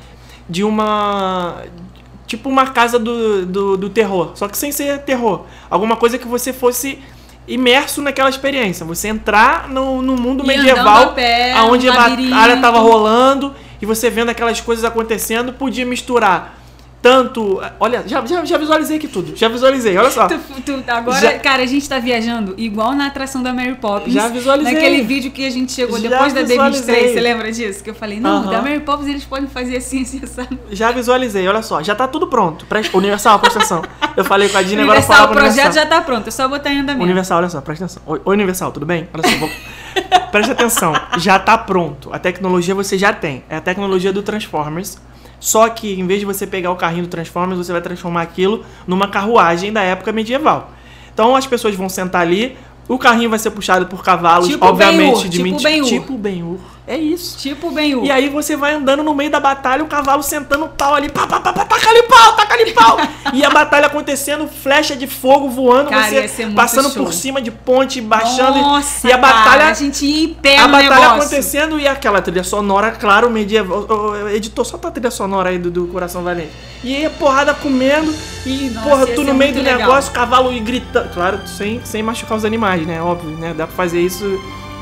de 0.50 0.64
uma. 0.64 1.64
Tipo 2.26 2.50
uma 2.50 2.68
casa 2.68 2.98
do, 2.98 3.46
do, 3.46 3.78
do 3.78 3.90
terror, 3.90 4.32
só 4.34 4.48
que 4.48 4.58
sem 4.58 4.72
ser 4.72 5.00
terror. 5.00 5.46
Alguma 5.70 5.96
coisa 5.96 6.18
que 6.18 6.28
você 6.28 6.52
fosse 6.52 7.00
imerso 7.48 8.02
naquela 8.02 8.30
experiência. 8.30 8.86
Você 8.86 9.10
entrar 9.10 9.70
no, 9.70 10.02
no 10.02 10.16
mundo 10.16 10.44
E 10.44 10.48
medieval, 10.48 11.04
a 11.04 11.08
pé, 11.08 11.54
aonde 11.54 11.88
a 11.88 11.94
batalha 11.94 12.30
labirinto. 12.30 12.62
tava 12.62 12.80
rolando 12.80 13.54
e 13.82 13.86
você 13.86 14.10
vendo 14.10 14.30
aquelas 14.30 14.62
coisas 14.62 14.84
acontecendo, 14.86 15.54
podia 15.54 15.86
misturar 15.86 16.63
tanto. 17.04 17.62
Olha, 17.80 18.04
já, 18.08 18.26
já, 18.26 18.46
já 18.46 18.58
visualizei 18.58 18.96
aqui 18.98 19.08
tudo. 19.10 19.36
Já 19.36 19.50
visualizei, 19.50 19.96
olha 19.98 20.10
só. 20.10 20.28
Tu- 20.34 20.38
tu- 20.66 20.84
agora, 20.88 21.20
Já- 21.20 21.38
cara, 21.40 21.62
a 21.62 21.66
gente 21.66 21.88
tá 21.88 22.00
viajando 22.00 22.56
igual 22.58 22.94
na 22.94 23.08
atração 23.08 23.44
da 23.44 23.54
Mary 23.54 23.76
Poppins. 23.76 24.14
Já 24.14 24.30
visualizei. 24.30 24.74
Naquele 24.74 25.02
vídeo 25.02 25.30
que 25.32 25.46
a 25.46 25.50
gente 25.50 25.72
chegou 25.74 26.00
Já 26.00 26.10
depois 26.10 26.32
da 26.34 26.42
D23. 26.42 26.48
visualizei. 26.48 27.14
Você 27.14 27.20
lembra 27.20 27.52
disso? 27.52 27.84
Que 27.84 27.90
eu 27.90 27.94
falei, 27.96 28.20
não, 28.20 28.38
Aham. 28.44 28.52
da 28.52 28.62
Mary 28.62 28.80
Poppins 28.80 29.08
eles 29.10 29.26
podem 29.26 29.48
fazer 29.48 29.76
assim, 29.78 30.04
assim, 30.04 30.26
sabe? 30.26 30.58
Já 30.72 30.92
visualizei, 30.92 31.46
olha 31.48 31.62
só. 31.62 31.84
Já 31.84 31.94
tá 31.94 32.08
tudo 32.08 32.28
pronto. 32.28 32.66
Presta, 32.66 32.98
Universal, 32.98 33.38
presta 33.40 33.60
atenção. 33.60 33.84
Eu 34.16 34.24
falei 34.24 34.48
com 34.48 34.58
a 34.58 34.62
Dina, 34.62 34.84
agora 34.84 35.00
eu 35.00 35.02
Universal, 35.04 35.26
o 35.26 35.32
projeto 35.32 35.52
Universal. 35.54 35.74
já 35.84 35.86
tá 35.90 36.02
pronto, 36.02 36.28
é 36.28 36.32
só 36.32 36.48
botar 36.48 36.72
em 36.72 36.80
andamento. 36.80 37.04
Universal, 37.04 37.38
olha 37.40 37.50
só, 37.50 37.60
presta 37.60 37.86
atenção. 37.86 38.04
Oi, 38.06 38.22
Universal, 38.26 38.72
tudo 38.72 38.86
bem? 38.86 39.10
Olha 39.14 39.28
só, 39.30 39.38
vou... 39.38 39.50
presta 40.32 40.54
atenção. 40.54 40.94
Já 41.18 41.38
tá 41.38 41.58
pronto. 41.58 42.10
A 42.14 42.20
tecnologia 42.20 42.74
você 42.74 42.98
já 42.98 43.12
tem. 43.12 43.44
É 43.50 43.58
a 43.58 43.62
tecnologia 43.62 44.14
do 44.14 44.24
Transformers. 44.24 44.98
Só 45.44 45.68
que 45.68 46.00
em 46.00 46.08
vez 46.08 46.22
de 46.22 46.26
você 46.26 46.48
pegar 46.48 46.72
o 46.72 46.78
carrinho 46.78 47.04
do 47.04 47.10
Transformers, 47.10 47.58
você 47.58 47.74
vai 47.74 47.82
transformar 47.82 48.22
aquilo 48.22 48.64
numa 48.88 49.10
carruagem 49.10 49.74
da 49.74 49.82
época 49.82 50.14
medieval. 50.14 50.72
Então 51.14 51.36
as 51.36 51.46
pessoas 51.46 51.76
vão 51.76 51.90
sentar 51.90 52.22
ali, 52.22 52.58
o 52.88 52.98
carrinho 52.98 53.30
vai 53.30 53.38
ser 53.38 53.52
puxado 53.52 53.86
por 53.88 54.02
cavalos, 54.02 54.48
Tipo 54.48 54.66
obviamente 54.66 55.28
de 55.28 55.44
tipo. 55.44 55.86
Tipo 55.86 56.18
Ben-Hur. 56.18 56.60
É 56.86 56.98
isso. 56.98 57.38
Tipo 57.38 57.72
bem 57.72 57.96
o. 57.96 58.04
E 58.04 58.12
aí 58.12 58.28
você 58.28 58.58
vai 58.58 58.74
andando 58.74 59.04
no 59.04 59.16
meio 59.16 59.32
da 59.32 59.40
batalha, 59.40 59.84
o 59.84 59.88
cavalo 59.88 60.22
sentando 60.22 60.66
o 60.66 60.70
pau 60.70 60.94
ali, 60.94 61.10
pá, 61.10 61.26
pá, 61.26 61.40
pá, 61.40 61.54
pá, 61.54 61.64
taca 61.66 61.90
ali 61.90 62.04
pau, 62.04 62.34
taca 62.34 62.54
ali 62.54 62.72
pau. 62.74 62.98
e 63.34 63.44
a 63.44 63.50
batalha 63.50 63.88
acontecendo, 63.88 64.48
flecha 64.48 64.94
de 64.96 65.08
fogo 65.08 65.50
voando, 65.50 65.90
Cara, 65.90 66.28
você 66.28 66.48
passando 66.48 66.90
show. 66.90 67.06
por 67.06 67.14
cima 67.14 67.42
de 67.42 67.52
ponte, 67.52 68.02
baixando. 68.02 68.58
Nossa, 68.58 69.08
e 69.08 69.12
a 69.14 69.18
batalha, 69.18 69.44
cara, 69.44 69.68
a 69.70 69.74
gente 69.74 70.06
ia 70.06 70.26
em 70.26 70.34
pé 70.34 70.60
a 70.60 70.68
batalha 70.68 70.90
negócio. 70.90 71.12
acontecendo 71.22 71.80
e 71.80 71.88
aquela 71.88 72.22
trilha 72.22 72.44
sonora, 72.44 72.92
claro, 72.92 73.30
medieval. 73.30 73.88
Editor, 74.34 74.66
só 74.66 74.78
a 74.84 74.92
trilha 74.92 75.12
sonora 75.12 75.52
aí 75.52 75.58
do, 75.58 75.72
do 75.72 75.88
Coração 75.88 76.22
Valente. 76.22 76.52
E 76.84 76.94
aí 76.94 77.06
a 77.06 77.10
porrada 77.10 77.54
comendo 77.54 78.14
e, 78.46 78.70
Nossa, 78.72 78.90
porra, 78.90 79.08
tu 79.08 79.24
no 79.24 79.34
meio 79.34 79.54
do 79.54 79.62
legal. 79.62 79.80
negócio, 79.80 80.12
cavalo 80.12 80.52
e 80.52 80.60
gritando. 80.60 81.14
Claro, 81.14 81.40
sem, 81.48 81.80
sem 81.86 82.04
machucar 82.04 82.38
os 82.38 82.44
animais, 82.44 82.86
né? 82.86 83.02
Óbvio, 83.02 83.38
né? 83.38 83.54
Dá 83.56 83.66
pra 83.66 83.76
fazer 83.76 84.02
isso 84.02 84.26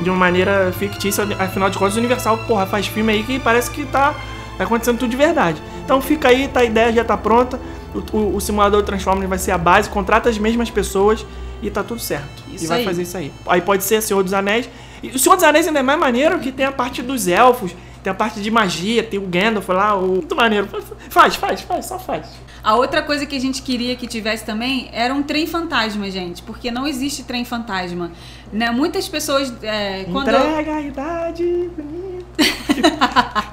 de 0.02 0.10
uma 0.10 0.18
maneira 0.18 0.72
fictícia. 0.78 1.24
Afinal 1.38 1.70
de 1.70 1.78
contas, 1.78 1.96
o 1.96 1.98
Universal, 1.98 2.38
porra, 2.46 2.66
faz 2.66 2.86
filme 2.86 3.12
aí 3.12 3.22
que 3.22 3.38
parece 3.38 3.70
que 3.70 3.84
tá, 3.86 4.14
tá 4.58 4.64
acontecendo 4.64 4.98
tudo 4.98 5.10
de 5.10 5.16
verdade. 5.16 5.62
Então 5.84 6.00
fica 6.00 6.28
aí, 6.28 6.48
tá, 6.48 6.60
a 6.60 6.64
ideia 6.64 6.92
já 6.92 7.04
tá 7.04 7.16
pronta. 7.16 7.58
o, 7.94 8.16
o, 8.16 8.36
o 8.36 8.40
simulador 8.40 8.82
Transformers 8.82 9.28
vai 9.28 9.38
ser 9.38 9.52
a 9.52 9.58
base, 9.58 9.88
contrata 9.88 10.28
as 10.28 10.38
mesmas 10.38 10.70
pessoas 10.70 11.24
e 11.62 11.70
tá 11.70 11.82
tudo 11.82 12.00
certo. 12.00 12.42
Isso 12.52 12.64
e 12.64 12.66
vai 12.66 12.78
aí. 12.80 12.84
fazer 12.84 13.02
isso 13.02 13.16
aí. 13.16 13.32
Aí 13.46 13.60
pode 13.60 13.84
ser 13.84 14.02
Senhor 14.02 14.22
dos 14.22 14.32
Anéis. 14.32 14.68
E 15.02 15.08
o 15.08 15.18
Senhor 15.18 15.36
dos 15.36 15.44
Anéis 15.44 15.66
ainda 15.66 15.80
é 15.80 15.82
mais 15.82 15.98
maneiro 15.98 16.38
que 16.38 16.52
tem 16.52 16.66
a 16.66 16.72
parte 16.72 17.02
dos 17.02 17.28
elfos, 17.28 17.74
tem 18.02 18.10
a 18.10 18.14
parte 18.14 18.40
de 18.40 18.50
magia, 18.50 19.02
tem 19.02 19.18
o 19.18 19.26
Gandalf 19.26 19.68
lá, 19.68 19.94
o... 19.96 20.08
muito 20.08 20.34
maneiro. 20.34 20.68
Faz, 21.08 21.36
faz, 21.36 21.60
faz, 21.60 21.86
só 21.86 21.98
faz. 21.98 22.26
A 22.62 22.76
outra 22.76 23.02
coisa 23.02 23.26
que 23.26 23.36
a 23.36 23.40
gente 23.40 23.62
queria 23.62 23.96
que 23.96 24.06
tivesse 24.06 24.44
também 24.44 24.88
era 24.92 25.12
um 25.12 25.22
trem 25.22 25.46
fantasma, 25.46 26.10
gente, 26.10 26.42
porque 26.42 26.70
não 26.70 26.86
existe 26.86 27.24
trem 27.24 27.44
fantasma. 27.44 28.12
Né? 28.52 28.70
Muitas 28.70 29.08
pessoas. 29.08 29.52
é, 29.62 30.04
quando 30.10 30.28
Entrega 30.28 30.74
a 30.74 30.82
idade. 30.82 31.70
bonita. 31.76 33.52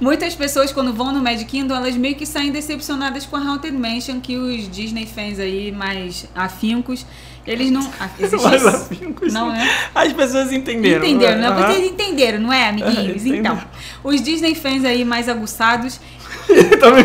Muitas 0.00 0.34
pessoas, 0.34 0.72
quando 0.72 0.92
vão 0.92 1.12
no 1.12 1.22
Magic 1.22 1.44
Kingdom, 1.44 1.74
elas 1.74 1.96
meio 1.96 2.16
que 2.16 2.26
saem 2.26 2.50
decepcionadas 2.50 3.24
com 3.24 3.36
a 3.36 3.40
Haunted 3.40 3.76
Mansion, 3.76 4.20
que 4.20 4.36
os 4.36 4.68
Disney 4.68 5.06
fans 5.06 5.38
aí 5.38 5.70
mais 5.70 6.28
afincos, 6.34 7.06
eles 7.46 7.70
não. 7.70 7.82
ah, 8.00 8.08
Mais 8.18 8.32
isso? 8.62 8.68
afincos. 8.68 9.32
Não 9.32 9.54
é? 9.54 9.68
As 9.94 10.12
pessoas 10.12 10.52
entenderam. 10.52 11.04
Entenderam, 11.04 11.40
né? 11.40 11.48
Aham. 11.48 11.66
Vocês 11.72 11.86
entenderam, 11.90 12.40
não 12.40 12.52
é, 12.52 12.68
amiguinhos? 12.68 13.22
Entendi. 13.24 13.38
Então, 13.38 13.60
os 14.02 14.22
Disney 14.22 14.54
fans 14.54 14.84
aí 14.84 15.04
mais 15.04 15.28
aguçados. 15.28 16.00
Também 16.80 17.04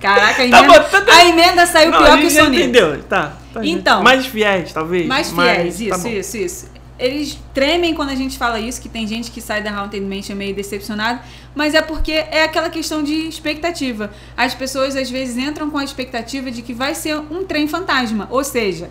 Caraca, 0.00 0.42
a 0.44 0.48
Tá 0.50 0.58
emenda, 0.58 0.80
botando- 0.80 1.08
a 1.08 1.24
emenda 1.24 1.66
saiu 1.66 1.90
Não, 1.90 1.98
pior 2.02 2.18
que 2.18 2.26
o 2.26 2.30
soneto. 2.30 2.54
entendeu. 2.54 3.02
Tá. 3.04 3.36
tá, 3.52 3.64
Então. 3.64 4.02
Mais 4.02 4.26
fiéis, 4.26 4.72
talvez. 4.72 5.06
Mais 5.06 5.30
fiéis, 5.30 5.78
tá 5.78 5.84
isso, 5.84 6.02
bom. 6.02 6.08
isso, 6.08 6.36
isso. 6.36 6.76
Eles 6.98 7.38
tremem 7.52 7.92
quando 7.94 8.08
a 8.08 8.14
gente 8.14 8.38
fala 8.38 8.58
isso, 8.58 8.80
que 8.80 8.88
tem 8.88 9.06
gente 9.06 9.30
que 9.30 9.40
sai 9.40 9.62
da 9.62 9.70
Haunted 9.70 10.02
Mansion 10.04 10.34
meio 10.34 10.54
decepcionado, 10.54 11.20
mas 11.54 11.74
é 11.74 11.82
porque 11.82 12.12
é 12.12 12.44
aquela 12.44 12.70
questão 12.70 13.02
de 13.02 13.12
expectativa. 13.28 14.10
As 14.34 14.54
pessoas 14.54 14.96
às 14.96 15.10
vezes 15.10 15.36
entram 15.36 15.68
com 15.70 15.76
a 15.76 15.84
expectativa 15.84 16.50
de 16.50 16.62
que 16.62 16.72
vai 16.72 16.94
ser 16.94 17.16
um 17.30 17.44
trem 17.44 17.68
fantasma, 17.68 18.26
ou 18.30 18.42
seja, 18.42 18.88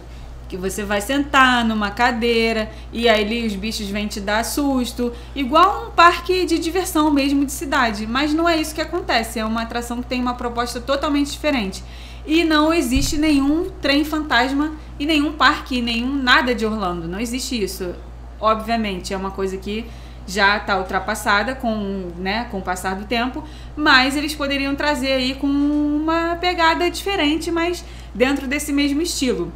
que 0.47 0.57
você 0.57 0.83
vai 0.83 1.01
sentar 1.01 1.65
numa 1.65 1.91
cadeira 1.91 2.69
e 2.91 3.09
aí 3.09 3.45
os 3.45 3.55
bichos 3.55 3.87
vêm 3.87 4.07
te 4.07 4.19
dar 4.19 4.43
susto, 4.43 5.11
igual 5.35 5.87
um 5.87 5.91
parque 5.91 6.45
de 6.45 6.59
diversão 6.59 7.11
mesmo 7.11 7.45
de 7.45 7.51
cidade. 7.51 8.05
Mas 8.05 8.33
não 8.33 8.47
é 8.47 8.57
isso 8.57 8.75
que 8.75 8.81
acontece, 8.81 9.39
é 9.39 9.45
uma 9.45 9.63
atração 9.63 10.01
que 10.01 10.07
tem 10.07 10.21
uma 10.21 10.35
proposta 10.35 10.79
totalmente 10.79 11.31
diferente. 11.31 11.83
E 12.25 12.43
não 12.43 12.73
existe 12.73 13.17
nenhum 13.17 13.69
trem 13.81 14.03
fantasma 14.03 14.73
e 14.99 15.05
nenhum 15.05 15.33
parque, 15.33 15.81
nenhum 15.81 16.15
nada 16.15 16.55
de 16.55 16.65
Orlando. 16.65 17.07
Não 17.07 17.19
existe 17.19 17.61
isso. 17.61 17.93
Obviamente, 18.39 19.13
é 19.13 19.17
uma 19.17 19.31
coisa 19.31 19.57
que 19.57 19.85
já 20.27 20.57
está 20.57 20.77
ultrapassada 20.77 21.53
com, 21.53 22.11
né, 22.17 22.47
com 22.49 22.57
o 22.57 22.61
passar 22.61 22.95
do 22.95 23.05
tempo, 23.05 23.43
mas 23.75 24.15
eles 24.15 24.33
poderiam 24.33 24.75
trazer 24.75 25.11
aí 25.13 25.35
com 25.35 25.47
uma 25.47 26.35
pegada 26.37 26.89
diferente, 26.89 27.51
mas 27.51 27.85
dentro 28.13 28.47
desse 28.47 28.73
mesmo 28.73 29.01
estilo. 29.01 29.51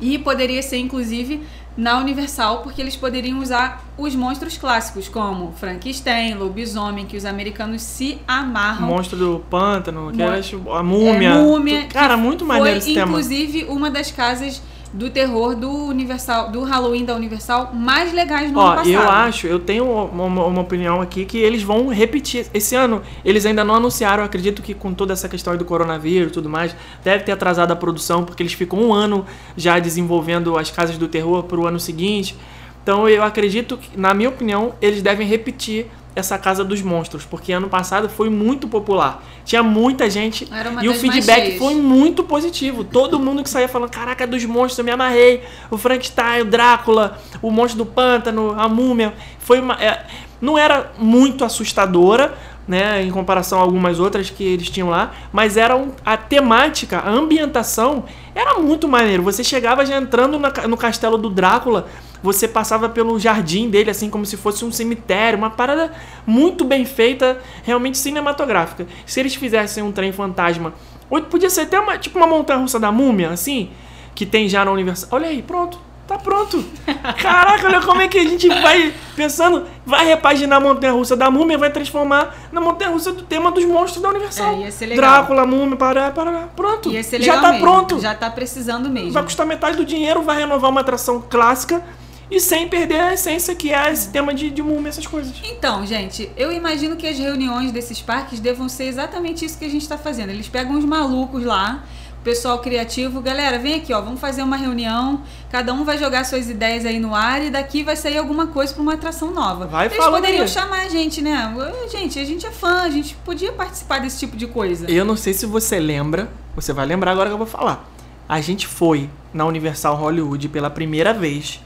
E 0.00 0.18
poderia 0.18 0.62
ser, 0.62 0.78
inclusive, 0.78 1.42
na 1.76 1.98
Universal, 1.98 2.62
porque 2.62 2.80
eles 2.80 2.94
poderiam 2.96 3.40
usar 3.40 3.84
os 3.98 4.14
monstros 4.14 4.56
clássicos, 4.56 5.08
como 5.08 5.52
Frankenstein, 5.52 6.34
lobisomem, 6.34 7.04
que 7.06 7.16
os 7.16 7.24
americanos 7.24 7.82
se 7.82 8.18
amarram. 8.28 8.86
Monstro 8.86 9.16
do 9.18 9.44
pântano, 9.50 10.10
que 10.12 10.18
Mo- 10.18 10.22
era 10.24 10.40
tipo, 10.42 10.72
a 10.72 10.82
múmia. 10.82 11.28
É, 11.30 11.34
múmia, 11.38 11.86
Cara, 11.86 12.16
muito 12.16 12.44
maneiro 12.44 12.78
esse 12.78 12.86
Foi, 12.86 12.94
tema. 12.94 13.08
inclusive, 13.08 13.64
uma 13.68 13.90
das 13.90 14.10
casas 14.10 14.62
do 14.94 15.10
terror 15.10 15.56
do 15.56 15.68
Universal, 15.68 16.52
do 16.52 16.62
Halloween 16.62 17.04
da 17.04 17.16
Universal 17.16 17.72
mais 17.74 18.12
legais 18.12 18.52
no 18.52 18.60
ano 18.60 18.68
Ó, 18.68 18.74
passado. 18.76 18.90
eu 18.90 19.10
acho, 19.10 19.46
eu 19.48 19.58
tenho 19.58 19.84
uma, 19.84 20.24
uma 20.24 20.60
opinião 20.60 21.00
aqui 21.00 21.24
que 21.24 21.36
eles 21.36 21.64
vão 21.64 21.88
repetir. 21.88 22.46
Esse 22.54 22.76
ano, 22.76 23.02
eles 23.24 23.44
ainda 23.44 23.64
não 23.64 23.74
anunciaram, 23.74 24.22
eu 24.22 24.26
acredito 24.26 24.62
que 24.62 24.72
com 24.72 24.94
toda 24.94 25.12
essa 25.12 25.28
questão 25.28 25.56
do 25.56 25.64
coronavírus 25.64 26.30
e 26.30 26.32
tudo 26.32 26.48
mais, 26.48 26.76
deve 27.02 27.24
ter 27.24 27.32
atrasado 27.32 27.72
a 27.72 27.76
produção, 27.76 28.24
porque 28.24 28.40
eles 28.40 28.52
ficam 28.52 28.78
um 28.78 28.94
ano 28.94 29.26
já 29.56 29.80
desenvolvendo 29.80 30.56
as 30.56 30.70
casas 30.70 30.96
do 30.96 31.08
terror 31.08 31.42
para 31.42 31.58
o 31.58 31.66
ano 31.66 31.80
seguinte. 31.80 32.36
Então 32.84 33.08
eu 33.08 33.24
acredito 33.24 33.76
que, 33.76 33.98
na 33.98 34.14
minha 34.14 34.28
opinião, 34.28 34.74
eles 34.80 35.02
devem 35.02 35.26
repetir 35.26 35.86
essa 36.14 36.38
Casa 36.38 36.64
dos 36.64 36.80
Monstros, 36.80 37.24
porque 37.24 37.52
ano 37.52 37.68
passado 37.68 38.08
foi 38.08 38.30
muito 38.30 38.68
popular. 38.68 39.22
Tinha 39.44 39.62
muita 39.62 40.08
gente 40.08 40.48
e 40.82 40.88
o 40.88 40.94
feedback 40.94 41.58
foi 41.58 41.74
muito 41.74 42.22
positivo. 42.22 42.84
Todo 42.84 43.18
mundo 43.18 43.42
que 43.42 43.50
saía 43.50 43.68
falando: 43.68 43.90
Caraca, 43.90 44.26
dos 44.26 44.44
monstros, 44.44 44.78
eu 44.78 44.84
me 44.84 44.90
amarrei. 44.90 45.42
O 45.70 45.76
Frankenstein, 45.76 46.42
o 46.42 46.44
Drácula, 46.44 47.18
o 47.42 47.50
monstro 47.50 47.84
do 47.84 47.86
pântano, 47.86 48.54
a 48.58 48.68
múmia. 48.68 49.12
Foi 49.38 49.60
uma, 49.60 49.74
é, 49.74 50.06
não 50.40 50.56
era 50.56 50.92
muito 50.98 51.44
assustadora, 51.44 52.34
né, 52.66 53.02
em 53.02 53.10
comparação 53.10 53.58
a 53.58 53.62
algumas 53.62 53.98
outras 53.98 54.30
que 54.30 54.42
eles 54.42 54.70
tinham 54.70 54.88
lá, 54.88 55.12
mas 55.32 55.56
era 55.56 55.76
um, 55.76 55.92
a 56.04 56.16
temática, 56.16 56.98
a 56.98 57.10
ambientação 57.10 58.04
era 58.34 58.58
muito 58.58 58.88
maneiro. 58.88 59.22
Você 59.22 59.44
chegava 59.44 59.84
já 59.84 59.96
entrando 59.96 60.38
na 60.38 60.50
no 60.66 60.76
castelo 60.76 61.18
do 61.18 61.28
Drácula, 61.28 61.86
você 62.24 62.48
passava 62.48 62.88
pelo 62.88 63.20
jardim 63.20 63.68
dele, 63.68 63.90
assim 63.90 64.08
como 64.08 64.24
se 64.24 64.38
fosse 64.38 64.64
um 64.64 64.72
cemitério, 64.72 65.36
uma 65.36 65.50
parada 65.50 65.92
muito 66.26 66.64
bem 66.64 66.86
feita, 66.86 67.38
realmente 67.62 67.98
cinematográfica. 67.98 68.86
Se 69.04 69.20
eles 69.20 69.34
fizessem 69.34 69.84
um 69.84 69.92
trem 69.92 70.10
fantasma, 70.10 70.72
ou 71.10 71.20
podia 71.20 71.50
ser 71.50 71.60
até 71.60 71.78
uma, 71.78 71.98
tipo 71.98 72.16
uma 72.16 72.26
montanha 72.26 72.60
russa 72.60 72.80
da 72.80 72.90
múmia, 72.90 73.28
assim, 73.28 73.68
que 74.14 74.24
tem 74.24 74.48
já 74.48 74.64
na 74.64 74.72
Universal. 74.72 75.10
Olha 75.12 75.28
aí, 75.28 75.42
pronto. 75.42 75.78
Tá 76.06 76.16
pronto. 76.16 76.64
Caraca, 77.20 77.66
olha 77.66 77.82
como 77.82 78.00
é 78.00 78.08
que 78.08 78.18
a 78.18 78.24
gente 78.24 78.48
vai 78.48 78.94
pensando, 79.14 79.66
vai 79.84 80.06
repaginar 80.06 80.56
a 80.56 80.60
montanha 80.60 80.94
russa 80.94 81.14
da 81.14 81.30
múmia, 81.30 81.58
vai 81.58 81.70
transformar 81.70 82.34
na 82.50 82.58
montanha 82.58 82.90
russa 82.90 83.12
do 83.12 83.22
tema 83.22 83.52
dos 83.52 83.66
monstros 83.66 84.02
da 84.02 84.08
Universal. 84.08 84.54
É, 84.54 84.58
ia 84.60 84.72
ser 84.72 84.86
legal. 84.86 85.10
Drácula, 85.10 85.46
múmia, 85.46 85.76
pará, 85.76 86.10
pará. 86.10 86.48
Pronto. 86.56 86.90
Ia 86.90 87.02
ser 87.02 87.20
já 87.20 87.34
legal 87.34 87.42
tá 87.42 87.52
mesmo. 87.52 87.66
pronto. 87.66 88.00
Já 88.00 88.14
tá 88.14 88.30
precisando 88.30 88.88
mesmo. 88.88 89.12
Vai 89.12 89.22
custar 89.24 89.44
metade 89.46 89.76
do 89.76 89.84
dinheiro, 89.84 90.22
vai 90.22 90.38
renovar 90.38 90.70
uma 90.70 90.80
atração 90.80 91.22
clássica 91.28 91.82
e 92.30 92.40
sem 92.40 92.68
perder 92.68 93.00
a 93.00 93.14
essência 93.14 93.54
que 93.54 93.72
é 93.72 93.92
esse 93.92 94.08
tema 94.08 94.32
de, 94.34 94.50
de 94.50 94.62
múmia, 94.62 94.88
essas 94.88 95.06
coisas. 95.06 95.34
Então, 95.44 95.86
gente, 95.86 96.30
eu 96.36 96.52
imagino 96.52 96.96
que 96.96 97.06
as 97.06 97.18
reuniões 97.18 97.70
desses 97.72 98.00
parques 98.00 98.40
devam 98.40 98.68
ser 98.68 98.84
exatamente 98.84 99.44
isso 99.44 99.58
que 99.58 99.64
a 99.64 99.68
gente 99.68 99.82
está 99.82 99.98
fazendo. 99.98 100.30
Eles 100.30 100.48
pegam 100.48 100.78
os 100.78 100.84
malucos 100.84 101.44
lá, 101.44 101.84
o 102.20 102.24
pessoal 102.24 102.58
criativo, 102.60 103.20
galera, 103.20 103.58
vem 103.58 103.74
aqui, 103.74 103.92
ó, 103.92 104.00
vamos 104.00 104.18
fazer 104.18 104.42
uma 104.42 104.56
reunião. 104.56 105.22
Cada 105.50 105.74
um 105.74 105.84
vai 105.84 105.98
jogar 105.98 106.24
suas 106.24 106.48
ideias 106.48 106.86
aí 106.86 106.98
no 106.98 107.14
ar 107.14 107.44
e 107.44 107.50
daqui 107.50 107.84
vai 107.84 107.96
sair 107.96 108.16
alguma 108.16 108.46
coisa 108.46 108.72
para 108.72 108.82
uma 108.82 108.94
atração 108.94 109.30
nova. 109.30 109.66
Vai 109.66 109.86
Eles 109.86 109.98
poderiam 109.98 110.42
aí. 110.42 110.48
chamar 110.48 110.80
a 110.86 110.88
gente, 110.88 111.20
né? 111.20 111.54
Gente, 111.92 112.18
a 112.18 112.24
gente 112.24 112.46
é 112.46 112.50
fã, 112.50 112.80
a 112.82 112.90
gente 112.90 113.14
podia 113.16 113.52
participar 113.52 114.00
desse 114.00 114.18
tipo 114.20 114.36
de 114.36 114.46
coisa. 114.46 114.90
Eu 114.90 115.04
não 115.04 115.16
sei 115.16 115.34
se 115.34 115.44
você 115.44 115.78
lembra, 115.78 116.30
você 116.56 116.72
vai 116.72 116.86
lembrar 116.86 117.12
agora 117.12 117.28
que 117.28 117.34
eu 117.34 117.38
vou 117.38 117.46
falar. 117.46 117.86
A 118.26 118.40
gente 118.40 118.66
foi 118.66 119.10
na 119.34 119.44
Universal 119.44 119.94
Hollywood 119.94 120.48
pela 120.48 120.70
primeira 120.70 121.12
vez 121.12 121.60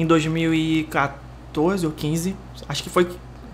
em 0.00 0.06
2014 0.06 1.86
ou 1.86 1.92
15, 1.92 2.34
acho 2.68 2.82
que 2.82 2.90
foi 2.90 3.08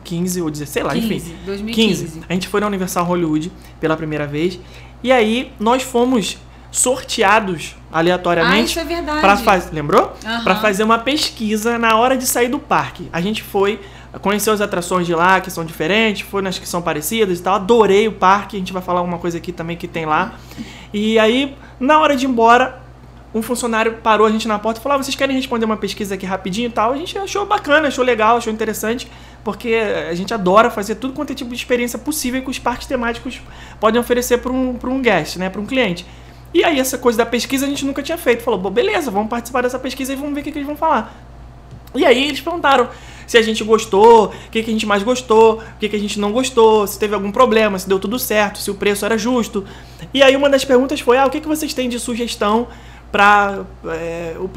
15 0.04 0.42
ou 0.42 0.50
16, 0.50 0.70
sei 0.70 0.82
lá, 0.82 0.92
15, 0.94 1.06
enfim. 1.06 1.34
2015. 1.44 2.22
A 2.28 2.32
gente 2.32 2.48
foi 2.48 2.60
na 2.60 2.66
Universal 2.66 3.04
Hollywood 3.04 3.50
pela 3.80 3.96
primeira 3.96 4.26
vez 4.26 4.58
e 5.02 5.10
aí 5.10 5.52
nós 5.58 5.82
fomos 5.82 6.38
sorteados 6.70 7.74
Ah, 7.90 7.98
aleatoriamente 8.00 8.70
isso 8.70 8.78
é 8.78 8.84
verdade. 8.84 9.20
Pra 9.20 9.36
fazer, 9.36 9.74
lembrou? 9.74 10.12
Aham. 10.24 10.44
Pra 10.44 10.56
fazer 10.56 10.82
uma 10.84 10.98
pesquisa 10.98 11.78
na 11.78 11.96
hora 11.96 12.16
de 12.16 12.26
sair 12.26 12.48
do 12.48 12.58
parque. 12.58 13.08
A 13.12 13.20
gente 13.20 13.42
foi, 13.42 13.80
conheceu 14.20 14.52
as 14.52 14.60
atrações 14.60 15.06
de 15.06 15.14
lá 15.14 15.40
que 15.40 15.50
são 15.50 15.64
diferentes, 15.64 16.26
foi 16.28 16.42
nas 16.42 16.58
que 16.58 16.68
são 16.68 16.82
parecidas 16.82 17.38
e 17.38 17.42
tal. 17.42 17.54
Adorei 17.54 18.06
o 18.08 18.12
parque, 18.12 18.56
a 18.56 18.58
gente 18.58 18.72
vai 18.72 18.82
falar 18.82 19.00
uma 19.02 19.18
coisa 19.18 19.38
aqui 19.38 19.52
também 19.52 19.76
que 19.76 19.88
tem 19.88 20.04
lá. 20.04 20.34
E 20.92 21.18
aí, 21.18 21.56
na 21.80 21.98
hora 21.98 22.14
de 22.14 22.26
ir 22.26 22.28
embora, 22.28 22.82
um 23.36 23.42
funcionário 23.42 23.98
parou 24.02 24.26
a 24.26 24.30
gente 24.30 24.48
na 24.48 24.58
porta 24.58 24.80
e 24.80 24.82
falou: 24.82 24.96
ah, 24.96 25.02
vocês 25.02 25.14
querem 25.14 25.36
responder 25.36 25.66
uma 25.66 25.76
pesquisa 25.76 26.14
aqui 26.14 26.24
rapidinho 26.24 26.68
e 26.68 26.72
tal? 26.72 26.92
A 26.92 26.96
gente 26.96 27.18
achou 27.18 27.44
bacana, 27.44 27.88
achou 27.88 28.02
legal, 28.02 28.38
achou 28.38 28.50
interessante, 28.50 29.10
porque 29.44 29.74
a 29.74 30.14
gente 30.14 30.32
adora 30.32 30.70
fazer 30.70 30.94
tudo 30.94 31.12
quanto 31.12 31.32
é 31.32 31.34
tipo 31.34 31.50
de 31.50 31.56
experiência 31.56 31.98
possível 31.98 32.40
que 32.42 32.50
os 32.50 32.58
parques 32.58 32.86
temáticos 32.86 33.42
podem 33.78 34.00
oferecer 34.00 34.38
para 34.38 34.50
um, 34.50 34.78
um 34.82 35.02
guest, 35.02 35.36
né, 35.36 35.50
para 35.50 35.60
um 35.60 35.66
cliente. 35.66 36.06
E 36.54 36.64
aí, 36.64 36.80
essa 36.80 36.96
coisa 36.96 37.18
da 37.18 37.26
pesquisa 37.26 37.66
a 37.66 37.68
gente 37.68 37.84
nunca 37.84 38.02
tinha 38.02 38.16
feito. 38.16 38.42
Falou, 38.42 38.58
"Bom, 38.58 38.70
beleza, 38.70 39.10
vamos 39.10 39.28
participar 39.28 39.62
dessa 39.62 39.78
pesquisa 39.78 40.14
e 40.14 40.16
vamos 40.16 40.34
ver 40.34 40.40
o 40.40 40.44
que, 40.44 40.50
que 40.50 40.58
eles 40.58 40.66
vão 40.66 40.76
falar. 40.76 41.14
E 41.94 42.06
aí 42.06 42.28
eles 42.28 42.40
perguntaram 42.40 42.88
se 43.26 43.36
a 43.36 43.42
gente 43.42 43.64
gostou, 43.64 44.26
o 44.26 44.50
que, 44.50 44.62
que 44.62 44.70
a 44.70 44.72
gente 44.72 44.86
mais 44.86 45.02
gostou, 45.02 45.58
o 45.58 45.78
que, 45.80 45.88
que 45.88 45.96
a 45.96 45.98
gente 45.98 46.18
não 46.20 46.32
gostou, 46.32 46.86
se 46.86 46.98
teve 46.98 47.14
algum 47.14 47.32
problema, 47.32 47.78
se 47.78 47.88
deu 47.88 47.98
tudo 47.98 48.18
certo, 48.18 48.58
se 48.58 48.70
o 48.70 48.74
preço 48.74 49.04
era 49.04 49.18
justo. 49.18 49.64
E 50.14 50.22
aí 50.22 50.36
uma 50.36 50.48
das 50.48 50.64
perguntas 50.64 51.00
foi, 51.00 51.18
ah, 51.18 51.26
o 51.26 51.30
que, 51.30 51.40
que 51.40 51.48
vocês 51.48 51.74
têm 51.74 51.88
de 51.88 51.98
sugestão 51.98 52.68
para 53.16 53.64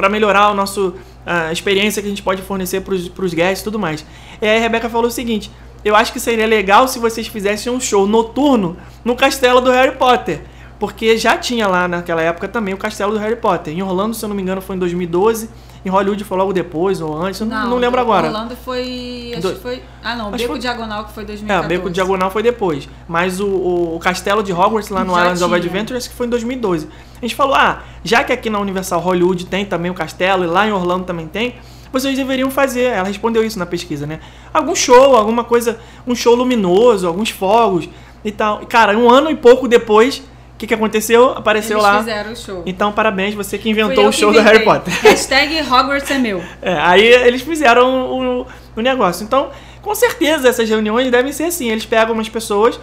é, 0.05 0.09
melhorar 0.09 0.47
a 0.47 0.53
nossa 0.53 0.93
a 1.25 1.51
experiência 1.51 2.01
que 2.01 2.07
a 2.07 2.09
gente 2.09 2.23
pode 2.23 2.41
fornecer 2.41 2.81
para 2.81 2.93
os 2.93 3.33
guests 3.33 3.61
e 3.61 3.63
tudo 3.63 3.77
mais. 3.77 4.05
E 4.41 4.47
aí 4.47 4.57
a 4.57 4.61
Rebeca 4.61 4.89
falou 4.89 5.07
o 5.07 5.11
seguinte, 5.11 5.51
eu 5.85 5.95
acho 5.95 6.11
que 6.11 6.19
seria 6.19 6.47
legal 6.47 6.87
se 6.87 6.97
vocês 6.99 7.27
fizessem 7.27 7.71
um 7.71 7.79
show 7.79 8.07
noturno 8.07 8.75
no 9.05 9.15
castelo 9.15 9.61
do 9.61 9.71
Harry 9.71 9.95
Potter. 9.95 10.41
Porque 10.79 11.17
já 11.17 11.37
tinha 11.37 11.67
lá 11.67 11.87
naquela 11.87 12.21
época 12.21 12.47
também 12.47 12.73
o 12.73 12.77
castelo 12.77 13.11
do 13.11 13.19
Harry 13.19 13.35
Potter. 13.35 13.73
Em 13.73 13.81
Orlando, 13.81 14.15
se 14.15 14.23
eu 14.23 14.29
não 14.29 14.35
me 14.35 14.41
engano, 14.41 14.61
foi 14.61 14.75
em 14.75 14.79
2012 14.79 15.49
em 15.85 15.89
Hollywood 15.89 16.23
foi 16.23 16.37
logo 16.37 16.51
depois 16.53 16.99
ou 17.01 17.15
antes, 17.15 17.39
não, 17.41 17.69
não 17.69 17.77
lembro 17.77 17.99
agora. 17.99 18.27
Orlando 18.27 18.55
foi. 18.55 19.31
Acho 19.33 19.41
Do- 19.41 19.53
que 19.55 19.61
foi. 19.61 19.83
Ah, 20.03 20.15
não, 20.15 20.27
Acho 20.27 20.37
Beco 20.37 20.49
foi- 20.49 20.59
Diagonal 20.59 21.05
que 21.05 21.13
foi 21.13 21.23
É, 21.23 21.27
2014. 21.27 21.65
o 21.65 21.69
Beco 21.77 21.89
Diagonal 21.89 22.31
foi 22.31 22.43
depois. 22.43 22.89
Mas 23.07 23.39
o, 23.39 23.47
o- 23.47 23.95
o 23.95 23.99
castelo 23.99 24.43
de 24.43 24.51
Hogwarts 24.51 24.89
lá 24.89 25.03
no 25.03 25.13
Já 25.13 25.21
Islands 25.21 25.41
of 25.41 25.49
tinha. 25.53 25.57
Adventure 25.65 25.97
acho 25.97 26.09
que 26.09 26.15
foi 26.15 26.27
em 26.27 26.29
2012. 26.29 26.87
A 27.17 27.21
gente 27.25 27.35
falou, 27.35 27.55
ah, 27.55 27.83
já 28.03 28.23
que 28.23 28.31
aqui 28.33 28.49
na 28.49 28.59
Universal 28.59 28.99
Hollywood 28.99 29.45
tem 29.45 29.65
também 29.65 29.89
o 29.91 29.93
castelo 29.93 30.43
e 30.43 30.47
lá 30.47 30.67
em 30.67 30.71
Orlando 30.71 31.05
também 31.05 31.27
tem, 31.27 31.55
vocês 31.91 32.15
deveriam 32.15 32.49
fazer. 32.51 32.83
Ela 32.83 33.07
respondeu 33.07 33.43
isso 33.43 33.57
na 33.57 33.65
pesquisa, 33.65 34.05
né? 34.05 34.19
Algum 34.53 34.75
show, 34.75 35.15
alguma 35.15 35.43
coisa, 35.43 35.79
um 36.05 36.13
show 36.15 36.35
luminoso, 36.35 37.07
alguns 37.07 37.29
fogos 37.29 37.89
e 38.23 38.31
tal. 38.31 38.59
Cara, 38.67 38.97
um 38.97 39.09
ano 39.09 39.29
e 39.31 39.35
pouco 39.35 39.67
depois, 39.67 40.17
o 40.19 40.21
que, 40.59 40.67
que 40.67 40.73
aconteceu? 40.73 41.31
Apareceu 41.31 41.77
Eles 41.77 41.83
lá. 41.83 41.99
fizeram 41.99 42.33
o 42.33 42.35
show. 42.35 42.63
Então, 42.65 42.91
parabéns, 42.91 43.33
você 43.33 43.57
que 43.57 43.69
inventou 43.69 44.07
o 44.07 44.11
show 44.11 44.31
do 44.31 44.41
Harry. 44.41 44.65
Potter. 44.65 44.93
Hashtag 45.01 45.61
Hogwarts 45.61 46.11
é 46.11 46.17
meu. 46.17 46.43
É, 46.61 46.73
aí 46.73 47.01
eles 47.01 47.41
fizeram 47.41 48.41
o, 48.41 48.47
o 48.75 48.81
negócio. 48.81 49.23
Então, 49.23 49.51
com 49.81 49.95
certeza, 49.95 50.49
essas 50.49 50.69
reuniões 50.69 51.09
devem 51.09 51.31
ser 51.31 51.45
assim. 51.45 51.69
Eles 51.69 51.85
pegam 51.85 52.13
umas 52.13 52.27
pessoas, 52.27 52.77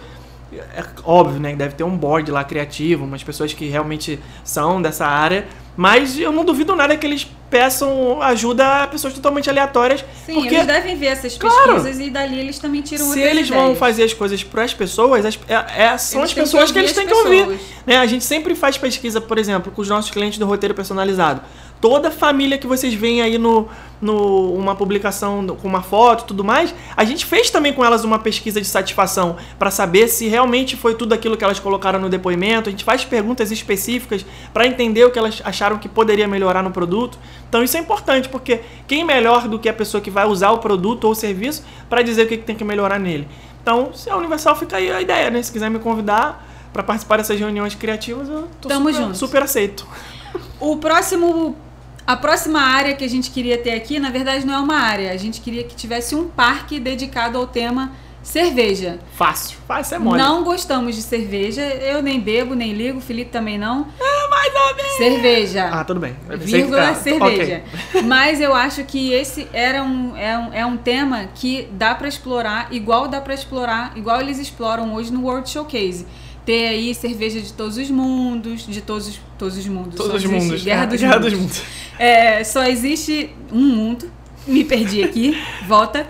é 0.51 0.83
óbvio, 1.03 1.39
né? 1.39 1.55
Deve 1.55 1.75
ter 1.75 1.83
um 1.83 1.95
board 1.95 2.31
lá 2.31 2.43
criativo, 2.43 3.05
umas 3.05 3.23
pessoas 3.23 3.53
que 3.53 3.67
realmente 3.67 4.19
são 4.43 4.81
dessa 4.81 5.05
área. 5.05 5.45
Mas 5.77 6.17
eu 6.17 6.31
não 6.31 6.43
duvido 6.43 6.75
nada 6.75 6.97
que 6.97 7.05
eles 7.05 7.27
peçam 7.51 8.21
ajuda 8.21 8.83
a 8.83 8.87
pessoas 8.87 9.13
totalmente 9.13 9.49
aleatórias. 9.49 10.03
Sim, 10.25 10.33
porque 10.33 10.55
eles 10.55 10.65
devem 10.67 10.97
ver 10.97 11.05
essas 11.05 11.37
Claro. 11.37 11.75
pesquisas 11.75 11.99
e 12.05 12.09
dali 12.09 12.39
eles 12.39 12.57
também 12.59 12.81
tiram 12.81 13.05
se 13.05 13.21
eles 13.21 13.47
vão 13.47 13.61
ideias. 13.65 13.77
fazer 13.79 14.03
as 14.03 14.13
coisas 14.13 14.43
para 14.43 14.63
as 14.63 14.73
pessoas, 14.73 15.23
as- 15.25 15.39
é- 15.47 15.83
é- 15.85 15.97
são 15.97 16.21
Eles 16.21 16.31
as 16.31 16.33
pessoas 16.33 16.65
que 16.65 16.73
que, 16.73 16.79
eles 16.79 16.91
têm 16.93 17.05
que 17.07 17.13
ouvir. 17.13 17.59
Né? 17.85 17.95
A 17.97 18.05
gente 18.07 18.25
sempre 18.25 18.55
faz 18.55 18.77
pesquisa, 18.77 19.21
por 19.21 19.37
exemplo, 19.37 19.71
com 19.71 19.81
os 19.81 19.87
nossos 19.87 20.09
clientes 20.11 20.39
do 20.39 20.45
roteiro 20.45 20.73
personalizado. 20.73 21.41
Toda 21.79 22.09
família 22.09 22.57
que 22.57 22.65
vocês 22.65 22.93
veem 22.95 23.21
aí 23.21 23.37
no, 23.37 23.67
no 24.01 24.51
uma 24.53 24.75
publicação 24.75 25.43
no- 25.43 25.55
com 25.55 25.67
uma 25.67 25.83
foto 25.83 26.23
e 26.23 26.27
tudo 26.27 26.43
mais, 26.43 26.73
a 26.95 27.03
gente 27.03 27.23
fez 27.23 27.51
também 27.51 27.71
com 27.71 27.85
elas 27.85 28.03
uma 28.03 28.17
pesquisa 28.17 28.59
de 28.59 28.65
satisfação 28.67 29.35
para 29.59 29.69
saber 29.69 30.07
se 30.07 30.27
realmente 30.27 30.75
foi 30.75 30.95
tudo 30.95 31.13
aquilo 31.13 31.37
que 31.37 31.43
elas 31.43 31.59
colocaram 31.59 31.99
no 31.99 32.09
depoimento. 32.09 32.67
A 32.67 32.71
gente 32.71 32.83
faz 32.83 33.05
perguntas 33.05 33.51
específicas 33.51 34.25
para 34.51 34.65
entender 34.65 35.05
o 35.05 35.11
que 35.11 35.19
elas 35.19 35.39
acharam 35.45 35.77
que 35.77 35.87
poderia 35.87 36.27
melhorar 36.27 36.63
no 36.63 36.71
produto. 36.71 37.19
Então 37.47 37.63
isso 37.63 37.77
é 37.77 37.79
importante 37.79 38.27
porque 38.27 38.61
quem 38.87 39.03
melhor 39.03 39.47
do 39.47 39.59
que 39.59 39.69
a 39.69 39.73
pessoa 39.73 40.01
que 40.01 40.09
vai 40.09 40.25
usar 40.25 40.49
o 40.51 40.57
produto 40.57 41.03
ou 41.05 41.11
o 41.11 41.15
serviço 41.15 41.63
para 41.87 42.01
dizer 42.01 42.23
o 42.23 42.27
que 42.27 42.37
que 42.37 42.43
tem 42.43 42.55
que 42.55 42.63
melhorar 42.63 42.97
nele. 42.99 43.27
Então, 43.61 43.93
se 43.93 44.09
a 44.09 44.15
Universal 44.17 44.55
fica 44.55 44.77
aí 44.77 44.91
a 44.91 45.01
ideia, 45.01 45.29
né? 45.29 45.43
Se 45.43 45.51
quiser 45.51 45.69
me 45.69 45.77
convidar 45.77 46.43
para 46.73 46.81
participar 46.81 47.17
dessas 47.17 47.37
reuniões 47.39 47.75
criativas, 47.75 48.27
eu 48.29 48.47
tô 48.61 48.67
Tamo 48.69 48.89
super, 48.89 49.03
junto. 49.03 49.17
super 49.17 49.43
aceito. 49.43 49.85
O 50.59 50.77
próximo. 50.77 51.55
A 52.07 52.15
próxima 52.15 52.61
área 52.61 52.95
que 52.95 53.03
a 53.03 53.09
gente 53.09 53.29
queria 53.29 53.57
ter 53.57 53.71
aqui, 53.71 53.99
na 53.99 54.09
verdade, 54.09 54.45
não 54.45 54.53
é 54.53 54.59
uma 54.59 54.77
área. 54.77 55.11
A 55.11 55.17
gente 55.17 55.41
queria 55.41 55.65
que 55.65 55.75
tivesse 55.75 56.15
um 56.15 56.29
parque 56.29 56.79
dedicado 56.79 57.37
ao 57.37 57.45
tema 57.45 57.91
cerveja. 58.23 58.97
Fácil. 59.13 59.57
Fácil 59.67 59.95
é 59.95 59.99
mole. 59.99 60.17
Não 60.17 60.41
gostamos 60.41 60.95
de 60.95 61.01
cerveja. 61.01 61.61
Eu 61.61 62.01
nem 62.01 62.17
bebo, 62.17 62.55
nem 62.55 62.71
ligo. 62.71 62.99
O 62.99 63.01
Felipe 63.01 63.29
também 63.29 63.57
não. 63.57 63.87
É 63.99 64.29
mais 64.29 64.53
ou 64.55 64.75
menos. 64.77 64.91
Cerveja. 64.93 65.69
Ah, 65.69 65.83
tudo 65.83 65.99
bem. 65.99 66.15
Vírgula 66.37 66.91
ah, 66.91 66.95
cerveja. 66.95 67.63
ok. 67.91 68.01
Mas 68.07 68.39
eu 68.39 68.55
acho 68.55 68.85
que 68.85 69.11
esse 69.11 69.45
era 69.51 69.83
um, 69.83 70.15
é, 70.15 70.37
um, 70.37 70.53
é 70.53 70.65
um 70.65 70.77
tema 70.77 71.27
que 71.35 71.67
dá 71.73 71.93
pra 71.93 72.07
explorar, 72.07 72.69
igual 72.71 73.09
dá 73.09 73.19
pra 73.19 73.33
explorar, 73.33 73.91
igual 73.97 74.21
eles 74.21 74.39
exploram 74.39 74.93
hoje 74.93 75.11
no 75.11 75.23
World 75.23 75.49
Showcase. 75.49 76.05
Ter 76.47 76.67
aí 76.69 76.95
cerveja 76.95 77.41
de 77.41 77.51
todos 77.51 77.75
os 77.77 77.89
mundos, 77.91 78.65
de 78.65 78.79
todos 78.79 79.05
os, 79.09 79.19
todos 79.37 79.57
os 79.57 79.67
mundos. 79.67 79.95
Todos 79.95 80.23
os 80.23 80.31
mundos. 80.31 80.63
Guerra, 80.63 80.83
É, 80.83 80.87
dos, 80.87 81.01
Guerra 81.01 81.15
mundos. 81.15 81.31
dos 81.33 81.41
mundos. 81.41 81.61
É, 81.99 82.41
só 82.45 82.63
existe 82.63 83.31
um 83.51 83.59
mundo. 83.75 84.09
Me 84.47 84.63
perdi 84.63 85.03
aqui. 85.03 85.37
Volta. 85.67 86.07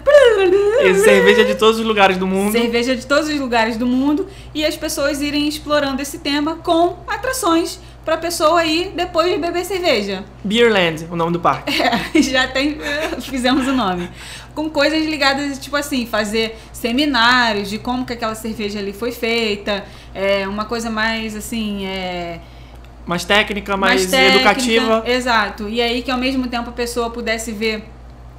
E 0.84 0.94
cerveja 0.94 1.44
de 1.44 1.56
todos 1.56 1.80
os 1.80 1.86
lugares 1.88 2.18
do 2.18 2.28
mundo. 2.28 2.52
Cerveja 2.52 2.96
de 2.96 3.08
todos 3.08 3.28
os 3.30 3.40
lugares 3.40 3.78
do 3.78 3.88
mundo 3.88 4.28
e 4.54 4.64
as 4.64 4.78
pessoas 4.78 5.24
irem 5.24 5.48
explorando 5.48 6.04
esse 6.04 6.20
tema 6.20 6.58
com 6.58 6.98
atrações 7.08 7.80
pra 8.08 8.16
pessoa 8.16 8.64
ir 8.64 8.94
depois 8.96 9.30
de 9.30 9.38
beber 9.38 9.66
cerveja. 9.66 10.24
Beerland, 10.42 11.10
o 11.12 11.16
nome 11.18 11.34
do 11.34 11.42
parque. 11.42 11.74
É, 12.16 12.22
já 12.22 12.48
tem. 12.48 12.78
Fizemos 13.20 13.68
o 13.68 13.74
nome. 13.74 14.10
Com 14.56 14.70
coisas 14.70 15.06
ligadas, 15.06 15.60
tipo 15.60 15.76
assim, 15.76 16.06
fazer 16.06 16.58
seminários 16.72 17.70
de 17.70 17.78
como 17.78 18.06
que 18.06 18.14
aquela 18.14 18.34
cerveja 18.34 18.80
ali 18.80 18.94
foi 18.94 19.12
feita. 19.12 19.84
É, 20.16 20.48
uma 20.48 20.64
coisa 20.64 20.90
mais 20.90 21.36
assim. 21.36 21.86
É, 21.86 22.40
Mais 23.06 23.26
técnica, 23.26 23.76
mais, 23.76 24.06
técnica, 24.06 24.36
educativa. 24.38 25.04
Exato. 25.06 25.68
E 25.68 25.82
aí 25.82 26.02
que 26.02 26.10
ao 26.10 26.18
mesmo 26.18 26.48
tempo 26.48 26.70
a 26.70 26.74
pessoa 26.74 27.10
pudesse 27.10 27.52
ver 27.52 27.84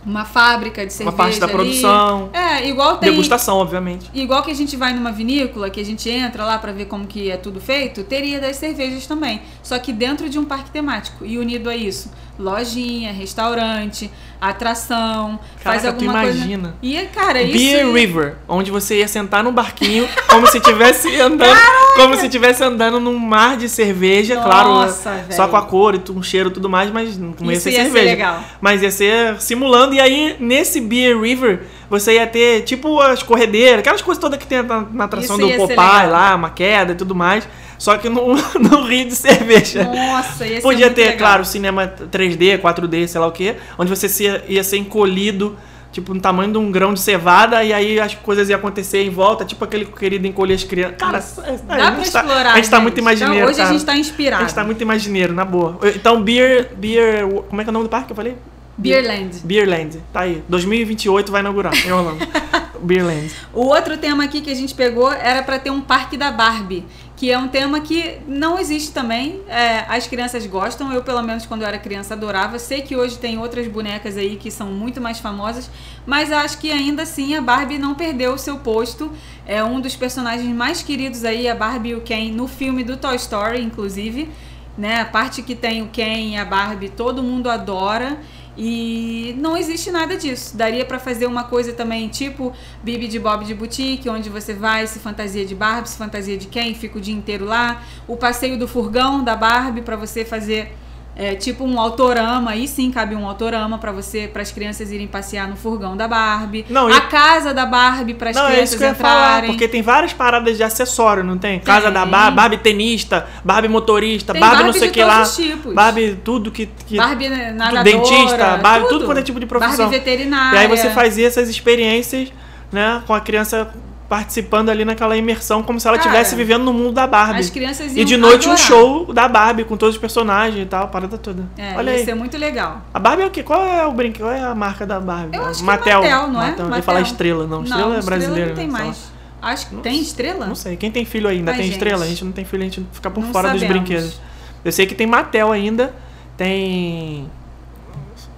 uma 0.08 0.24
fábrica 0.24 0.84
de 0.86 0.92
cerveja. 0.92 1.10
Uma 1.10 1.16
parte 1.16 1.38
da 1.38 1.46
ali. 1.46 1.54
produção. 1.54 2.30
É, 2.32 2.66
igual 2.66 2.96
tem. 2.96 3.10
Degustação, 3.10 3.58
obviamente. 3.58 4.10
Igual 4.14 4.42
que 4.42 4.50
a 4.50 4.54
gente 4.54 4.76
vai 4.76 4.94
numa 4.94 5.12
vinícola, 5.12 5.68
que 5.68 5.80
a 5.80 5.84
gente 5.84 6.08
entra 6.08 6.44
lá 6.44 6.58
pra 6.58 6.72
ver 6.72 6.86
como 6.86 7.06
que 7.06 7.30
é 7.30 7.36
tudo 7.36 7.60
feito, 7.60 8.02
teria 8.02 8.40
das 8.40 8.56
cervejas 8.56 9.06
também. 9.06 9.42
Só 9.62 9.78
que 9.78 9.92
dentro 9.92 10.28
de 10.28 10.38
um 10.38 10.44
parque 10.44 10.70
temático. 10.70 11.24
E 11.24 11.38
unido 11.38 11.68
a 11.68 11.76
isso, 11.76 12.10
lojinha, 12.38 13.12
restaurante, 13.12 14.10
atração, 14.40 15.38
faz 15.56 15.82
Caraca, 15.82 15.98
tu 15.98 16.04
alguma 16.04 16.22
coisa. 16.22 16.36
imagina. 16.38 16.76
E, 16.82 16.96
cara, 17.06 17.42
isso. 17.42 17.52
Beer 17.58 17.92
River, 17.92 18.34
onde 18.48 18.70
você 18.70 18.98
ia 18.98 19.08
sentar 19.08 19.42
no 19.42 19.50
barquinho, 19.52 20.08
como 20.28 20.46
se 20.46 20.58
estivesse 20.58 21.20
andando, 21.20 21.58
como 21.96 22.16
se 22.16 22.26
estivesse 22.26 22.62
andando 22.62 23.00
num 23.00 23.18
mar 23.18 23.56
de 23.56 23.68
cerveja, 23.68 24.36
Nossa, 24.36 24.48
claro, 24.48 25.20
velho. 25.22 25.32
só 25.34 25.48
com 25.48 25.56
a 25.56 25.62
cor 25.62 25.94
e 25.96 26.12
um 26.12 26.22
cheiro 26.22 26.50
e 26.50 26.52
tudo 26.52 26.68
mais, 26.68 26.90
mas 26.90 27.18
não 27.18 27.34
ia 27.40 27.52
Isso 27.52 27.62
ser 27.62 27.70
ia 27.70 27.76
ser 27.78 27.82
cerveja. 27.84 28.04
legal. 28.06 28.44
Mas 28.60 28.82
ia 28.82 28.90
ser 28.90 29.40
simulando 29.40 29.94
e 29.94 30.00
aí 30.00 30.36
nesse 30.38 30.80
Beer 30.80 31.20
River 31.20 31.62
você 31.90 32.14
ia 32.14 32.26
ter 32.26 32.62
tipo 32.62 33.00
as 33.00 33.22
corredeiras, 33.22 33.80
aquelas 33.80 34.02
coisas 34.02 34.20
todas 34.20 34.38
que 34.38 34.46
tem 34.46 34.62
na, 34.62 34.80
na 34.92 35.04
atração 35.04 35.36
Isso 35.36 35.46
do 35.46 35.50
ia 35.50 35.56
Popeye 35.58 36.06
lá, 36.10 36.34
uma 36.34 36.50
queda 36.50 36.92
e 36.92 36.94
tudo 36.94 37.14
mais, 37.14 37.48
só 37.78 37.96
que 37.96 38.08
no, 38.08 38.34
no 38.60 38.82
rio 38.84 39.06
de 39.06 39.14
cerveja. 39.14 39.84
Nossa, 39.84 40.46
ia 40.46 40.56
ser 40.56 40.62
Podia 40.62 40.90
ter, 40.90 41.02
legal. 41.02 41.18
claro, 41.18 41.44
cinema 41.44 41.86
3D, 42.10 42.60
4D, 42.60 43.06
sei 43.06 43.20
lá 43.20 43.26
o 43.26 43.32
que, 43.32 43.54
onde 43.78 43.88
você 43.88 44.08
se- 44.08 44.42
ia 44.48 44.62
ser 44.64 44.76
encolhido, 44.78 45.56
tipo, 45.90 46.12
no 46.12 46.20
tamanho 46.20 46.52
de 46.52 46.58
um 46.58 46.70
grão 46.70 46.92
de 46.92 47.00
cevada, 47.00 47.64
e 47.64 47.72
aí 47.72 47.98
as 47.98 48.14
coisas 48.14 48.48
iam 48.50 48.58
acontecer 48.58 49.02
em 49.02 49.10
volta, 49.10 49.44
tipo 49.44 49.64
aquele 49.64 49.86
querido 49.86 50.26
encolher 50.26 50.54
as 50.54 50.64
crianças. 50.64 50.96
Cara, 50.98 51.18
Dá 51.66 51.88
a 51.88 51.92
pra 51.92 52.02
gente 52.02 52.12
tá- 52.12 52.20
explorar. 52.20 52.52
A 52.52 52.56
gente 52.56 52.70
tá 52.70 52.80
muito 52.80 52.98
imagineiro, 53.00 53.36
Então, 53.36 53.48
hoje 53.48 53.56
cara. 53.58 53.68
a 53.68 53.72
gente 53.72 53.84
tá 53.86 53.92
A 53.92 53.96
inspirado. 53.98 54.42
gente 54.42 54.54
tá 54.54 54.64
muito 54.64 54.82
imagineiro, 54.82 55.32
na 55.32 55.44
boa. 55.44 55.78
Então, 55.94 56.20
Beer. 56.22 56.70
Beer. 56.76 57.26
Como 57.48 57.60
é 57.60 57.64
que 57.64 57.70
é 57.70 57.72
o 57.72 57.72
nome 57.72 57.86
do 57.86 57.88
parque 57.88 58.06
que 58.08 58.12
eu 58.12 58.16
falei? 58.16 58.36
Beerland. 58.78 59.40
Beerland. 59.44 60.02
Tá 60.12 60.20
aí. 60.20 60.42
2028 60.48 61.32
vai 61.32 61.40
inaugurar 61.40 61.74
em 61.84 61.92
Orlando. 61.92 62.24
Beerland. 62.80 63.32
O 63.52 63.66
outro 63.66 63.98
tema 63.98 64.22
aqui 64.22 64.40
que 64.40 64.50
a 64.50 64.54
gente 64.54 64.72
pegou 64.72 65.12
era 65.12 65.42
para 65.42 65.58
ter 65.58 65.70
um 65.70 65.80
parque 65.80 66.16
da 66.16 66.30
Barbie, 66.30 66.84
que 67.16 67.28
é 67.30 67.36
um 67.36 67.48
tema 67.48 67.80
que 67.80 68.18
não 68.28 68.56
existe 68.56 68.92
também. 68.92 69.42
É, 69.48 69.84
as 69.88 70.06
crianças 70.06 70.46
gostam, 70.46 70.92
eu 70.92 71.02
pelo 71.02 71.20
menos 71.22 71.44
quando 71.44 71.62
eu 71.62 71.68
era 71.68 71.76
criança 71.76 72.14
adorava. 72.14 72.56
Sei 72.58 72.82
que 72.82 72.96
hoje 72.96 73.18
tem 73.18 73.36
outras 73.36 73.66
bonecas 73.66 74.16
aí 74.16 74.36
que 74.36 74.48
são 74.48 74.68
muito 74.68 75.00
mais 75.00 75.18
famosas, 75.18 75.68
mas 76.06 76.30
acho 76.30 76.58
que 76.58 76.70
ainda 76.70 77.02
assim 77.02 77.34
a 77.34 77.42
Barbie 77.42 77.78
não 77.78 77.96
perdeu 77.96 78.32
o 78.32 78.38
seu 78.38 78.58
posto. 78.58 79.10
É 79.44 79.62
um 79.64 79.80
dos 79.80 79.96
personagens 79.96 80.54
mais 80.54 80.82
queridos 80.82 81.24
aí, 81.24 81.48
a 81.48 81.54
Barbie 81.54 81.90
e 81.90 81.94
o 81.96 82.00
Ken, 82.00 82.30
no 82.30 82.46
filme 82.46 82.84
do 82.84 82.96
Toy 82.96 83.16
Story, 83.16 83.60
inclusive. 83.60 84.28
Né? 84.76 85.00
A 85.00 85.04
parte 85.04 85.42
que 85.42 85.56
tem 85.56 85.82
o 85.82 85.88
Ken 85.88 86.34
e 86.34 86.36
a 86.36 86.44
Barbie, 86.44 86.88
todo 86.88 87.20
mundo 87.20 87.50
adora. 87.50 88.20
E 88.60 89.36
não 89.38 89.56
existe 89.56 89.88
nada 89.88 90.16
disso. 90.16 90.56
Daria 90.56 90.84
pra 90.84 90.98
fazer 90.98 91.26
uma 91.26 91.44
coisa 91.44 91.72
também 91.72 92.08
tipo 92.08 92.52
Bibi 92.82 93.06
de 93.06 93.20
Bob 93.20 93.44
de 93.44 93.54
Boutique, 93.54 94.08
onde 94.08 94.28
você 94.28 94.52
vai, 94.52 94.84
se 94.88 94.98
fantasia 94.98 95.46
de 95.46 95.54
Barbie, 95.54 95.88
se 95.88 95.96
fantasia 95.96 96.36
de 96.36 96.48
quem, 96.48 96.74
fica 96.74 96.98
o 96.98 97.00
dia 97.00 97.14
inteiro 97.14 97.44
lá. 97.44 97.84
O 98.08 98.16
passeio 98.16 98.58
do 98.58 98.66
furgão 98.66 99.22
da 99.22 99.36
Barbie 99.36 99.82
pra 99.82 99.94
você 99.94 100.24
fazer 100.24 100.76
é, 101.20 101.34
tipo 101.34 101.64
um 101.64 101.80
autorama, 101.80 102.52
aí 102.52 102.68
sim 102.68 102.92
cabe 102.92 103.16
um 103.16 103.26
autorama 103.26 103.76
pra 103.76 103.90
você, 103.90 104.28
para 104.32 104.40
as 104.40 104.52
crianças 104.52 104.92
irem 104.92 105.08
passear 105.08 105.48
no 105.48 105.56
furgão 105.56 105.96
da 105.96 106.06
Barbie. 106.06 106.64
Não, 106.70 106.88
e- 106.88 106.92
a 106.92 107.00
casa 107.00 107.52
da 107.52 107.66
Barbie 107.66 108.14
para 108.14 108.30
as 108.30 108.36
Não, 108.36 108.44
é 108.46 108.62
isso 108.62 108.76
crianças 108.76 108.78
que 108.78 108.84
eu 108.84 108.88
ia 108.88 108.94
falar, 108.94 109.28
entrarem. 109.30 109.50
porque 109.50 109.66
tem 109.66 109.82
várias 109.82 110.12
paradas 110.12 110.56
de 110.56 110.62
acessório, 110.62 111.24
não 111.24 111.36
tem? 111.36 111.58
Casa 111.58 111.90
da 111.90 112.02
Tem. 112.02 112.10
Barbie, 112.12 112.36
Barbie 112.36 112.58
tenista, 112.58 113.26
Barbie 113.44 113.66
motorista, 113.68 114.32
Tem 114.32 114.40
Barbie 114.40 114.56
não 114.58 114.64
Barbie 114.66 114.78
sei 114.78 114.88
o 114.88 114.92
de 114.92 114.98
que 114.98 115.04
lá. 115.04 115.22
os 115.22 115.36
tipos. 115.36 115.74
Barbie, 115.74 116.18
tudo 116.24 116.50
que. 116.52 116.66
que 116.86 116.96
Barbie 116.96 117.28
nadadora, 117.28 117.82
dentista, 117.82 118.56
Barbie, 118.58 118.88
tudo 118.88 119.04
quanto 119.04 119.18
é 119.18 119.22
tipo 119.22 119.40
de 119.40 119.46
profissão. 119.46 119.76
Barbie 119.86 119.98
veterinária. 119.98 120.56
E 120.56 120.60
aí 120.60 120.68
você 120.68 120.88
fazia 120.90 121.26
essas 121.26 121.48
experiências, 121.48 122.32
né, 122.70 123.02
com 123.06 123.12
a 123.12 123.20
criança 123.20 123.68
participando 124.08 124.70
ali 124.70 124.84
naquela 124.84 125.16
imersão, 125.16 125.62
como 125.62 125.78
se 125.78 125.86
ela 125.86 125.96
estivesse 125.98 126.34
vivendo 126.34 126.64
no 126.64 126.72
mundo 126.72 126.92
da 126.92 127.06
Barbie. 127.06 127.40
As 127.40 127.50
crianças 127.50 127.92
E 127.92 127.98
iam 127.98 128.04
de 128.06 128.16
noite 128.16 128.48
um 128.48 128.52
adorar. 128.52 128.66
show 128.66 129.12
da 129.12 129.28
Barbie 129.28 129.64
com 129.64 129.76
todos 129.76 129.96
os 129.96 130.00
personagens 130.00 130.62
e 130.62 130.66
tal, 130.66 130.84
a 130.84 130.86
parada 130.86 131.18
toda. 131.18 131.44
É, 131.58 131.74
Olha 131.76 131.90
ia 131.90 131.98
aí. 131.98 132.04
ser 132.04 132.14
muito 132.14 132.38
legal. 132.38 132.80
A 132.94 132.98
Barbie 132.98 133.22
é 133.24 133.26
o 133.26 133.30
quê? 133.30 133.42
Qual 133.42 133.62
é 133.62 133.86
o 133.86 133.92
brinquedo? 133.92 134.22
Qual 134.24 134.32
é 134.32 134.40
a 134.42 134.54
marca 134.54 134.86
da 134.86 134.98
Barbie? 134.98 135.36
Eu 135.36 135.44
acho 135.44 135.58
que 135.58 135.62
é 135.62 135.66
Mattel, 135.66 136.02
não 136.02 136.08
é? 136.08 136.10
Mattel. 136.28 136.40
Eu 136.40 136.64
ia 136.64 136.68
Mattel. 136.70 136.82
falar 136.82 137.00
estrela, 137.02 137.46
não. 137.46 137.62
Estrela 137.64 137.96
é 137.96 138.02
brasileira. 138.02 138.48
não 138.50 138.56
tem 138.56 138.66
né? 138.66 138.72
Sei 138.72 138.80
lá. 138.80 138.84
mais. 138.86 139.18
Acho 139.40 139.68
que 139.68 139.74
Não 139.76 139.82
tem 139.82 140.00
estrela? 140.00 140.46
Não 140.46 140.54
sei. 140.56 140.76
Quem 140.76 140.90
tem 140.90 141.04
filho 141.04 141.28
ainda 141.28 141.52
Ai, 141.52 141.56
tem 141.58 141.66
gente. 141.66 141.74
estrela? 141.74 142.04
A 142.04 142.08
gente 142.08 142.24
não 142.24 142.32
tem 142.32 142.44
filho, 142.44 142.62
a 142.62 142.64
gente 142.64 142.84
fica 142.92 143.08
por 143.10 143.22
Não 143.22 143.32
fora 143.32 143.50
dos 143.50 143.60
sabemos. 143.60 143.82
brinquedos. 143.84 144.20
Eu 144.64 144.72
sei 144.72 144.84
que 144.86 144.94
tem 144.96 145.06
Mattel 145.06 145.52
ainda. 145.52 145.94
Tem. 146.36 147.28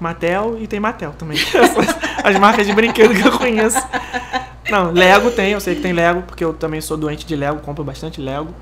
Mattel 0.01 0.59
e 0.61 0.67
tem 0.67 0.81
Mattel 0.81 1.13
também. 1.13 1.39
As 2.25 2.39
marcas 2.39 2.67
de 2.67 2.73
brinquedo 2.73 3.15
que 3.15 3.27
eu 3.27 3.33
conheço. 3.39 3.79
Não, 4.71 4.91
Lego 4.93 5.31
tem, 5.31 5.53
eu 5.53 5.61
sei 5.61 5.75
que 5.75 5.83
tem 5.83 5.93
Lego, 5.93 6.23
porque 6.23 6.45
eu 6.45 6.55
também 6.55 6.81
sou 6.81 6.97
doente 6.97 7.27
de 7.27 7.37
Lego, 7.37 7.61
compro 7.61 7.85
bastante 7.85 8.21
Lego. 8.21 8.55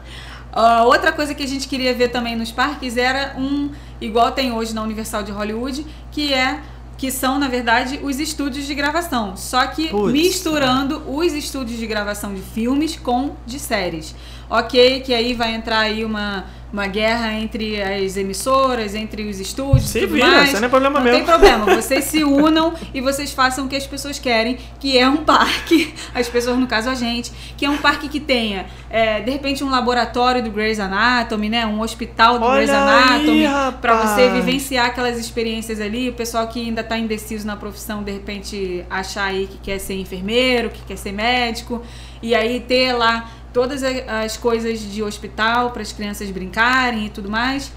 Uh, 0.55 0.87
outra 0.87 1.13
coisa 1.13 1.35
que 1.35 1.43
a 1.43 1.47
gente 1.47 1.69
queria 1.69 1.95
ver 1.95 2.09
também 2.09 2.35
nos 2.35 2.51
parques 2.51 2.97
era 2.97 3.35
um, 3.39 3.71
igual 4.01 4.33
tem 4.33 4.53
hoje 4.53 4.75
na 4.75 4.83
Universal 4.83 5.23
de 5.23 5.31
Hollywood, 5.31 5.87
que 6.11 6.33
é 6.33 6.61
que 6.97 7.13
são, 7.13 7.39
na 7.39 7.47
verdade, 7.47 8.01
os 8.03 8.19
estúdios 8.19 8.67
de 8.67 8.75
gravação. 8.75 9.37
Só 9.37 9.65
que 9.69 9.89
Puts, 9.89 10.13
misturando 10.13 10.97
é. 10.97 11.01
os 11.07 11.33
estúdios 11.33 11.79
de 11.79 11.87
gravação 11.87 12.35
de 12.35 12.43
filmes 12.43 12.97
com 12.97 13.37
de 13.47 13.61
séries. 13.61 14.17
Ok, 14.51 15.01
que 15.01 15.13
aí 15.13 15.35
vai 15.35 15.55
entrar 15.55 15.81
aí 15.81 16.05
uma 16.05 16.45
uma 16.73 16.87
guerra 16.87 17.33
entre 17.33 17.81
as 17.81 18.17
emissoras, 18.17 18.95
entre 18.95 19.23
os 19.29 19.41
estúdios 19.41 19.89
se 19.89 20.05
vira, 20.05 20.27
mais. 20.27 20.49
Isso 20.49 20.61
não 20.61 20.67
é 20.67 20.69
problema 20.69 20.99
não 20.99 21.05
meu. 21.05 21.15
tem 21.15 21.25
problema. 21.25 21.65
Vocês 21.75 22.05
se 22.05 22.23
unam 22.23 22.75
e 22.93 23.01
vocês 23.01 23.33
façam 23.33 23.65
o 23.65 23.69
que 23.69 23.77
as 23.77 23.87
pessoas 23.87 24.19
querem, 24.19 24.59
que 24.79 24.99
é 24.99 25.09
um 25.09 25.19
parque, 25.19 25.95
as 26.15 26.29
pessoas, 26.29 26.59
no 26.59 26.67
caso 26.67 26.91
a 26.91 26.95
gente, 26.95 27.33
que 27.57 27.65
é 27.65 27.71
um 27.71 27.79
parque 27.79 28.09
que 28.09 28.21
tenha, 28.21 28.67
é, 28.91 29.21
de 29.21 29.31
repente, 29.31 29.65
um 29.65 29.71
laboratório 29.71 30.43
do 30.43 30.51
Grey's 30.51 30.79
Anatomy, 30.79 31.49
né? 31.49 31.67
Um 31.67 31.81
hospital 31.81 32.39
do 32.39 32.45
Olha 32.45 32.67
Grey's 32.67 32.71
Anatomy, 32.71 33.47
para 33.81 34.07
você 34.07 34.29
vivenciar 34.31 34.87
aquelas 34.87 35.19
experiências 35.19 35.81
ali. 35.81 36.11
O 36.11 36.13
pessoal 36.13 36.47
que 36.49 36.61
ainda 36.61 36.83
está 36.83 36.99
indeciso 36.99 37.47
na 37.47 37.57
profissão, 37.57 38.03
de 38.03 38.13
repente, 38.13 38.85
achar 38.91 39.25
aí 39.25 39.47
que 39.47 39.57
quer 39.59 39.79
ser 39.79 39.95
enfermeiro, 39.95 40.69
que 40.69 40.83
quer 40.83 40.97
ser 40.97 41.13
médico, 41.13 41.83
e 42.23 42.35
aí 42.35 42.61
ter 42.61 42.93
lá 42.93 43.31
todas 43.53 43.83
as 43.83 44.37
coisas 44.37 44.81
de 44.81 45.03
hospital 45.03 45.71
para 45.71 45.83
as 45.83 45.93
crianças 45.93 46.31
brincarem 46.31 47.07
e 47.07 47.11
tudo 47.11 47.31
mais. 47.31 47.73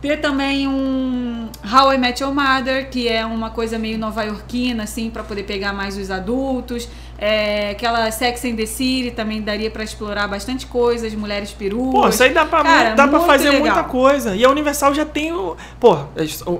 Ter 0.00 0.20
também 0.20 0.68
um 0.68 1.48
How 1.64 1.94
I 1.94 1.96
Met 1.96 2.22
Your 2.22 2.34
Mother, 2.34 2.90
que 2.90 3.08
é 3.08 3.24
uma 3.24 3.48
coisa 3.48 3.78
meio 3.78 3.98
nova-iorquina, 3.98 4.82
assim, 4.82 5.08
para 5.08 5.22
poder 5.22 5.44
pegar 5.44 5.72
mais 5.72 5.96
os 5.96 6.10
adultos. 6.10 6.86
É, 7.16 7.70
aquela 7.70 8.10
Sex 8.10 8.44
and 8.44 8.54
the 8.54 8.66
City 8.66 9.12
também 9.12 9.40
daria 9.40 9.70
para 9.70 9.82
explorar 9.82 10.28
bastante 10.28 10.66
coisas, 10.66 11.14
mulheres 11.14 11.52
peruas. 11.52 11.92
Pô, 11.92 12.08
isso 12.08 12.22
aí 12.22 12.34
dá 12.34 12.44
pra, 12.44 12.62
Cara, 12.62 12.90
dá 12.90 13.08
pra 13.08 13.20
fazer 13.20 13.48
legal. 13.48 13.60
muita 13.64 13.84
coisa. 13.84 14.36
E 14.36 14.44
a 14.44 14.50
Universal 14.50 14.92
já 14.92 15.06
tem 15.06 15.32
o. 15.32 15.56
Pô, 15.80 15.96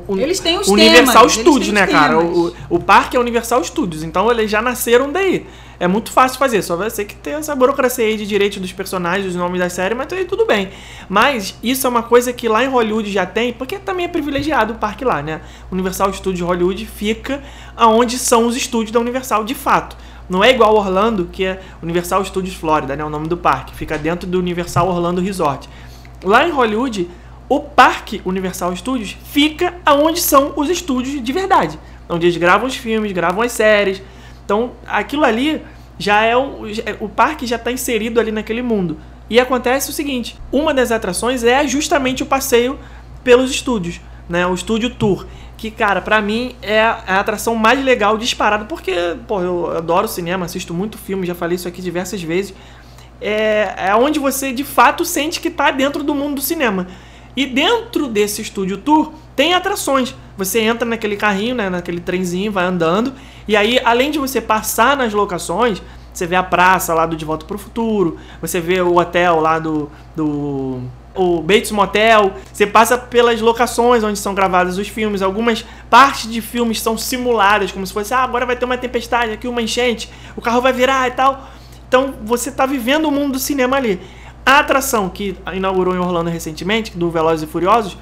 o, 0.08 0.16
eles 0.16 0.40
têm 0.40 0.58
os 0.58 0.66
Universal 0.68 1.28
temas, 1.28 1.32
Studios, 1.34 1.72
né, 1.72 1.86
cara? 1.86 2.18
O, 2.18 2.54
o 2.70 2.78
parque 2.80 3.14
é 3.14 3.20
Universal 3.20 3.62
Studios, 3.62 4.02
então 4.02 4.30
eles 4.30 4.50
já 4.50 4.62
nasceram 4.62 5.12
daí. 5.12 5.46
É 5.78 5.88
muito 5.88 6.12
fácil 6.12 6.38
fazer, 6.38 6.62
só 6.62 6.76
vai 6.76 6.88
ser 6.90 7.04
que 7.04 7.16
ter 7.16 7.30
essa 7.30 7.54
burocracia 7.54 8.04
aí 8.04 8.16
de 8.16 8.26
direito 8.26 8.60
dos 8.60 8.72
personagens, 8.72 9.26
dos 9.26 9.34
nomes 9.34 9.60
da 9.60 9.68
série, 9.68 9.94
mas 9.94 10.12
aí 10.12 10.24
tudo 10.24 10.46
bem. 10.46 10.70
Mas 11.08 11.56
isso 11.62 11.86
é 11.86 11.90
uma 11.90 12.02
coisa 12.02 12.32
que 12.32 12.48
lá 12.48 12.64
em 12.64 12.68
Hollywood 12.68 13.10
já 13.10 13.26
tem, 13.26 13.52
porque 13.52 13.78
também 13.78 14.06
é 14.06 14.08
privilegiado 14.08 14.74
o 14.74 14.76
parque 14.76 15.04
lá, 15.04 15.22
né? 15.22 15.40
Universal 15.70 16.12
Studios 16.12 16.46
Hollywood 16.46 16.86
fica 16.86 17.42
aonde 17.76 18.18
são 18.18 18.46
os 18.46 18.56
estúdios 18.56 18.92
da 18.92 19.00
Universal 19.00 19.44
de 19.44 19.54
fato. 19.54 19.96
Não 20.28 20.42
é 20.42 20.50
igual 20.50 20.74
Orlando, 20.74 21.28
que 21.30 21.44
é 21.44 21.60
Universal 21.82 22.24
Studios 22.24 22.54
Florida, 22.54 22.96
né? 22.96 23.04
O 23.04 23.10
nome 23.10 23.28
do 23.28 23.36
parque. 23.36 23.74
Fica 23.74 23.98
dentro 23.98 24.28
do 24.28 24.38
Universal 24.38 24.88
Orlando 24.88 25.20
Resort. 25.20 25.68
Lá 26.22 26.48
em 26.48 26.50
Hollywood, 26.50 27.10
o 27.48 27.60
parque 27.60 28.22
Universal 28.24 28.74
Studios 28.74 29.16
fica 29.24 29.74
aonde 29.84 30.20
são 30.20 30.54
os 30.56 30.70
estúdios 30.70 31.22
de 31.22 31.32
verdade. 31.32 31.78
Onde 32.08 32.26
eles 32.26 32.36
gravam 32.36 32.66
os 32.66 32.74
filmes, 32.74 33.12
gravam 33.12 33.42
as 33.42 33.52
séries, 33.52 34.02
então, 34.44 34.72
aquilo 34.86 35.24
ali 35.24 35.62
já 35.98 36.22
é 36.22 36.36
o, 36.36 36.62
o 37.00 37.08
parque 37.08 37.46
já 37.46 37.56
está 37.56 37.70
inserido 37.72 38.20
ali 38.20 38.30
naquele 38.30 38.62
mundo. 38.62 38.98
E 39.28 39.40
acontece 39.40 39.90
o 39.90 39.92
seguinte: 39.92 40.38
uma 40.52 40.74
das 40.74 40.92
atrações 40.92 41.44
é 41.44 41.66
justamente 41.66 42.22
o 42.22 42.26
passeio 42.26 42.78
pelos 43.22 43.50
estúdios, 43.50 44.00
né? 44.28 44.46
O 44.46 44.54
estúdio 44.54 44.90
tour, 44.90 45.26
que 45.56 45.70
cara, 45.70 46.00
para 46.00 46.20
mim 46.20 46.54
é 46.60 46.82
a 46.82 47.20
atração 47.20 47.54
mais 47.54 47.82
legal 47.82 48.18
disparada, 48.18 48.64
porque 48.66 49.16
pô, 49.26 49.40
eu 49.40 49.76
adoro 49.76 50.06
cinema, 50.06 50.44
assisto 50.44 50.74
muito 50.74 50.98
filme, 50.98 51.26
já 51.26 51.34
falei 51.34 51.56
isso 51.56 51.68
aqui 51.68 51.80
diversas 51.80 52.22
vezes. 52.22 52.54
É, 53.20 53.74
é 53.88 53.96
onde 53.96 54.18
você 54.18 54.52
de 54.52 54.64
fato 54.64 55.04
sente 55.04 55.40
que 55.40 55.48
está 55.48 55.70
dentro 55.70 56.02
do 56.02 56.14
mundo 56.14 56.36
do 56.36 56.40
cinema. 56.42 56.88
E 57.36 57.46
dentro 57.46 58.06
desse 58.08 58.42
estúdio 58.42 58.78
tour 58.78 59.12
tem 59.34 59.54
atrações. 59.54 60.14
Você 60.36 60.60
entra 60.60 60.88
naquele 60.88 61.16
carrinho, 61.16 61.54
né, 61.54 61.68
naquele 61.68 62.00
trenzinho, 62.00 62.52
vai 62.52 62.64
andando, 62.64 63.12
e 63.46 63.56
aí 63.56 63.80
além 63.84 64.10
de 64.10 64.18
você 64.18 64.40
passar 64.40 64.96
nas 64.96 65.12
locações, 65.12 65.80
você 66.12 66.26
vê 66.26 66.36
a 66.36 66.42
praça 66.42 66.94
lá 66.94 67.06
do 67.06 67.16
De 67.16 67.24
Volta 67.24 67.44
para 67.44 67.56
o 67.56 67.58
Futuro, 67.58 68.16
você 68.40 68.60
vê 68.60 68.80
o 68.80 68.96
hotel 68.98 69.40
lá 69.40 69.58
do, 69.58 69.90
do 70.14 70.80
o 71.14 71.40
Bates 71.40 71.70
Motel, 71.70 72.32
você 72.52 72.66
passa 72.66 72.98
pelas 72.98 73.40
locações 73.40 74.02
onde 74.02 74.18
são 74.18 74.34
gravados 74.34 74.78
os 74.78 74.88
filmes, 74.88 75.22
algumas 75.22 75.64
partes 75.88 76.30
de 76.30 76.40
filmes 76.40 76.80
são 76.80 76.98
simuladas, 76.98 77.70
como 77.70 77.86
se 77.86 77.92
fosse, 77.92 78.12
ah, 78.12 78.24
agora 78.24 78.44
vai 78.44 78.56
ter 78.56 78.64
uma 78.64 78.76
tempestade, 78.76 79.32
aqui 79.32 79.46
uma 79.46 79.62
enchente, 79.62 80.10
o 80.36 80.40
carro 80.40 80.60
vai 80.60 80.72
virar 80.72 81.06
e 81.08 81.12
tal. 81.12 81.48
Então 81.88 82.14
você 82.24 82.48
está 82.48 82.66
vivendo 82.66 83.06
o 83.06 83.12
mundo 83.12 83.34
do 83.34 83.38
cinema 83.38 83.76
ali. 83.76 84.00
A 84.44 84.58
atração 84.58 85.08
que 85.08 85.36
inaugurou 85.54 85.94
em 85.94 85.98
Orlando 85.98 86.30
recentemente, 86.30 86.96
do 86.96 87.10
Velozes 87.10 87.48
e 87.48 87.50
Furiosos, 87.50 87.96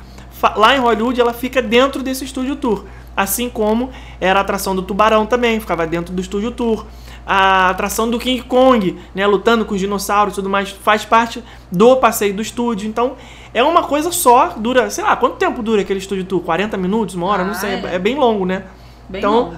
lá 0.57 0.76
em 0.76 0.80
Hollywood 0.80 1.20
ela 1.20 1.32
fica 1.32 1.62
dentro 1.62 2.03
desse 2.03 2.24
estúdio 2.24 2.57
tour. 2.57 2.84
Assim 3.16 3.49
como 3.49 3.90
era 4.20 4.40
a 4.40 4.43
atração 4.43 4.74
do 4.74 4.82
Tubarão 4.82 5.26
também, 5.26 5.61
ficava 5.61 5.86
dentro 5.86 6.12
do 6.14 6.20
estúdio 6.20 6.51
tour. 6.51 6.86
A 7.24 7.70
atração 7.70 8.11
do 8.11 8.18
King 8.18 8.43
Kong, 8.43 8.99
né, 9.14 9.24
lutando 9.26 9.64
com 9.64 9.74
os 9.74 9.80
dinossauros 9.80 10.34
e 10.34 10.36
tudo 10.36 10.51
mais, 10.51 10.70
faz 10.70 11.05
parte 11.05 11.45
do 11.70 11.97
passeio 11.97 12.34
do 12.34 12.43
estúdio. 12.43 12.88
Então, 12.88 13.14
é 13.55 13.62
uma 13.62 13.84
coisa 13.84 14.11
só, 14.11 14.55
dura, 14.57 14.90
sei 14.90 15.05
lá, 15.05 15.14
quanto 15.14 15.36
tempo 15.36 15.62
dura 15.62 15.82
aquele 15.82 16.01
estúdio 16.01 16.24
tour? 16.24 16.40
40 16.40 16.76
minutos, 16.76 17.14
uma 17.14 17.26
hora? 17.26 17.43
Ah, 17.43 17.47
não 17.47 17.55
sei, 17.55 17.74
é. 17.74 17.95
é. 17.95 17.99
bem 17.99 18.16
longo, 18.16 18.45
né? 18.45 18.64
Bem 19.09 19.20
então, 19.20 19.34
longo. 19.34 19.57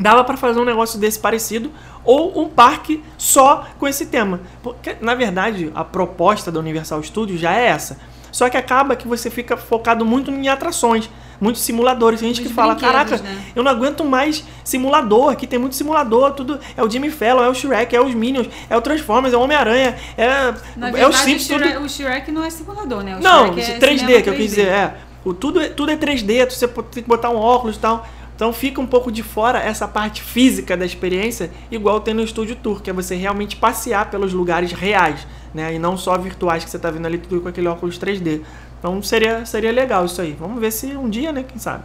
Dava 0.00 0.24
para 0.24 0.36
fazer 0.36 0.58
um 0.58 0.64
negócio 0.64 0.98
desse 0.98 1.18
parecido 1.18 1.70
ou 2.04 2.40
um 2.42 2.48
parque 2.48 3.02
só 3.18 3.66
com 3.78 3.86
esse 3.86 4.06
tema. 4.06 4.40
Porque, 4.62 4.96
na 5.00 5.14
verdade, 5.14 5.70
a 5.74 5.84
proposta 5.84 6.50
da 6.50 6.58
Universal 6.58 7.02
Studios 7.02 7.40
já 7.40 7.52
é 7.54 7.66
essa. 7.66 7.98
Só 8.32 8.48
que 8.48 8.56
acaba 8.56 8.94
que 8.96 9.08
você 9.08 9.28
fica 9.28 9.56
focado 9.56 10.04
muito 10.04 10.30
em 10.30 10.48
atrações, 10.48 11.10
muitos 11.40 11.62
simuladores. 11.62 12.20
Tem 12.20 12.28
gente 12.28 12.42
Os 12.42 12.48
que 12.48 12.54
fala, 12.54 12.76
caraca, 12.76 13.16
né? 13.16 13.44
eu 13.54 13.62
não 13.62 13.70
aguento 13.70 14.04
mais 14.04 14.44
simulador, 14.62 15.32
aqui 15.32 15.46
tem 15.46 15.58
muito 15.58 15.74
simulador, 15.74 16.32
tudo 16.32 16.60
é 16.76 16.82
o 16.82 16.88
Jimmy 16.88 17.10
Fallon, 17.10 17.42
é 17.42 17.48
o 17.48 17.54
Shrek, 17.54 17.94
é 17.94 18.00
os 18.00 18.14
Minions, 18.14 18.48
é 18.68 18.76
o 18.76 18.80
Transformers, 18.80 19.34
é 19.34 19.36
o 19.36 19.40
Homem-Aranha, 19.40 19.96
é, 20.16 20.54
Na 20.76 20.90
é 20.90 21.06
o 21.06 21.12
Simpsons. 21.12 21.50
O 21.50 21.58
Shrek, 21.58 21.74
tudo... 21.74 21.84
o 21.84 21.88
Shrek 21.88 22.30
não 22.30 22.44
é 22.44 22.50
simulador, 22.50 23.02
né? 23.02 23.16
O 23.16 23.20
não, 23.20 23.52
Shrek 23.52 23.72
é 23.72 23.78
3D, 23.78 24.22
que 24.22 24.30
eu 24.30 24.34
quis 24.34 24.50
dizer, 24.50 24.68
é. 24.68 24.94
O, 25.24 25.34
tudo, 25.34 25.60
é, 25.60 25.68
tudo 25.68 25.90
é 25.90 25.96
3D, 25.96 26.48
você 26.48 26.66
tem 26.66 27.02
que 27.02 27.08
botar 27.08 27.30
um 27.30 27.36
óculos 27.36 27.76
e 27.76 27.78
tal. 27.78 28.06
Então 28.40 28.54
fica 28.54 28.80
um 28.80 28.86
pouco 28.86 29.12
de 29.12 29.22
fora 29.22 29.58
essa 29.58 29.86
parte 29.86 30.22
física 30.22 30.74
da 30.74 30.86
experiência, 30.86 31.50
igual 31.70 32.00
tem 32.00 32.14
no 32.14 32.22
Estúdio 32.22 32.56
Tour, 32.56 32.80
que 32.80 32.88
é 32.88 32.92
você 32.92 33.14
realmente 33.14 33.54
passear 33.54 34.10
pelos 34.10 34.32
lugares 34.32 34.72
reais, 34.72 35.26
né? 35.52 35.74
E 35.74 35.78
não 35.78 35.94
só 35.94 36.16
virtuais 36.16 36.64
que 36.64 36.70
você 36.70 36.78
está 36.78 36.90
vendo 36.90 37.04
ali 37.04 37.18
tudo 37.18 37.42
com 37.42 37.48
aquele 37.48 37.68
óculos 37.68 37.98
3D. 37.98 38.40
Então 38.78 39.02
seria, 39.02 39.44
seria 39.44 39.70
legal 39.70 40.06
isso 40.06 40.22
aí. 40.22 40.34
Vamos 40.40 40.58
ver 40.58 40.70
se 40.70 40.86
um 40.96 41.10
dia, 41.10 41.32
né? 41.32 41.44
Quem 41.46 41.58
sabe. 41.58 41.84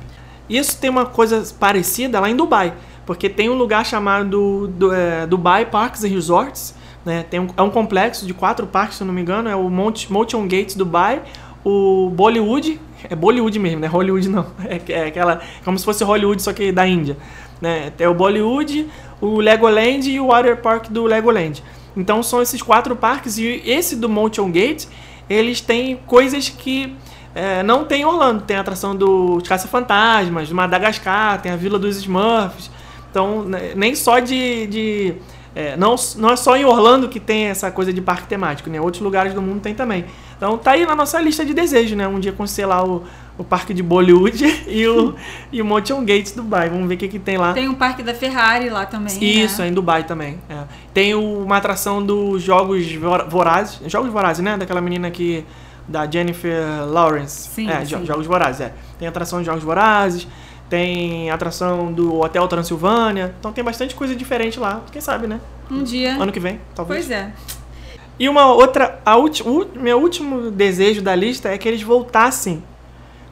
Isso 0.49 0.79
tem 0.79 0.89
uma 0.89 1.05
coisa 1.05 1.43
parecida 1.59 2.21
lá 2.21 2.29
em 2.29 2.37
Dubai, 2.37 2.73
porque 3.05 3.29
tem 3.29 3.49
um 3.49 3.55
lugar 3.55 3.85
chamado 3.85 4.65
do, 4.69 4.93
é, 4.93 5.27
Dubai 5.27 5.65
Parks 5.65 6.05
and 6.05 6.07
Resorts, 6.07 6.73
né? 7.03 7.23
Tem 7.29 7.41
um, 7.41 7.47
é 7.57 7.61
um 7.63 7.69
complexo 7.69 8.25
de 8.25 8.33
quatro 8.33 8.65
parques, 8.65 8.97
se 8.99 9.03
não 9.03 9.13
me 9.13 9.19
engano, 9.19 9.49
é 9.49 9.55
o 9.57 9.69
Motion 9.69 10.47
Gates 10.47 10.73
Dubai, 10.73 11.21
o 11.65 12.09
Bollywood, 12.11 12.79
é 13.03 13.15
Bollywood 13.15 13.57
mesmo, 13.59 13.79
né? 13.79 13.87
Hollywood 13.87 14.29
não. 14.29 14.45
É, 14.67 14.81
é 14.91 15.07
aquela. 15.07 15.41
Como 15.63 15.77
se 15.77 15.85
fosse 15.85 16.03
Hollywood, 16.03 16.41
só 16.41 16.53
que 16.53 16.71
da 16.71 16.87
Índia. 16.87 17.17
Né? 17.61 17.91
Tem 17.95 18.07
o 18.07 18.13
Bollywood, 18.13 18.87
o 19.21 19.39
Legoland 19.39 20.09
e 20.09 20.19
o 20.19 20.27
Water 20.27 20.57
Park 20.57 20.87
do 20.89 21.05
Legoland. 21.05 21.63
Então 21.95 22.21
são 22.21 22.41
esses 22.41 22.61
quatro 22.61 22.95
parques. 22.95 23.37
E 23.37 23.61
esse 23.65 23.95
do 23.95 24.09
Mountain 24.09 24.51
Gate, 24.51 24.85
eles 25.29 25.61
têm 25.61 25.97
coisas 26.05 26.49
que 26.49 26.95
é, 27.33 27.61
não 27.63 27.85
tem 27.85 28.01
em 28.01 28.05
Orlando. 28.05 28.43
Tem 28.43 28.57
a 28.57 28.61
atração 28.61 28.95
dos 28.95 29.47
Caça-Fantasmas, 29.47 30.49
do 30.49 30.55
Madagascar, 30.55 31.41
tem 31.41 31.51
a 31.51 31.55
Vila 31.55 31.77
dos 31.77 31.97
Smurfs. 31.97 32.71
Então, 33.11 33.43
né, 33.43 33.73
nem 33.75 33.95
só 33.95 34.19
de. 34.19 34.67
de 34.67 35.15
é, 35.55 35.77
não, 35.77 35.95
não 36.17 36.31
é 36.31 36.35
só 36.35 36.57
em 36.57 36.65
Orlando 36.65 37.07
que 37.07 37.19
tem 37.19 37.45
essa 37.45 37.71
coisa 37.71 37.93
de 37.93 38.01
parque 38.01 38.27
temático, 38.27 38.69
né? 38.69 38.79
Outros 38.81 39.01
lugares 39.01 39.33
do 39.33 39.41
mundo 39.41 39.61
tem 39.61 39.73
também. 39.73 40.05
Então 40.37 40.57
tá 40.57 40.71
aí 40.71 40.85
na 40.85 40.95
nossa 40.95 41.19
lista 41.21 41.45
de 41.45 41.53
desejos, 41.53 41.97
né? 41.97 42.07
Um 42.07 42.19
dia 42.19 42.31
conhecer 42.31 42.65
lá 42.65 42.85
o, 42.85 43.03
o 43.37 43.43
parque 43.43 43.73
de 43.73 43.81
Bollywood 43.81 44.43
e 44.67 44.87
o, 44.87 45.15
e 45.51 45.61
o 45.61 45.65
Motion 45.65 46.01
Gates 46.01 46.33
Dubai. 46.33 46.69
Vamos 46.69 46.87
ver 46.87 46.95
o 46.95 46.97
que, 46.97 47.07
que 47.07 47.19
tem 47.19 47.37
lá. 47.37 47.53
Tem 47.53 47.69
o 47.69 47.75
parque 47.75 48.03
da 48.03 48.13
Ferrari 48.13 48.69
lá 48.69 48.85
também. 48.85 49.23
Isso, 49.23 49.61
né? 49.61 49.67
é 49.67 49.71
em 49.71 49.73
Dubai 49.73 50.03
também. 50.03 50.39
É. 50.49 50.63
Tem 50.93 51.15
uma 51.15 51.57
atração 51.57 52.05
dos 52.05 52.41
Jogos 52.41 52.85
Vorazes. 53.29 53.79
Jogos 53.87 54.11
Vorazes, 54.11 54.43
né? 54.43 54.57
Daquela 54.57 54.81
menina 54.81 55.09
que. 55.09 55.45
Da 55.87 56.09
Jennifer 56.09 56.83
Lawrence. 56.87 57.49
Sim, 57.49 57.69
é, 57.69 57.85
sim. 57.85 58.03
Jogos 58.03 58.25
Vorazes, 58.25 58.59
é. 58.59 58.73
Tem 58.97 59.07
atração 59.07 59.39
de 59.39 59.45
Jogos 59.45 59.63
Vorazes. 59.63 60.27
Tem 60.67 61.29
atração 61.29 61.93
do 61.93 62.19
Hotel 62.19 62.47
Transilvânia. 62.47 63.35
Então 63.39 63.53
tem 63.53 63.63
bastante 63.63 63.93
coisa 63.93 64.15
diferente 64.15 64.59
lá. 64.59 64.81
Quem 64.91 64.99
sabe, 64.99 65.27
né? 65.27 65.39
Um 65.69 65.83
dia. 65.83 66.15
Ano 66.15 66.31
que 66.31 66.39
vem, 66.39 66.59
talvez. 66.73 67.05
Pois 67.05 67.11
é. 67.11 67.31
E 68.17 68.29
uma 68.29 68.45
outra, 68.53 68.99
a 69.05 69.17
ulti, 69.17 69.43
o 69.43 69.67
meu 69.75 69.99
último 69.99 70.49
desejo 70.49 71.01
da 71.01 71.13
lista 71.13 71.49
é 71.49 71.57
que 71.57 71.67
eles 71.67 71.81
voltassem 71.81 72.63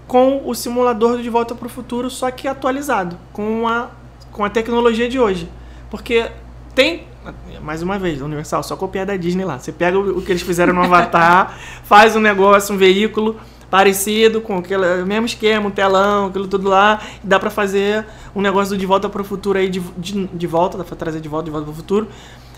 com 0.07 0.41
o 0.45 0.53
simulador 0.53 1.17
do 1.17 1.23
De 1.23 1.29
Volta 1.29 1.55
para 1.55 1.65
o 1.65 1.69
Futuro, 1.69 2.09
só 2.09 2.29
que 2.29 2.47
atualizado, 2.47 3.17
com 3.31 3.67
a, 3.67 3.89
com 4.31 4.43
a 4.43 4.49
tecnologia 4.49 5.07
de 5.07 5.17
hoje. 5.17 5.49
Porque 5.89 6.29
tem, 6.75 7.05
mais 7.61 7.81
uma 7.81 7.97
vez, 7.97 8.21
Universal, 8.21 8.61
só 8.63 8.75
copiar 8.75 9.05
da 9.05 9.15
Disney 9.15 9.45
lá. 9.45 9.57
Você 9.57 9.71
pega 9.71 9.97
o, 9.97 10.17
o 10.17 10.21
que 10.21 10.31
eles 10.31 10.41
fizeram 10.41 10.73
no 10.73 10.81
Avatar, 10.83 11.57
faz 11.83 12.15
um 12.15 12.19
negócio, 12.19 12.75
um 12.75 12.77
veículo 12.77 13.37
parecido 13.71 14.39
com 14.39 14.57
aquele 14.57 15.03
mesmo 15.03 15.25
esquema, 15.25 15.67
um 15.67 15.71
telão, 15.71 16.27
aquilo 16.27 16.47
tudo 16.47 16.69
lá, 16.69 17.01
e 17.23 17.27
dá 17.27 17.39
para 17.39 17.49
fazer 17.49 18.05
um 18.35 18.41
negócio 18.41 18.75
do 18.75 18.79
De 18.79 18.85
Volta 18.85 19.09
para 19.09 19.21
o 19.21 19.25
Futuro 19.25 19.57
aí 19.57 19.67
de, 19.67 19.79
de, 19.97 20.27
de 20.27 20.45
volta, 20.45 20.77
dá 20.77 20.83
pra 20.83 20.95
trazer 20.95 21.19
de 21.21 21.27
volta, 21.27 21.45
de 21.45 21.51
volta 21.51 21.65
para 21.65 21.73
o 21.73 21.75
futuro, 21.75 22.07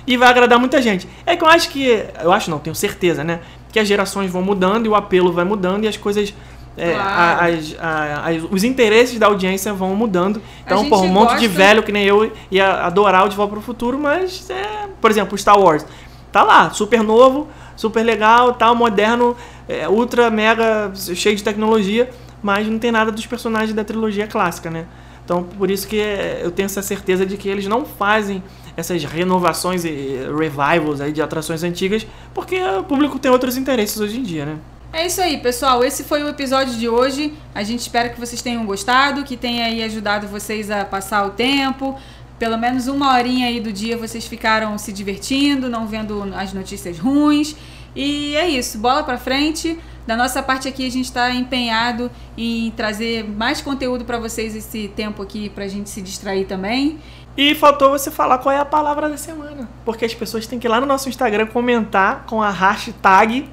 e 0.07 0.17
vai 0.17 0.29
agradar 0.29 0.59
muita 0.59 0.81
gente. 0.81 1.07
É 1.25 1.35
que 1.35 1.43
eu 1.43 1.47
acho 1.47 1.69
que, 1.69 2.03
eu 2.23 2.31
acho 2.31 2.49
não, 2.49 2.59
tenho 2.59 2.75
certeza, 2.75 3.23
né, 3.23 3.39
que 3.71 3.79
as 3.79 3.87
gerações 3.87 4.29
vão 4.31 4.41
mudando 4.41 4.85
e 4.85 4.89
o 4.89 4.95
apelo 4.95 5.31
vai 5.31 5.45
mudando 5.45 5.83
e 5.83 5.87
as 5.87 5.97
coisas 5.97 6.33
é, 6.77 6.91
Claro. 6.91 7.45
as- 7.53 7.75
as- 7.79 8.43
os 8.51 8.63
interesses 8.65 9.17
da 9.17 9.27
audiência 9.27 9.73
vão 9.73 9.95
mudando. 9.95 10.41
Então, 10.65 10.89
pô, 10.89 10.97
um 10.99 11.07
monte 11.07 11.37
de 11.39 11.47
gosta- 11.47 11.57
velho 11.63 11.81
que 11.83 11.89
nem 11.91 12.03
eu 12.03 12.33
ia 12.51 12.69
adorar 12.85 13.25
o 13.25 13.29
De 13.29 13.35
Volta 13.37 13.51
para 13.51 13.59
o 13.59 13.61
Futuro, 13.61 13.97
mas, 13.97 14.49
é, 14.49 14.87
por 14.99 15.09
exemplo, 15.09 15.37
Star 15.37 15.57
Wars. 15.57 15.85
Tá 16.33 16.43
lá, 16.43 16.69
super 16.71 17.01
novo, 17.01 17.47
super 17.77 18.03
legal, 18.03 18.51
tal, 18.55 18.75
moderno, 18.75 19.37
é, 19.69 19.87
ultra, 19.87 20.29
mega, 20.29 20.91
cheio 21.15 21.37
de 21.37 21.43
tecnologia, 21.45 22.09
mas 22.43 22.67
não 22.67 22.77
tem 22.77 22.91
nada 22.91 23.09
dos 23.09 23.25
personagens 23.25 23.73
da 23.73 23.85
trilogia 23.85 24.27
clássica, 24.27 24.69
né? 24.69 24.83
Então, 25.23 25.43
por 25.43 25.71
isso 25.71 25.87
que 25.87 25.97
é, 26.01 26.41
eu 26.43 26.51
tenho 26.51 26.65
essa 26.65 26.81
certeza 26.81 27.25
de 27.25 27.37
que 27.37 27.47
eles 27.47 27.67
não 27.67 27.85
fazem 27.85 28.43
essas 28.75 29.03
renovações 29.03 29.85
e 29.85 30.19
revivals 30.37 31.01
aí 31.01 31.11
de 31.11 31.21
atrações 31.21 31.63
antigas, 31.63 32.05
porque 32.33 32.61
o 32.61 32.83
público 32.83 33.17
tem 33.17 33.31
outros 33.31 33.57
interesses 33.57 33.99
hoje 33.99 34.19
em 34.19 34.23
dia, 34.23 34.45
né? 34.45 34.57
É 34.91 35.05
isso 35.05 35.19
aí, 35.21 35.37
pessoal. 35.37 35.83
Esse 35.83 36.05
foi 36.05 36.23
o 36.23 36.29
episódio 36.29 36.73
de 36.75 36.87
hoje. 36.87 37.33
A 37.53 37.63
gente 37.63 37.81
espera 37.81 38.07
que 38.07 38.19
vocês 38.19 38.41
tenham 38.41 38.65
gostado, 38.65 39.23
que 39.23 39.35
tenha 39.35 39.65
aí 39.65 39.83
ajudado 39.83 40.25
vocês 40.25 40.71
a 40.71 40.85
passar 40.85 41.25
o 41.25 41.31
tempo. 41.31 41.99
Pelo 42.39 42.57
menos 42.57 42.87
uma 42.87 43.13
horinha 43.13 43.47
aí 43.47 43.59
do 43.59 43.73
dia 43.73 43.97
vocês 43.97 44.25
ficaram 44.25 44.77
se 44.77 44.93
divertindo, 44.93 45.69
não 45.69 45.85
vendo 45.85 46.23
as 46.33 46.53
notícias 46.53 46.97
ruins. 46.97 47.55
E 47.95 48.35
é 48.35 48.47
isso, 48.47 48.77
bola 48.77 49.03
pra 49.03 49.17
frente. 49.17 49.77
Da 50.05 50.15
nossa 50.15 50.43
parte 50.43 50.67
aqui, 50.67 50.85
a 50.85 50.91
gente 50.91 51.05
está 51.05 51.31
empenhado 51.31 52.11
em 52.37 52.71
trazer 52.71 53.23
mais 53.23 53.61
conteúdo 53.61 54.05
para 54.05 54.19
vocês 54.19 54.55
esse 54.55 54.87
tempo 54.95 55.23
aqui 55.23 55.49
pra 55.49 55.67
gente 55.67 55.89
se 55.89 56.01
distrair 56.01 56.45
também. 56.45 56.99
E 57.37 57.53
faltou 57.55 57.89
você 57.89 58.09
falar 58.09 58.37
qual 58.37 58.53
é 58.55 58.59
a 58.59 58.65
palavra 58.65 59.09
da 59.09 59.17
semana. 59.17 59.67
Porque 59.83 60.05
as 60.05 60.13
pessoas 60.13 60.47
têm 60.47 60.57
que 60.57 60.67
ir 60.67 60.69
lá 60.69 60.79
no 60.79 60.85
nosso 60.85 61.09
Instagram 61.09 61.47
comentar 61.47 62.23
com 62.27 62.41
a 62.41 62.49
hashtag 62.49 63.49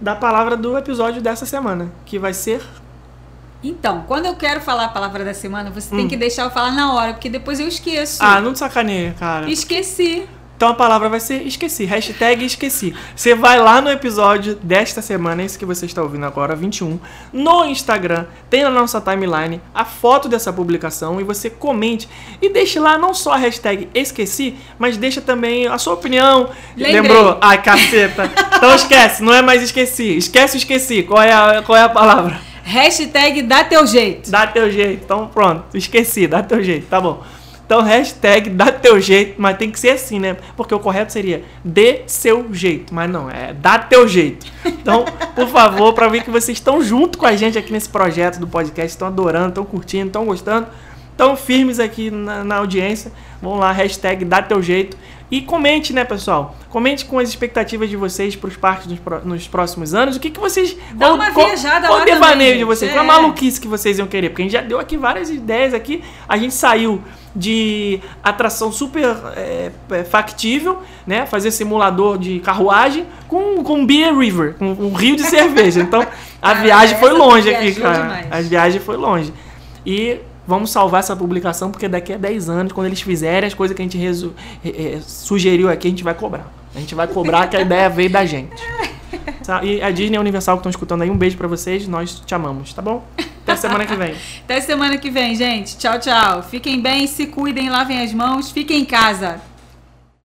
da 0.00 0.14
palavra 0.16 0.56
do 0.56 0.76
episódio 0.76 1.20
dessa 1.20 1.44
semana. 1.44 1.90
Que 2.06 2.18
vai 2.18 2.32
ser. 2.32 2.62
Então, 3.62 4.04
quando 4.06 4.26
eu 4.26 4.36
quero 4.36 4.60
falar 4.60 4.84
a 4.84 4.88
palavra 4.88 5.24
da 5.24 5.34
semana, 5.34 5.70
você 5.70 5.90
tem 5.94 6.04
Hum. 6.04 6.08
que 6.08 6.16
deixar 6.16 6.44
eu 6.44 6.50
falar 6.50 6.70
na 6.72 6.92
hora, 6.94 7.12
porque 7.14 7.28
depois 7.28 7.58
eu 7.58 7.66
esqueço. 7.66 8.22
Ah, 8.22 8.40
não 8.40 8.52
te 8.52 8.58
sacaneia, 8.58 9.14
cara. 9.18 9.50
Esqueci. 9.50 10.28
Então 10.56 10.70
a 10.70 10.74
palavra 10.74 11.10
vai 11.10 11.20
ser 11.20 11.42
esqueci. 11.42 11.84
Hashtag 11.84 12.44
esqueci. 12.44 12.94
Você 13.14 13.34
vai 13.34 13.58
lá 13.60 13.80
no 13.80 13.90
episódio 13.90 14.54
desta 14.54 15.02
semana, 15.02 15.42
esse 15.42 15.58
que 15.58 15.66
você 15.66 15.84
está 15.84 16.02
ouvindo 16.02 16.24
agora, 16.24 16.56
21, 16.56 16.98
no 17.30 17.64
Instagram, 17.66 18.24
tem 18.48 18.62
na 18.62 18.70
nossa 18.70 18.98
timeline 18.98 19.60
a 19.74 19.84
foto 19.84 20.28
dessa 20.28 20.50
publicação 20.52 21.20
e 21.20 21.24
você 21.24 21.50
comente. 21.50 22.08
E 22.40 22.48
deixe 22.48 22.80
lá 22.80 22.96
não 22.96 23.12
só 23.12 23.34
a 23.34 23.36
hashtag 23.36 23.88
esqueci, 23.94 24.56
mas 24.78 24.96
deixa 24.96 25.20
também 25.20 25.66
a 25.66 25.76
sua 25.76 25.92
opinião. 25.92 26.48
Lembrei. 26.74 27.02
Lembrou? 27.02 27.38
Ai, 27.42 27.60
caceta. 27.60 28.30
Então 28.56 28.74
esquece, 28.74 29.22
não 29.22 29.34
é 29.34 29.42
mais 29.42 29.62
esqueci. 29.62 30.16
Esquece 30.16 30.56
esqueci. 30.56 31.02
Qual 31.02 31.22
é 31.22 31.32
a, 31.32 31.62
qual 31.62 31.76
é 31.76 31.82
a 31.82 31.88
palavra? 31.88 32.40
Hashtag 32.64 33.42
dá 33.42 33.62
teu 33.62 33.86
jeito. 33.86 34.30
Dá 34.30 34.46
teu 34.46 34.70
jeito. 34.70 35.04
Então 35.04 35.28
pronto, 35.28 35.76
esqueci, 35.76 36.26
dá 36.26 36.42
teu 36.42 36.62
jeito, 36.62 36.86
tá 36.86 37.00
bom. 37.00 37.22
Então 37.66 37.82
hashtag 37.82 38.48
dá 38.50 38.70
teu 38.70 39.00
jeito, 39.00 39.34
mas 39.38 39.58
tem 39.58 39.70
que 39.70 39.78
ser 39.78 39.90
assim, 39.90 40.20
né? 40.20 40.36
Porque 40.56 40.72
o 40.72 40.78
correto 40.78 41.12
seria 41.12 41.42
dê 41.64 42.02
seu 42.06 42.46
jeito, 42.54 42.94
mas 42.94 43.10
não, 43.10 43.28
é 43.28 43.52
dá 43.52 43.76
teu 43.76 44.06
jeito. 44.06 44.46
Então, 44.64 45.04
por 45.34 45.48
favor, 45.48 45.92
para 45.92 46.06
ver 46.06 46.22
que 46.22 46.30
vocês 46.30 46.56
estão 46.56 46.80
junto 46.80 47.18
com 47.18 47.26
a 47.26 47.34
gente 47.34 47.58
aqui 47.58 47.72
nesse 47.72 47.88
projeto 47.88 48.38
do 48.38 48.46
podcast, 48.46 48.90
estão 48.90 49.08
adorando, 49.08 49.48
estão 49.48 49.64
curtindo, 49.64 50.06
estão 50.06 50.24
gostando, 50.24 50.68
estão 51.10 51.36
firmes 51.36 51.80
aqui 51.80 52.08
na, 52.08 52.44
na 52.44 52.56
audiência, 52.56 53.10
vão 53.42 53.56
lá, 53.56 53.72
hashtag 53.72 54.24
dá 54.24 54.40
teu 54.40 54.62
jeito. 54.62 54.96
E 55.30 55.40
comente, 55.40 55.92
né, 55.92 56.04
pessoal? 56.04 56.54
Comente 56.70 57.04
com 57.04 57.18
as 57.18 57.28
expectativas 57.28 57.90
de 57.90 57.96
vocês 57.96 58.36
para 58.36 58.48
os 58.48 58.56
parques 58.56 58.86
nos, 58.86 59.00
nos 59.24 59.48
próximos 59.48 59.92
anos. 59.92 60.16
O 60.16 60.20
que, 60.20 60.30
que 60.30 60.38
vocês. 60.38 60.76
Dá 60.92 61.12
uma 61.12 61.30
viajada 61.30 61.88
qual 61.88 61.98
lá 61.98 62.02
o 62.04 62.06
devaneio 62.06 62.50
também, 62.52 62.58
de 62.58 62.64
vocês? 62.64 62.92
Qual 62.92 63.00
a 63.00 63.04
É. 63.04 63.06
maluquice 63.06 63.60
que 63.60 63.66
vocês 63.66 63.98
iam 63.98 64.06
querer? 64.06 64.28
Porque 64.30 64.42
a 64.42 64.44
gente 64.44 64.52
já 64.52 64.60
deu 64.60 64.78
aqui 64.78 64.96
várias 64.96 65.28
ideias 65.30 65.74
aqui. 65.74 66.04
A 66.28 66.36
gente 66.36 66.54
saiu 66.54 67.02
de 67.34 68.00
atração 68.22 68.70
super 68.70 69.16
é, 69.36 69.70
é, 69.90 70.04
factível, 70.04 70.80
né? 71.06 71.26
Fazer 71.26 71.50
simulador 71.50 72.18
de 72.18 72.38
carruagem 72.38 73.04
com, 73.26 73.62
com 73.64 73.84
Beer 73.84 74.16
River, 74.16 74.54
com 74.54 74.66
um 74.70 74.92
rio 74.94 75.16
de 75.16 75.24
cerveja. 75.24 75.80
Então, 75.80 76.00
a 76.40 76.48
Cara, 76.48 76.60
viagem 76.60 76.98
foi 76.98 77.10
longe 77.12 77.52
aqui, 77.52 77.74
cara. 77.74 77.98
demais. 77.98 78.26
A 78.30 78.40
viagem 78.42 78.80
foi 78.80 78.96
longe. 78.96 79.34
E 79.84 80.18
vamos 80.46 80.70
salvar 80.70 81.00
essa 81.00 81.14
publicação, 81.16 81.70
porque 81.70 81.88
daqui 81.88 82.12
a 82.12 82.16
10 82.16 82.48
anos, 82.48 82.72
quando 82.72 82.86
eles 82.86 83.00
fizerem 83.00 83.46
as 83.46 83.54
coisas 83.54 83.74
que 83.76 83.82
a 83.82 83.84
gente 83.84 83.98
resu- 83.98 84.34
eh, 84.64 84.98
sugeriu 85.02 85.68
aqui, 85.70 85.88
a 85.88 85.90
gente 85.90 86.04
vai 86.04 86.14
cobrar. 86.14 86.52
A 86.74 86.78
gente 86.80 86.94
vai 86.94 87.06
cobrar 87.06 87.48
que 87.48 87.56
a 87.56 87.60
ideia 87.60 87.88
veio 87.88 88.10
da 88.10 88.24
gente. 88.24 88.52
E 89.62 89.80
a 89.80 89.90
Disney 89.92 90.16
e 90.16 90.18
a 90.18 90.20
Universal 90.20 90.56
que 90.56 90.60
estão 90.60 90.70
escutando 90.70 91.02
aí, 91.02 91.10
um 91.10 91.16
beijo 91.16 91.36
pra 91.36 91.46
vocês. 91.46 91.86
Nós 91.86 92.20
te 92.26 92.34
amamos, 92.34 92.72
tá 92.74 92.82
bom? 92.82 93.04
Até 93.44 93.54
semana 93.54 93.86
que 93.86 93.94
vem. 93.94 94.12
Até 94.42 94.60
semana 94.60 94.98
que 94.98 95.08
vem, 95.08 95.36
gente. 95.36 95.78
Tchau, 95.78 96.00
tchau. 96.00 96.42
Fiquem 96.42 96.82
bem, 96.82 97.06
se 97.06 97.26
cuidem, 97.26 97.70
lavem 97.70 98.02
as 98.02 98.12
mãos, 98.12 98.50
fiquem 98.50 98.80
em 98.80 98.84
casa. 98.84 99.40